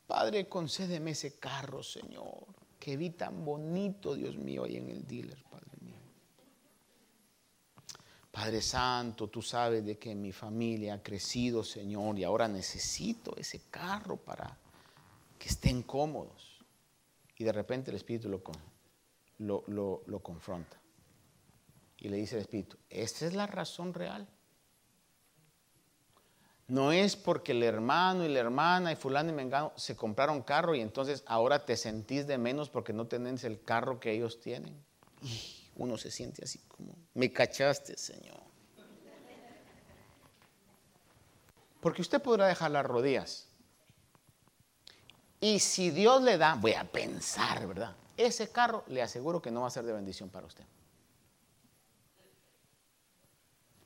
Padre, 0.08 0.48
concédeme 0.48 1.12
ese 1.12 1.38
carro, 1.38 1.84
Señor, 1.84 2.46
que 2.80 2.96
vi 2.96 3.10
tan 3.10 3.44
bonito, 3.44 4.16
Dios 4.16 4.38
mío, 4.38 4.64
ahí 4.64 4.78
en 4.78 4.90
el 4.90 5.06
dealer, 5.06 5.44
Padre. 5.52 5.77
Padre 8.38 8.62
Santo, 8.62 9.30
tú 9.30 9.42
sabes 9.42 9.84
de 9.84 9.98
que 9.98 10.14
mi 10.14 10.32
familia 10.32 10.94
ha 10.94 11.02
crecido, 11.02 11.64
Señor, 11.64 12.20
y 12.20 12.24
ahora 12.24 12.48
necesito 12.48 13.36
ese 13.36 13.64
carro 13.72 14.16
para 14.16 14.56
que 15.40 15.50
estén 15.50 15.82
cómodos. 15.82 16.64
Y 17.36 17.44
de 17.44 17.52
repente 17.52 17.90
el 17.90 17.98
Espíritu 17.98 18.30
lo, 18.30 19.64
lo, 19.66 20.04
lo 20.06 20.20
confronta. 20.20 20.80
Y 21.98 22.10
le 22.10 22.18
dice 22.18 22.36
el 22.36 22.42
Espíritu, 22.42 22.78
esta 22.92 23.26
es 23.26 23.34
la 23.34 23.48
razón 23.48 23.96
real. 23.96 24.28
No 26.68 26.92
es 26.92 27.16
porque 27.16 27.54
el 27.54 27.64
hermano 27.64 28.24
y 28.24 28.30
la 28.30 28.42
hermana 28.42 28.92
y 28.92 28.96
fulano 28.96 29.32
y 29.32 29.34
mengano 29.34 29.74
se 29.78 29.96
compraron 29.96 30.44
carro 30.44 30.76
y 30.76 30.82
entonces 30.82 31.24
ahora 31.26 31.66
te 31.66 31.76
sentís 31.76 32.28
de 32.28 32.38
menos 32.38 32.70
porque 32.70 32.94
no 32.94 33.08
tenés 33.08 33.44
el 33.46 33.64
carro 33.64 34.00
que 34.00 34.12
ellos 34.12 34.40
tienen. 34.40 34.80
Y 35.24 35.67
uno 35.78 35.98
se 35.98 36.12
siente 36.12 36.44
así 36.44 36.60
como, 36.68 36.96
me 37.14 37.32
cachaste, 37.32 37.98
Señor. 37.98 38.42
Porque 41.80 42.02
usted 42.02 42.22
podrá 42.22 42.48
dejar 42.48 42.72
las 42.72 42.86
rodillas. 42.86 43.48
Y 45.40 45.60
si 45.60 45.92
Dios 45.92 46.22
le 46.24 46.38
da, 46.38 46.56
voy 46.56 46.74
a 46.74 46.84
pensar, 46.84 47.68
¿verdad? 47.68 47.96
Ese 48.18 48.50
carro 48.50 48.84
le 48.88 49.02
aseguro 49.02 49.42
que 49.42 49.52
no 49.52 49.62
va 49.62 49.68
a 49.68 49.72
ser 49.72 49.86
de 49.86 49.94
bendición 49.94 50.30
para 50.30 50.48
usted. 50.48 50.66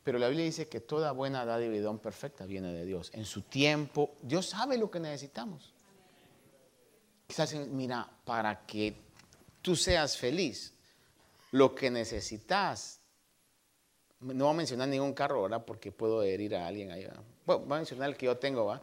Pero 0.03 0.17
la 0.17 0.29
Biblia 0.29 0.45
dice 0.45 0.67
que 0.67 0.79
toda 0.79 1.11
buena 1.11 1.45
dádiva 1.45 1.75
y 1.75 1.79
don 1.79 1.99
perfecta 1.99 2.45
viene 2.45 2.73
de 2.73 2.85
Dios. 2.85 3.11
En 3.13 3.25
su 3.25 3.41
tiempo, 3.43 4.15
Dios 4.21 4.47
sabe 4.47 4.77
lo 4.77 4.89
que 4.89 4.99
necesitamos. 4.99 5.73
Quizás, 7.27 7.53
mira, 7.53 8.09
para 8.25 8.65
que 8.65 8.95
tú 9.61 9.75
seas 9.75 10.17
feliz, 10.17 10.73
lo 11.51 11.75
que 11.75 11.91
necesitas, 11.91 12.99
no 14.19 14.45
voy 14.45 14.53
a 14.53 14.57
mencionar 14.57 14.87
ningún 14.87 15.13
carro, 15.13 15.43
¿verdad? 15.43 15.63
Porque 15.65 15.91
puedo 15.91 16.23
herir 16.23 16.55
a 16.55 16.67
alguien 16.67 16.91
ahí. 16.91 17.07
Bueno, 17.45 17.63
voy 17.65 17.75
a 17.75 17.79
mencionar 17.79 18.09
el 18.09 18.17
que 18.17 18.25
yo 18.25 18.37
tengo, 18.37 18.65
¿va? 18.65 18.81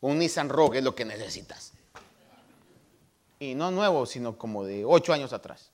Un 0.00 0.18
Nissan 0.18 0.48
Rogue 0.48 0.78
es 0.78 0.84
lo 0.84 0.94
que 0.94 1.04
necesitas. 1.04 1.72
Y 3.38 3.54
no 3.54 3.70
nuevo, 3.70 4.06
sino 4.06 4.36
como 4.36 4.64
de 4.64 4.84
ocho 4.84 5.12
años 5.12 5.32
atrás. 5.32 5.70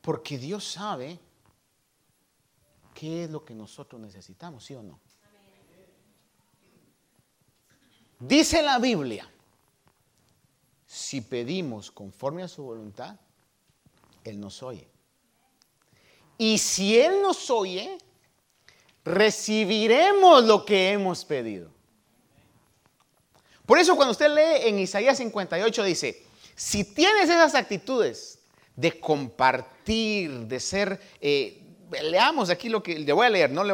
Porque 0.00 0.38
Dios 0.38 0.64
sabe 0.72 1.18
qué 2.94 3.24
es 3.24 3.30
lo 3.30 3.44
que 3.44 3.54
nosotros 3.54 4.00
necesitamos, 4.00 4.64
¿sí 4.64 4.74
o 4.74 4.82
no? 4.82 5.00
Dice 8.18 8.62
la 8.62 8.78
Biblia, 8.78 9.28
si 10.86 11.20
pedimos 11.22 11.90
conforme 11.90 12.42
a 12.44 12.48
su 12.48 12.62
voluntad, 12.62 13.18
Él 14.24 14.40
nos 14.40 14.62
oye. 14.62 14.88
Y 16.38 16.58
si 16.58 16.98
Él 16.98 17.22
nos 17.22 17.50
oye, 17.50 17.98
recibiremos 19.04 20.44
lo 20.44 20.64
que 20.64 20.90
hemos 20.90 21.24
pedido. 21.24 21.70
Por 23.66 23.78
eso 23.78 23.96
cuando 23.96 24.12
usted 24.12 24.28
lee 24.34 24.68
en 24.68 24.78
Isaías 24.78 25.18
58 25.18 25.84
dice, 25.84 26.22
si 26.54 26.84
tienes 26.84 27.24
esas 27.30 27.54
actitudes 27.54 28.40
de 28.76 28.98
compartir, 28.98 30.30
de 30.46 30.60
ser 30.60 31.00
eh, 31.20 31.62
leamos 32.00 32.50
aquí 32.50 32.68
lo 32.68 32.82
que 32.82 32.98
le 32.98 33.12
voy 33.12 33.26
a 33.26 33.30
leer. 33.30 33.50
No 33.50 33.64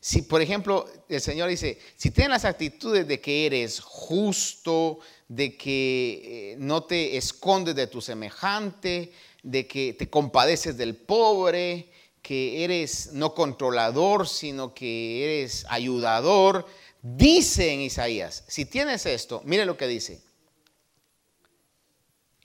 si, 0.00 0.22
por 0.22 0.40
ejemplo, 0.40 0.86
el 1.08 1.20
Señor 1.20 1.48
dice, 1.48 1.78
si 1.96 2.10
tienes 2.10 2.30
las 2.30 2.44
actitudes 2.44 3.06
de 3.08 3.20
que 3.20 3.46
eres 3.46 3.80
justo, 3.80 5.00
de 5.28 5.56
que 5.56 6.52
eh, 6.52 6.56
no 6.58 6.84
te 6.84 7.16
escondes 7.16 7.74
de 7.74 7.86
tu 7.86 8.00
semejante, 8.00 9.12
de 9.44 9.68
que 9.68 9.92
te 9.92 10.10
compadeces 10.10 10.76
del 10.76 10.96
pobre, 10.96 11.92
que 12.22 12.64
eres 12.64 13.12
no 13.12 13.34
controlador, 13.34 14.26
sino 14.26 14.74
que 14.74 15.22
eres 15.22 15.66
ayudador, 15.68 16.66
dice 17.02 17.72
en 17.72 17.82
Isaías, 17.82 18.44
si 18.48 18.64
tienes 18.64 19.04
esto, 19.04 19.42
mire 19.44 19.66
lo 19.66 19.76
que 19.76 19.86
dice. 19.86 20.22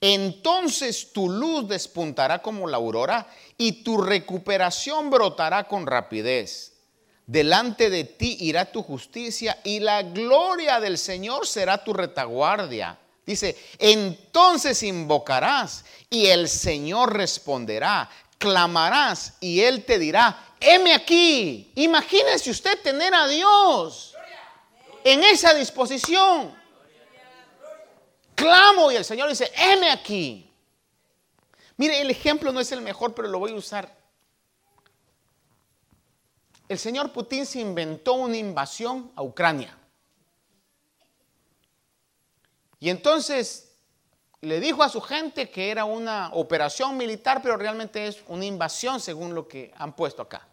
Entonces 0.01 1.11
tu 1.13 1.29
luz 1.29 1.67
despuntará 1.67 2.41
como 2.41 2.67
la 2.67 2.77
aurora 2.77 3.27
y 3.57 3.83
tu 3.83 3.97
recuperación 4.01 5.09
brotará 5.09 5.67
con 5.67 5.87
rapidez. 5.87 6.73
Delante 7.25 7.89
de 7.89 8.03
ti 8.03 8.37
irá 8.41 8.71
tu 8.71 8.83
justicia 8.83 9.59
y 9.63 9.79
la 9.79 10.03
gloria 10.03 10.79
del 10.79 10.97
Señor 10.97 11.47
será 11.47 11.83
tu 11.83 11.93
retaguardia. 11.93 12.99
Dice, 13.29 13.55
entonces 13.77 14.81
invocarás 14.81 15.85
y 16.09 16.25
el 16.25 16.49
Señor 16.49 17.15
responderá, 17.15 18.09
clamarás 18.39 19.35
y 19.39 19.61
Él 19.61 19.85
te 19.85 19.99
dirá, 19.99 20.55
heme 20.59 20.95
aquí. 20.95 21.71
Imagínese 21.75 22.49
usted 22.49 22.81
tener 22.81 23.13
a 23.13 23.27
Dios 23.27 24.15
en 25.03 25.23
esa 25.23 25.53
disposición. 25.53 26.57
Clamo 28.33 28.91
y 28.91 28.95
el 28.95 29.05
Señor 29.05 29.29
dice, 29.29 29.51
heme 29.55 29.91
aquí. 29.91 30.51
Mire, 31.77 32.01
el 32.01 32.09
ejemplo 32.09 32.51
no 32.51 32.59
es 32.59 32.71
el 32.71 32.81
mejor, 32.81 33.13
pero 33.13 33.27
lo 33.27 33.37
voy 33.37 33.51
a 33.51 33.55
usar. 33.57 33.95
El 36.67 36.79
señor 36.79 37.13
Putin 37.13 37.45
se 37.45 37.59
inventó 37.59 38.13
una 38.13 38.37
invasión 38.37 39.11
a 39.15 39.21
Ucrania. 39.21 39.78
Y 42.79 42.89
entonces 42.89 43.69
le 44.41 44.59
dijo 44.59 44.83
a 44.83 44.89
su 44.89 45.01
gente 45.01 45.49
que 45.49 45.69
era 45.69 45.85
una 45.85 46.29
operación 46.33 46.95
militar, 46.95 47.41
pero 47.41 47.57
realmente 47.57 48.07
es 48.07 48.23
una 48.27 48.45
invasión 48.45 48.99
según 48.99 49.35
lo 49.35 49.47
que 49.47 49.73
han 49.77 49.93
puesto 49.93 50.21
acá. 50.21 50.45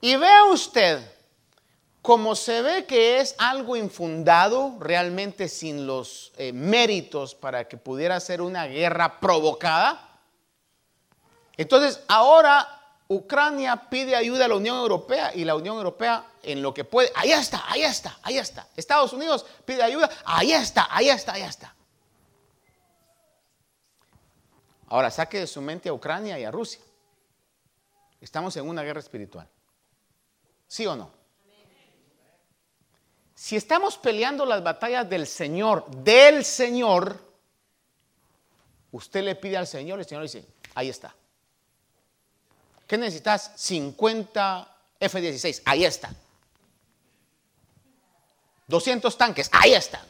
Y 0.00 0.16
vea 0.16 0.44
usted, 0.44 1.00
como 2.02 2.36
se 2.36 2.60
ve 2.60 2.84
que 2.84 3.20
es 3.20 3.34
algo 3.38 3.74
infundado, 3.74 4.76
realmente 4.80 5.48
sin 5.48 5.86
los 5.86 6.32
eh, 6.36 6.52
méritos 6.52 7.34
para 7.34 7.66
que 7.66 7.78
pudiera 7.78 8.20
ser 8.20 8.42
una 8.42 8.66
guerra 8.66 9.18
provocada, 9.20 10.10
Entonces, 11.56 12.02
ahora 12.08 12.68
Ucrania 13.08 13.88
pide 13.88 14.16
ayuda 14.16 14.46
a 14.46 14.48
la 14.48 14.56
Unión 14.56 14.76
Europea 14.76 15.32
y 15.34 15.44
la 15.44 15.54
Unión 15.54 15.76
Europea 15.76 16.24
en 16.44 16.62
lo 16.62 16.72
que 16.72 16.84
puede, 16.84 17.10
ahí 17.14 17.32
está, 17.32 17.64
ahí 17.66 17.82
está, 17.82 18.18
ahí 18.22 18.38
está. 18.38 18.68
Estados 18.76 19.12
Unidos 19.12 19.44
pide 19.64 19.82
ayuda, 19.82 20.10
ahí 20.24 20.52
está, 20.52 20.88
ahí 20.90 21.08
está, 21.08 21.32
ahí 21.32 21.42
está. 21.42 21.74
Ahora 24.88 25.10
saque 25.10 25.40
de 25.40 25.46
su 25.46 25.60
mente 25.60 25.88
a 25.88 25.92
Ucrania 25.92 26.38
y 26.38 26.44
a 26.44 26.50
Rusia. 26.50 26.80
Estamos 28.20 28.56
en 28.56 28.68
una 28.68 28.82
guerra 28.82 29.00
espiritual. 29.00 29.48
¿Sí 30.68 30.86
o 30.86 30.96
no? 30.96 31.10
Si 33.34 33.56
estamos 33.56 33.98
peleando 33.98 34.46
las 34.46 34.62
batallas 34.62 35.08
del 35.08 35.26
Señor, 35.26 35.90
del 35.90 36.44
Señor, 36.44 37.18
usted 38.92 39.22
le 39.22 39.34
pide 39.34 39.56
al 39.56 39.66
Señor 39.66 39.98
el 39.98 40.06
Señor 40.06 40.22
dice, 40.22 40.46
ahí 40.74 40.88
está. 40.88 41.14
¿Qué 42.86 42.96
necesitas? 42.96 43.52
50 43.56 44.76
F-16, 45.00 45.62
ahí 45.64 45.84
está. 45.84 46.14
200 48.66 49.16
tanques, 49.16 49.48
ahí 49.52 49.74
están. 49.74 50.02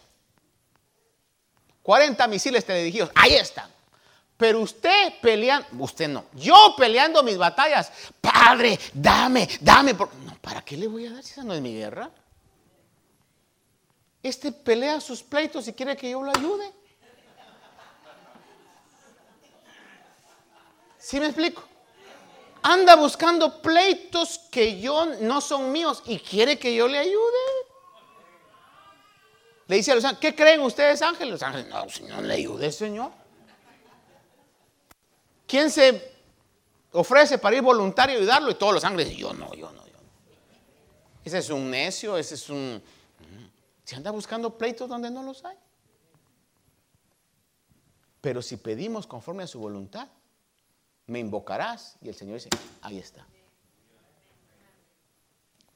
40 1.82 2.26
misiles 2.28 2.64
teledirigidos, 2.64 3.10
ahí 3.14 3.34
están. 3.34 3.70
Pero 4.36 4.60
usted 4.60 5.14
peleando, 5.20 5.68
usted 5.78 6.08
no, 6.08 6.24
yo 6.34 6.74
peleando 6.76 7.22
mis 7.22 7.38
batallas, 7.38 7.92
Padre, 8.20 8.78
dame, 8.92 9.48
dame. 9.60 9.92
No, 9.92 10.36
¿para 10.40 10.62
qué 10.62 10.76
le 10.76 10.88
voy 10.88 11.06
a 11.06 11.12
dar 11.12 11.22
si 11.22 11.32
esa 11.32 11.44
no 11.44 11.54
es 11.54 11.60
mi 11.60 11.74
guerra? 11.74 12.10
Este 14.22 14.50
pelea 14.50 15.00
sus 15.00 15.22
pleitos 15.22 15.68
y 15.68 15.72
quiere 15.72 15.96
que 15.96 16.10
yo 16.10 16.22
lo 16.22 16.30
ayude. 16.30 16.72
¿Sí 20.98 21.20
me 21.20 21.26
explico? 21.26 21.62
Anda 22.62 22.96
buscando 22.96 23.60
pleitos 23.60 24.40
que 24.50 24.80
yo 24.80 25.04
no 25.20 25.42
son 25.42 25.70
míos 25.70 26.02
y 26.06 26.18
quiere 26.18 26.58
que 26.58 26.74
yo 26.74 26.88
le 26.88 26.98
ayude. 26.98 27.63
Le 29.66 29.76
dice 29.76 29.92
a 29.92 29.94
los 29.94 30.04
ángeles, 30.04 30.20
¿qué 30.20 30.34
creen 30.34 30.60
ustedes 30.60 31.00
ángeles? 31.00 31.32
Los 31.32 31.42
ángeles, 31.42 31.68
no, 31.68 31.88
Señor, 31.88 32.22
le 32.24 32.34
ayude, 32.34 32.70
Señor. 32.70 33.10
¿Quién 35.46 35.70
se 35.70 36.12
ofrece 36.92 37.38
para 37.38 37.56
ir 37.56 37.62
voluntario 37.62 38.16
y 38.16 38.18
ayudarlo? 38.18 38.50
Y 38.50 38.54
todos 38.56 38.74
los 38.74 38.84
ángeles, 38.84 39.16
yo 39.16 39.32
no, 39.32 39.54
yo 39.54 39.70
no, 39.72 39.86
yo 39.86 39.92
no. 39.92 40.08
Ese 41.24 41.38
es 41.38 41.50
un 41.50 41.70
necio, 41.70 42.18
ese 42.18 42.34
es 42.34 42.50
un... 42.50 42.82
Se 43.84 43.96
anda 43.96 44.10
buscando 44.10 44.56
pleitos 44.56 44.88
donde 44.88 45.10
no 45.10 45.22
los 45.22 45.44
hay. 45.44 45.56
Pero 48.20 48.40
si 48.40 48.56
pedimos 48.56 49.06
conforme 49.06 49.42
a 49.42 49.46
su 49.46 49.58
voluntad, 49.58 50.08
me 51.06 51.18
invocarás. 51.18 51.96
Y 52.00 52.08
el 52.08 52.14
Señor 52.14 52.36
dice, 52.36 52.48
ahí 52.80 52.98
está. 52.98 53.26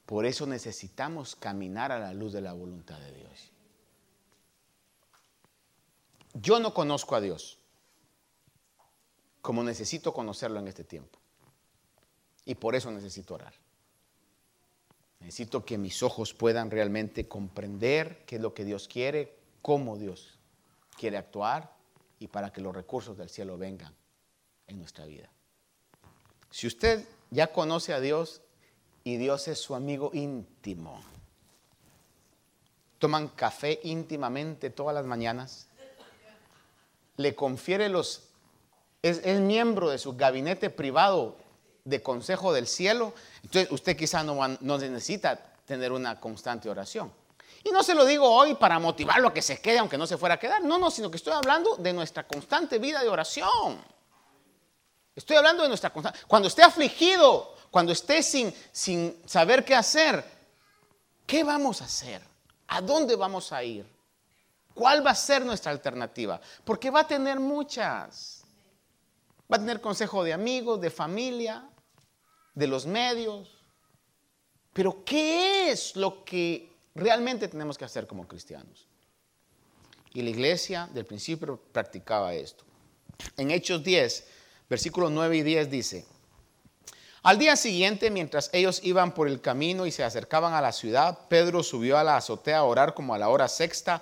Por 0.07 0.25
eso 0.25 0.47
necesitamos 0.47 1.35
caminar 1.35 1.91
a 1.91 1.99
la 1.99 2.13
luz 2.13 2.33
de 2.33 2.41
la 2.41 2.53
voluntad 2.53 2.99
de 2.99 3.13
Dios. 3.13 3.51
Yo 6.41 6.59
no 6.59 6.73
conozco 6.73 7.15
a 7.15 7.21
Dios 7.21 7.57
como 9.41 9.63
necesito 9.63 10.13
conocerlo 10.13 10.59
en 10.59 10.67
este 10.67 10.83
tiempo. 10.83 11.17
Y 12.45 12.55
por 12.55 12.75
eso 12.75 12.91
necesito 12.91 13.35
orar. 13.35 13.53
Necesito 15.19 15.65
que 15.65 15.77
mis 15.77 16.01
ojos 16.01 16.33
puedan 16.33 16.71
realmente 16.71 17.27
comprender 17.27 18.23
qué 18.25 18.37
es 18.37 18.41
lo 18.41 18.53
que 18.53 18.65
Dios 18.65 18.87
quiere, 18.87 19.35
cómo 19.61 19.97
Dios 19.97 20.37
quiere 20.97 21.17
actuar 21.17 21.75
y 22.19 22.27
para 22.27 22.51
que 22.51 22.61
los 22.61 22.75
recursos 22.75 23.17
del 23.17 23.29
cielo 23.29 23.57
vengan 23.57 23.93
en 24.67 24.77
nuestra 24.77 25.05
vida. 25.05 25.29
Si 26.49 26.67
usted 26.67 27.07
ya 27.31 27.47
conoce 27.47 27.93
a 27.93 27.99
Dios 27.99 28.41
y 29.03 29.17
Dios 29.17 29.47
es 29.47 29.59
su 29.59 29.75
amigo 29.75 30.11
íntimo, 30.13 31.01
toman 32.97 33.29
café 33.29 33.79
íntimamente 33.83 34.69
todas 34.69 34.93
las 34.93 35.05
mañanas, 35.05 35.68
le 37.19 37.35
confiere 37.35 37.89
los, 37.89 38.29
es, 39.01 39.21
miembro 39.41 39.89
de 39.89 39.97
su 39.97 40.15
gabinete 40.15 40.69
privado 40.69 41.35
de 41.83 42.01
consejo 42.01 42.53
del 42.53 42.65
cielo, 42.65 43.13
entonces 43.43 43.69
usted 43.73 43.97
quizá 43.97 44.23
no, 44.23 44.39
no 44.61 44.77
necesita 44.77 45.35
tener 45.65 45.91
una 45.91 46.17
constante 46.17 46.69
oración. 46.69 47.11
Y 47.61 47.71
no 47.71 47.83
se 47.83 47.93
lo 47.93 48.05
digo 48.05 48.25
hoy 48.25 48.55
para 48.55 48.79
motivarlo 48.79 49.27
a 49.27 49.33
que 49.33 49.41
se 49.41 49.59
quede, 49.59 49.79
aunque 49.79 49.97
no 49.97 50.07
se 50.07 50.15
fuera 50.15 50.35
a 50.35 50.39
quedar. 50.39 50.63
No, 50.63 50.77
no, 50.77 50.89
sino 50.89 51.11
que 51.11 51.17
estoy 51.17 51.33
hablando 51.33 51.75
de 51.75 51.91
nuestra 51.91 52.25
constante 52.25 52.79
vida 52.79 53.03
de 53.03 53.09
oración. 53.09 53.83
Estoy 55.13 55.35
hablando 55.35 55.63
de 55.63 55.67
nuestra 55.67 55.89
constante. 55.89 56.19
Cuando 56.25 56.47
esté 56.47 56.63
afligido, 56.63 57.53
cuando 57.69 57.91
esté 57.91 58.23
sin, 58.23 58.53
sin 58.71 59.21
saber 59.25 59.65
qué 59.65 59.75
hacer, 59.75 60.23
¿qué 61.27 61.43
vamos 61.43 61.81
a 61.81 61.85
hacer? 61.85 62.21
¿A 62.67 62.79
dónde 62.79 63.17
vamos 63.17 63.51
a 63.51 63.61
ir? 63.61 63.98
¿Cuál 64.79 65.05
va 65.05 65.11
a 65.11 65.15
ser 65.15 65.45
nuestra 65.45 65.73
alternativa? 65.73 66.39
Porque 66.63 66.89
va 66.89 67.01
a 67.01 67.07
tener 67.07 67.37
muchas. 67.37 68.45
Va 69.51 69.57
a 69.57 69.59
tener 69.59 69.81
consejo 69.81 70.23
de 70.23 70.31
amigos, 70.31 70.79
de 70.79 70.89
familia, 70.89 71.69
de 72.55 72.65
los 72.65 72.85
medios. 72.85 73.49
Pero 74.71 75.03
¿qué 75.03 75.69
es 75.69 75.97
lo 75.97 76.23
que 76.23 76.71
realmente 76.95 77.49
tenemos 77.49 77.77
que 77.77 77.83
hacer 77.83 78.07
como 78.07 78.25
cristianos? 78.25 78.87
Y 80.13 80.21
la 80.21 80.29
iglesia 80.29 80.87
del 80.93 81.05
principio 81.05 81.61
practicaba 81.73 82.33
esto. 82.33 82.63
En 83.35 83.51
Hechos 83.51 83.83
10, 83.83 84.27
versículos 84.69 85.11
9 85.11 85.35
y 85.35 85.43
10 85.43 85.69
dice, 85.69 86.05
al 87.21 87.37
día 87.37 87.57
siguiente, 87.57 88.09
mientras 88.11 88.49
ellos 88.53 88.79
iban 88.81 89.13
por 89.13 89.27
el 89.27 89.41
camino 89.41 89.85
y 89.85 89.91
se 89.91 90.05
acercaban 90.05 90.53
a 90.53 90.61
la 90.61 90.71
ciudad, 90.71 91.27
Pedro 91.27 91.63
subió 91.63 91.97
a 91.97 92.03
la 92.05 92.15
azotea 92.15 92.59
a 92.59 92.63
orar 92.63 92.93
como 92.93 93.13
a 93.13 93.17
la 93.17 93.27
hora 93.27 93.49
sexta, 93.49 94.01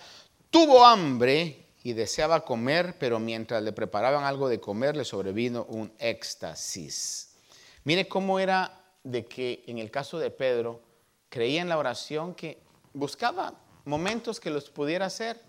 tuvo 0.58 0.84
hambre 0.84 1.68
y 1.84 1.94
deseaba 1.94 2.44
comer, 2.44 2.96
pero 2.98 3.20
mientras 3.20 3.62
le 3.62 3.74
preparaban 3.74 4.24
algo 4.24 4.50
de 4.50 4.60
comer 4.60 4.98
le 4.98 5.06
sobrevino 5.06 5.68
un 5.70 5.94
éxtasis. 6.00 7.36
Mire 7.84 8.08
cómo 8.08 8.40
era 8.40 8.82
de 9.04 9.28
que 9.28 9.64
en 9.68 9.78
el 9.78 9.92
caso 9.92 10.18
de 10.18 10.32
Pedro 10.32 10.82
creía 11.30 11.62
en 11.62 11.70
la 11.70 11.78
oración 11.78 12.34
que 12.34 12.60
buscaba 12.94 13.54
momentos 13.86 14.40
que 14.40 14.50
los 14.50 14.72
pudiera 14.72 15.06
hacer 15.06 15.40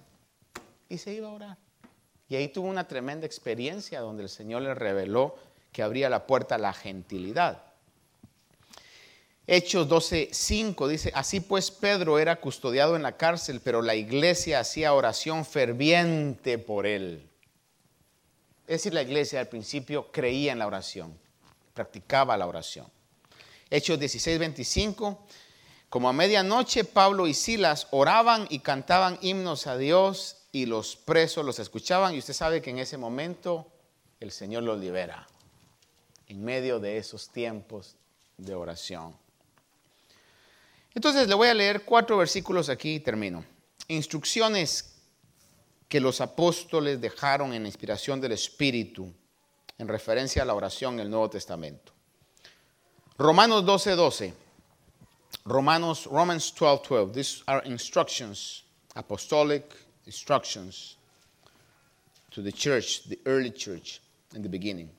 y 0.90 0.98
se 0.98 1.14
iba 1.14 1.28
a 1.28 1.32
orar. 1.32 1.58
Y 2.28 2.36
ahí 2.36 2.48
tuvo 2.48 2.68
una 2.68 2.86
tremenda 2.86 3.24
experiencia 3.24 4.02
donde 4.02 4.24
el 4.24 4.28
Señor 4.28 4.60
le 4.60 4.74
reveló 4.74 5.36
que 5.72 5.82
abría 5.82 6.10
la 6.10 6.26
puerta 6.26 6.56
a 6.56 6.58
la 6.58 6.74
gentilidad. 6.74 7.62
Hechos 9.50 9.88
12:5 9.88 10.88
dice, 10.88 11.10
así 11.14 11.40
pues 11.40 11.70
Pedro 11.70 12.18
era 12.18 12.38
custodiado 12.38 12.96
en 12.96 13.02
la 13.02 13.16
cárcel, 13.16 13.62
pero 13.64 13.80
la 13.80 13.94
iglesia 13.94 14.60
hacía 14.60 14.92
oración 14.92 15.46
ferviente 15.46 16.58
por 16.58 16.84
él. 16.84 17.26
Es 18.66 18.82
decir, 18.82 18.92
la 18.92 19.00
iglesia 19.00 19.40
al 19.40 19.48
principio 19.48 20.12
creía 20.12 20.52
en 20.52 20.58
la 20.58 20.66
oración, 20.66 21.18
practicaba 21.72 22.36
la 22.36 22.46
oración. 22.46 22.88
Hechos 23.70 23.98
16:25, 23.98 25.16
como 25.88 26.10
a 26.10 26.12
medianoche 26.12 26.84
Pablo 26.84 27.26
y 27.26 27.32
Silas 27.32 27.86
oraban 27.90 28.46
y 28.50 28.58
cantaban 28.58 29.18
himnos 29.22 29.66
a 29.66 29.78
Dios 29.78 30.42
y 30.52 30.66
los 30.66 30.94
presos 30.94 31.42
los 31.46 31.58
escuchaban 31.58 32.14
y 32.14 32.18
usted 32.18 32.34
sabe 32.34 32.60
que 32.60 32.68
en 32.68 32.80
ese 32.80 32.98
momento 32.98 33.72
el 34.20 34.30
Señor 34.30 34.64
los 34.64 34.78
libera 34.78 35.26
en 36.26 36.44
medio 36.44 36.80
de 36.80 36.98
esos 36.98 37.30
tiempos 37.30 37.96
de 38.36 38.54
oración. 38.54 39.16
Entonces 40.98 41.28
le 41.28 41.34
voy 41.36 41.46
a 41.46 41.54
leer 41.54 41.84
cuatro 41.84 42.16
versículos 42.16 42.68
aquí 42.68 42.96
y 42.96 42.98
termino. 42.98 43.44
Instrucciones 43.86 44.96
que 45.88 46.00
los 46.00 46.20
apóstoles 46.20 47.00
dejaron 47.00 47.54
en 47.54 47.66
inspiración 47.66 48.20
del 48.20 48.32
Espíritu 48.32 49.14
en 49.78 49.86
referencia 49.86 50.42
a 50.42 50.44
la 50.44 50.54
oración 50.54 50.94
en 50.94 51.00
el 51.02 51.10
Nuevo 51.10 51.30
Testamento. 51.30 51.92
Romanos 53.16 53.64
12, 53.64 53.92
12. 53.92 54.34
Romanos, 55.44 56.06
Romans 56.06 56.52
12, 56.52 56.88
12. 56.88 57.12
These 57.12 57.44
are 57.46 57.64
instructions, 57.64 58.64
apostolic 58.96 59.72
instructions 60.04 60.96
to 62.32 62.42
the 62.42 62.50
church, 62.50 63.04
the 63.08 63.20
early 63.24 63.52
church 63.52 64.00
in 64.34 64.42
the 64.42 64.48
beginning. 64.48 64.90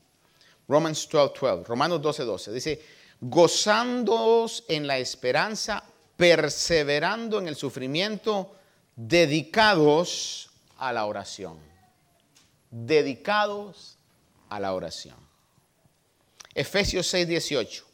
Romans 0.69 1.05
12, 1.07 1.33
12. 1.33 1.67
Romanos 1.67 2.01
12, 2.01 2.25
12. 2.25 2.53
Dice, 2.53 2.79
gozándoos 3.21 4.63
en 4.67 4.87
la 4.87 4.97
esperanza, 4.97 5.83
perseverando 6.15 7.39
en 7.39 7.47
el 7.47 7.55
sufrimiento, 7.55 8.55
dedicados 8.95 10.49
a 10.77 10.93
la 10.93 11.05
oración. 11.05 11.57
Dedicados 12.71 13.97
a 14.49 14.59
la 14.59 14.73
oración. 14.73 15.17
Efesios 16.53 17.07
6, 17.07 17.27
18. 17.27 17.85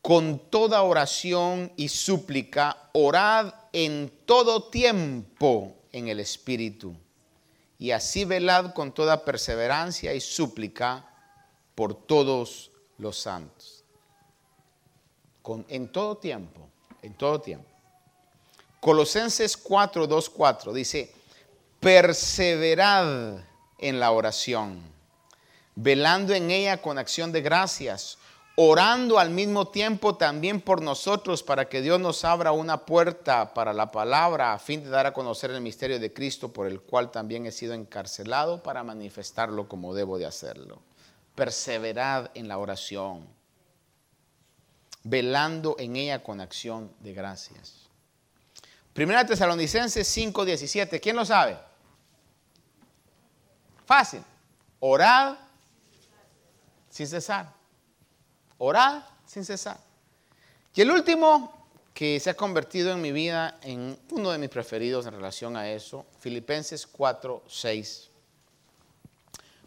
Con 0.00 0.38
toda 0.50 0.82
oración 0.82 1.72
y 1.76 1.88
súplica, 1.88 2.90
orad 2.92 3.54
en 3.72 4.12
todo 4.26 4.64
tiempo 4.64 5.76
en 5.92 6.08
el 6.08 6.18
Espíritu. 6.18 6.96
Y 7.78 7.92
así 7.92 8.24
velad 8.24 8.74
con 8.74 8.92
toda 8.92 9.24
perseverancia 9.24 10.12
y 10.14 10.20
súplica 10.20 11.08
por 11.74 11.94
todos 11.94 12.71
los 13.02 13.18
santos. 13.18 13.84
Con, 15.42 15.66
en 15.68 15.88
todo 15.88 16.16
tiempo, 16.16 16.68
en 17.02 17.14
todo 17.14 17.40
tiempo. 17.40 17.68
Colosenses 18.80 19.56
4, 19.56 20.06
2, 20.06 20.30
4 20.30 20.72
dice, 20.72 21.12
perseverad 21.80 23.40
en 23.78 24.00
la 24.00 24.12
oración, 24.12 24.80
velando 25.74 26.32
en 26.32 26.50
ella 26.50 26.80
con 26.80 26.98
acción 26.98 27.32
de 27.32 27.42
gracias, 27.42 28.18
orando 28.56 29.18
al 29.18 29.30
mismo 29.30 29.68
tiempo 29.68 30.16
también 30.16 30.60
por 30.60 30.82
nosotros 30.82 31.42
para 31.42 31.68
que 31.68 31.80
Dios 31.80 32.00
nos 32.00 32.24
abra 32.24 32.52
una 32.52 32.84
puerta 32.84 33.54
para 33.54 33.72
la 33.72 33.90
palabra 33.90 34.52
a 34.52 34.58
fin 34.58 34.84
de 34.84 34.90
dar 34.90 35.06
a 35.06 35.12
conocer 35.12 35.50
el 35.50 35.60
misterio 35.60 35.98
de 35.98 36.12
Cristo 36.12 36.52
por 36.52 36.66
el 36.66 36.80
cual 36.80 37.10
también 37.10 37.46
he 37.46 37.52
sido 37.52 37.74
encarcelado 37.74 38.62
para 38.62 38.84
manifestarlo 38.84 39.68
como 39.68 39.94
debo 39.94 40.18
de 40.18 40.26
hacerlo. 40.26 40.80
Perseverad 41.34 42.30
en 42.34 42.48
la 42.48 42.58
oración, 42.58 43.26
velando 45.02 45.76
en 45.78 45.96
ella 45.96 46.22
con 46.22 46.40
acción 46.40 46.92
de 47.00 47.12
gracias. 47.12 47.88
Primera 48.92 49.24
Tesalonicenses 49.24 50.06
5:17. 50.06 51.00
¿Quién 51.00 51.16
lo 51.16 51.24
sabe? 51.24 51.58
Fácil. 53.86 54.22
Orad 54.80 55.36
sin 56.90 57.06
cesar. 57.06 57.52
Orad 58.58 59.02
sin 59.24 59.44
cesar. 59.44 59.78
Y 60.74 60.82
el 60.82 60.90
último 60.90 61.66
que 61.94 62.18
se 62.20 62.30
ha 62.30 62.34
convertido 62.34 62.92
en 62.92 63.00
mi 63.00 63.12
vida 63.12 63.58
en 63.62 63.98
uno 64.10 64.30
de 64.30 64.38
mis 64.38 64.48
preferidos 64.48 65.06
en 65.06 65.12
relación 65.14 65.56
a 65.56 65.70
eso, 65.70 66.06
Filipenses 66.20 66.86
4:6. 66.86 68.08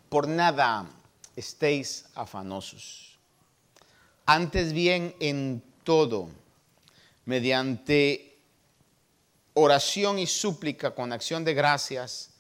Por 0.10 0.28
nada 0.28 0.86
estéis 1.36 2.06
afanosos. 2.16 3.18
Antes 4.26 4.74
bien 4.74 5.16
en 5.20 5.64
todo, 5.84 6.30
mediante 7.26 8.38
oración 9.54 10.20
y 10.20 10.28
súplica 10.28 10.96
con 10.96 11.14
acción 11.14 11.44
de 11.44 11.54
gracias 11.54 12.32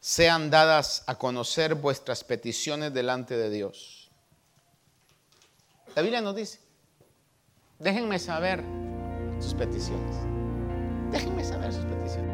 sean 0.00 0.50
dadas 0.50 1.02
a 1.06 1.16
conocer 1.16 1.74
vuestras 1.74 2.24
peticiones 2.24 2.92
delante 2.92 3.36
de 3.36 3.50
Dios. 3.50 4.10
La 5.94 6.02
Biblia 6.02 6.20
nos 6.20 6.36
dice, 6.36 6.58
déjenme 7.78 8.18
saber 8.18 8.62
sus 9.40 9.54
peticiones. 9.54 10.16
Déjenme 11.10 11.44
saber 11.44 11.72
sus 11.72 11.84
peticiones. 11.84 12.33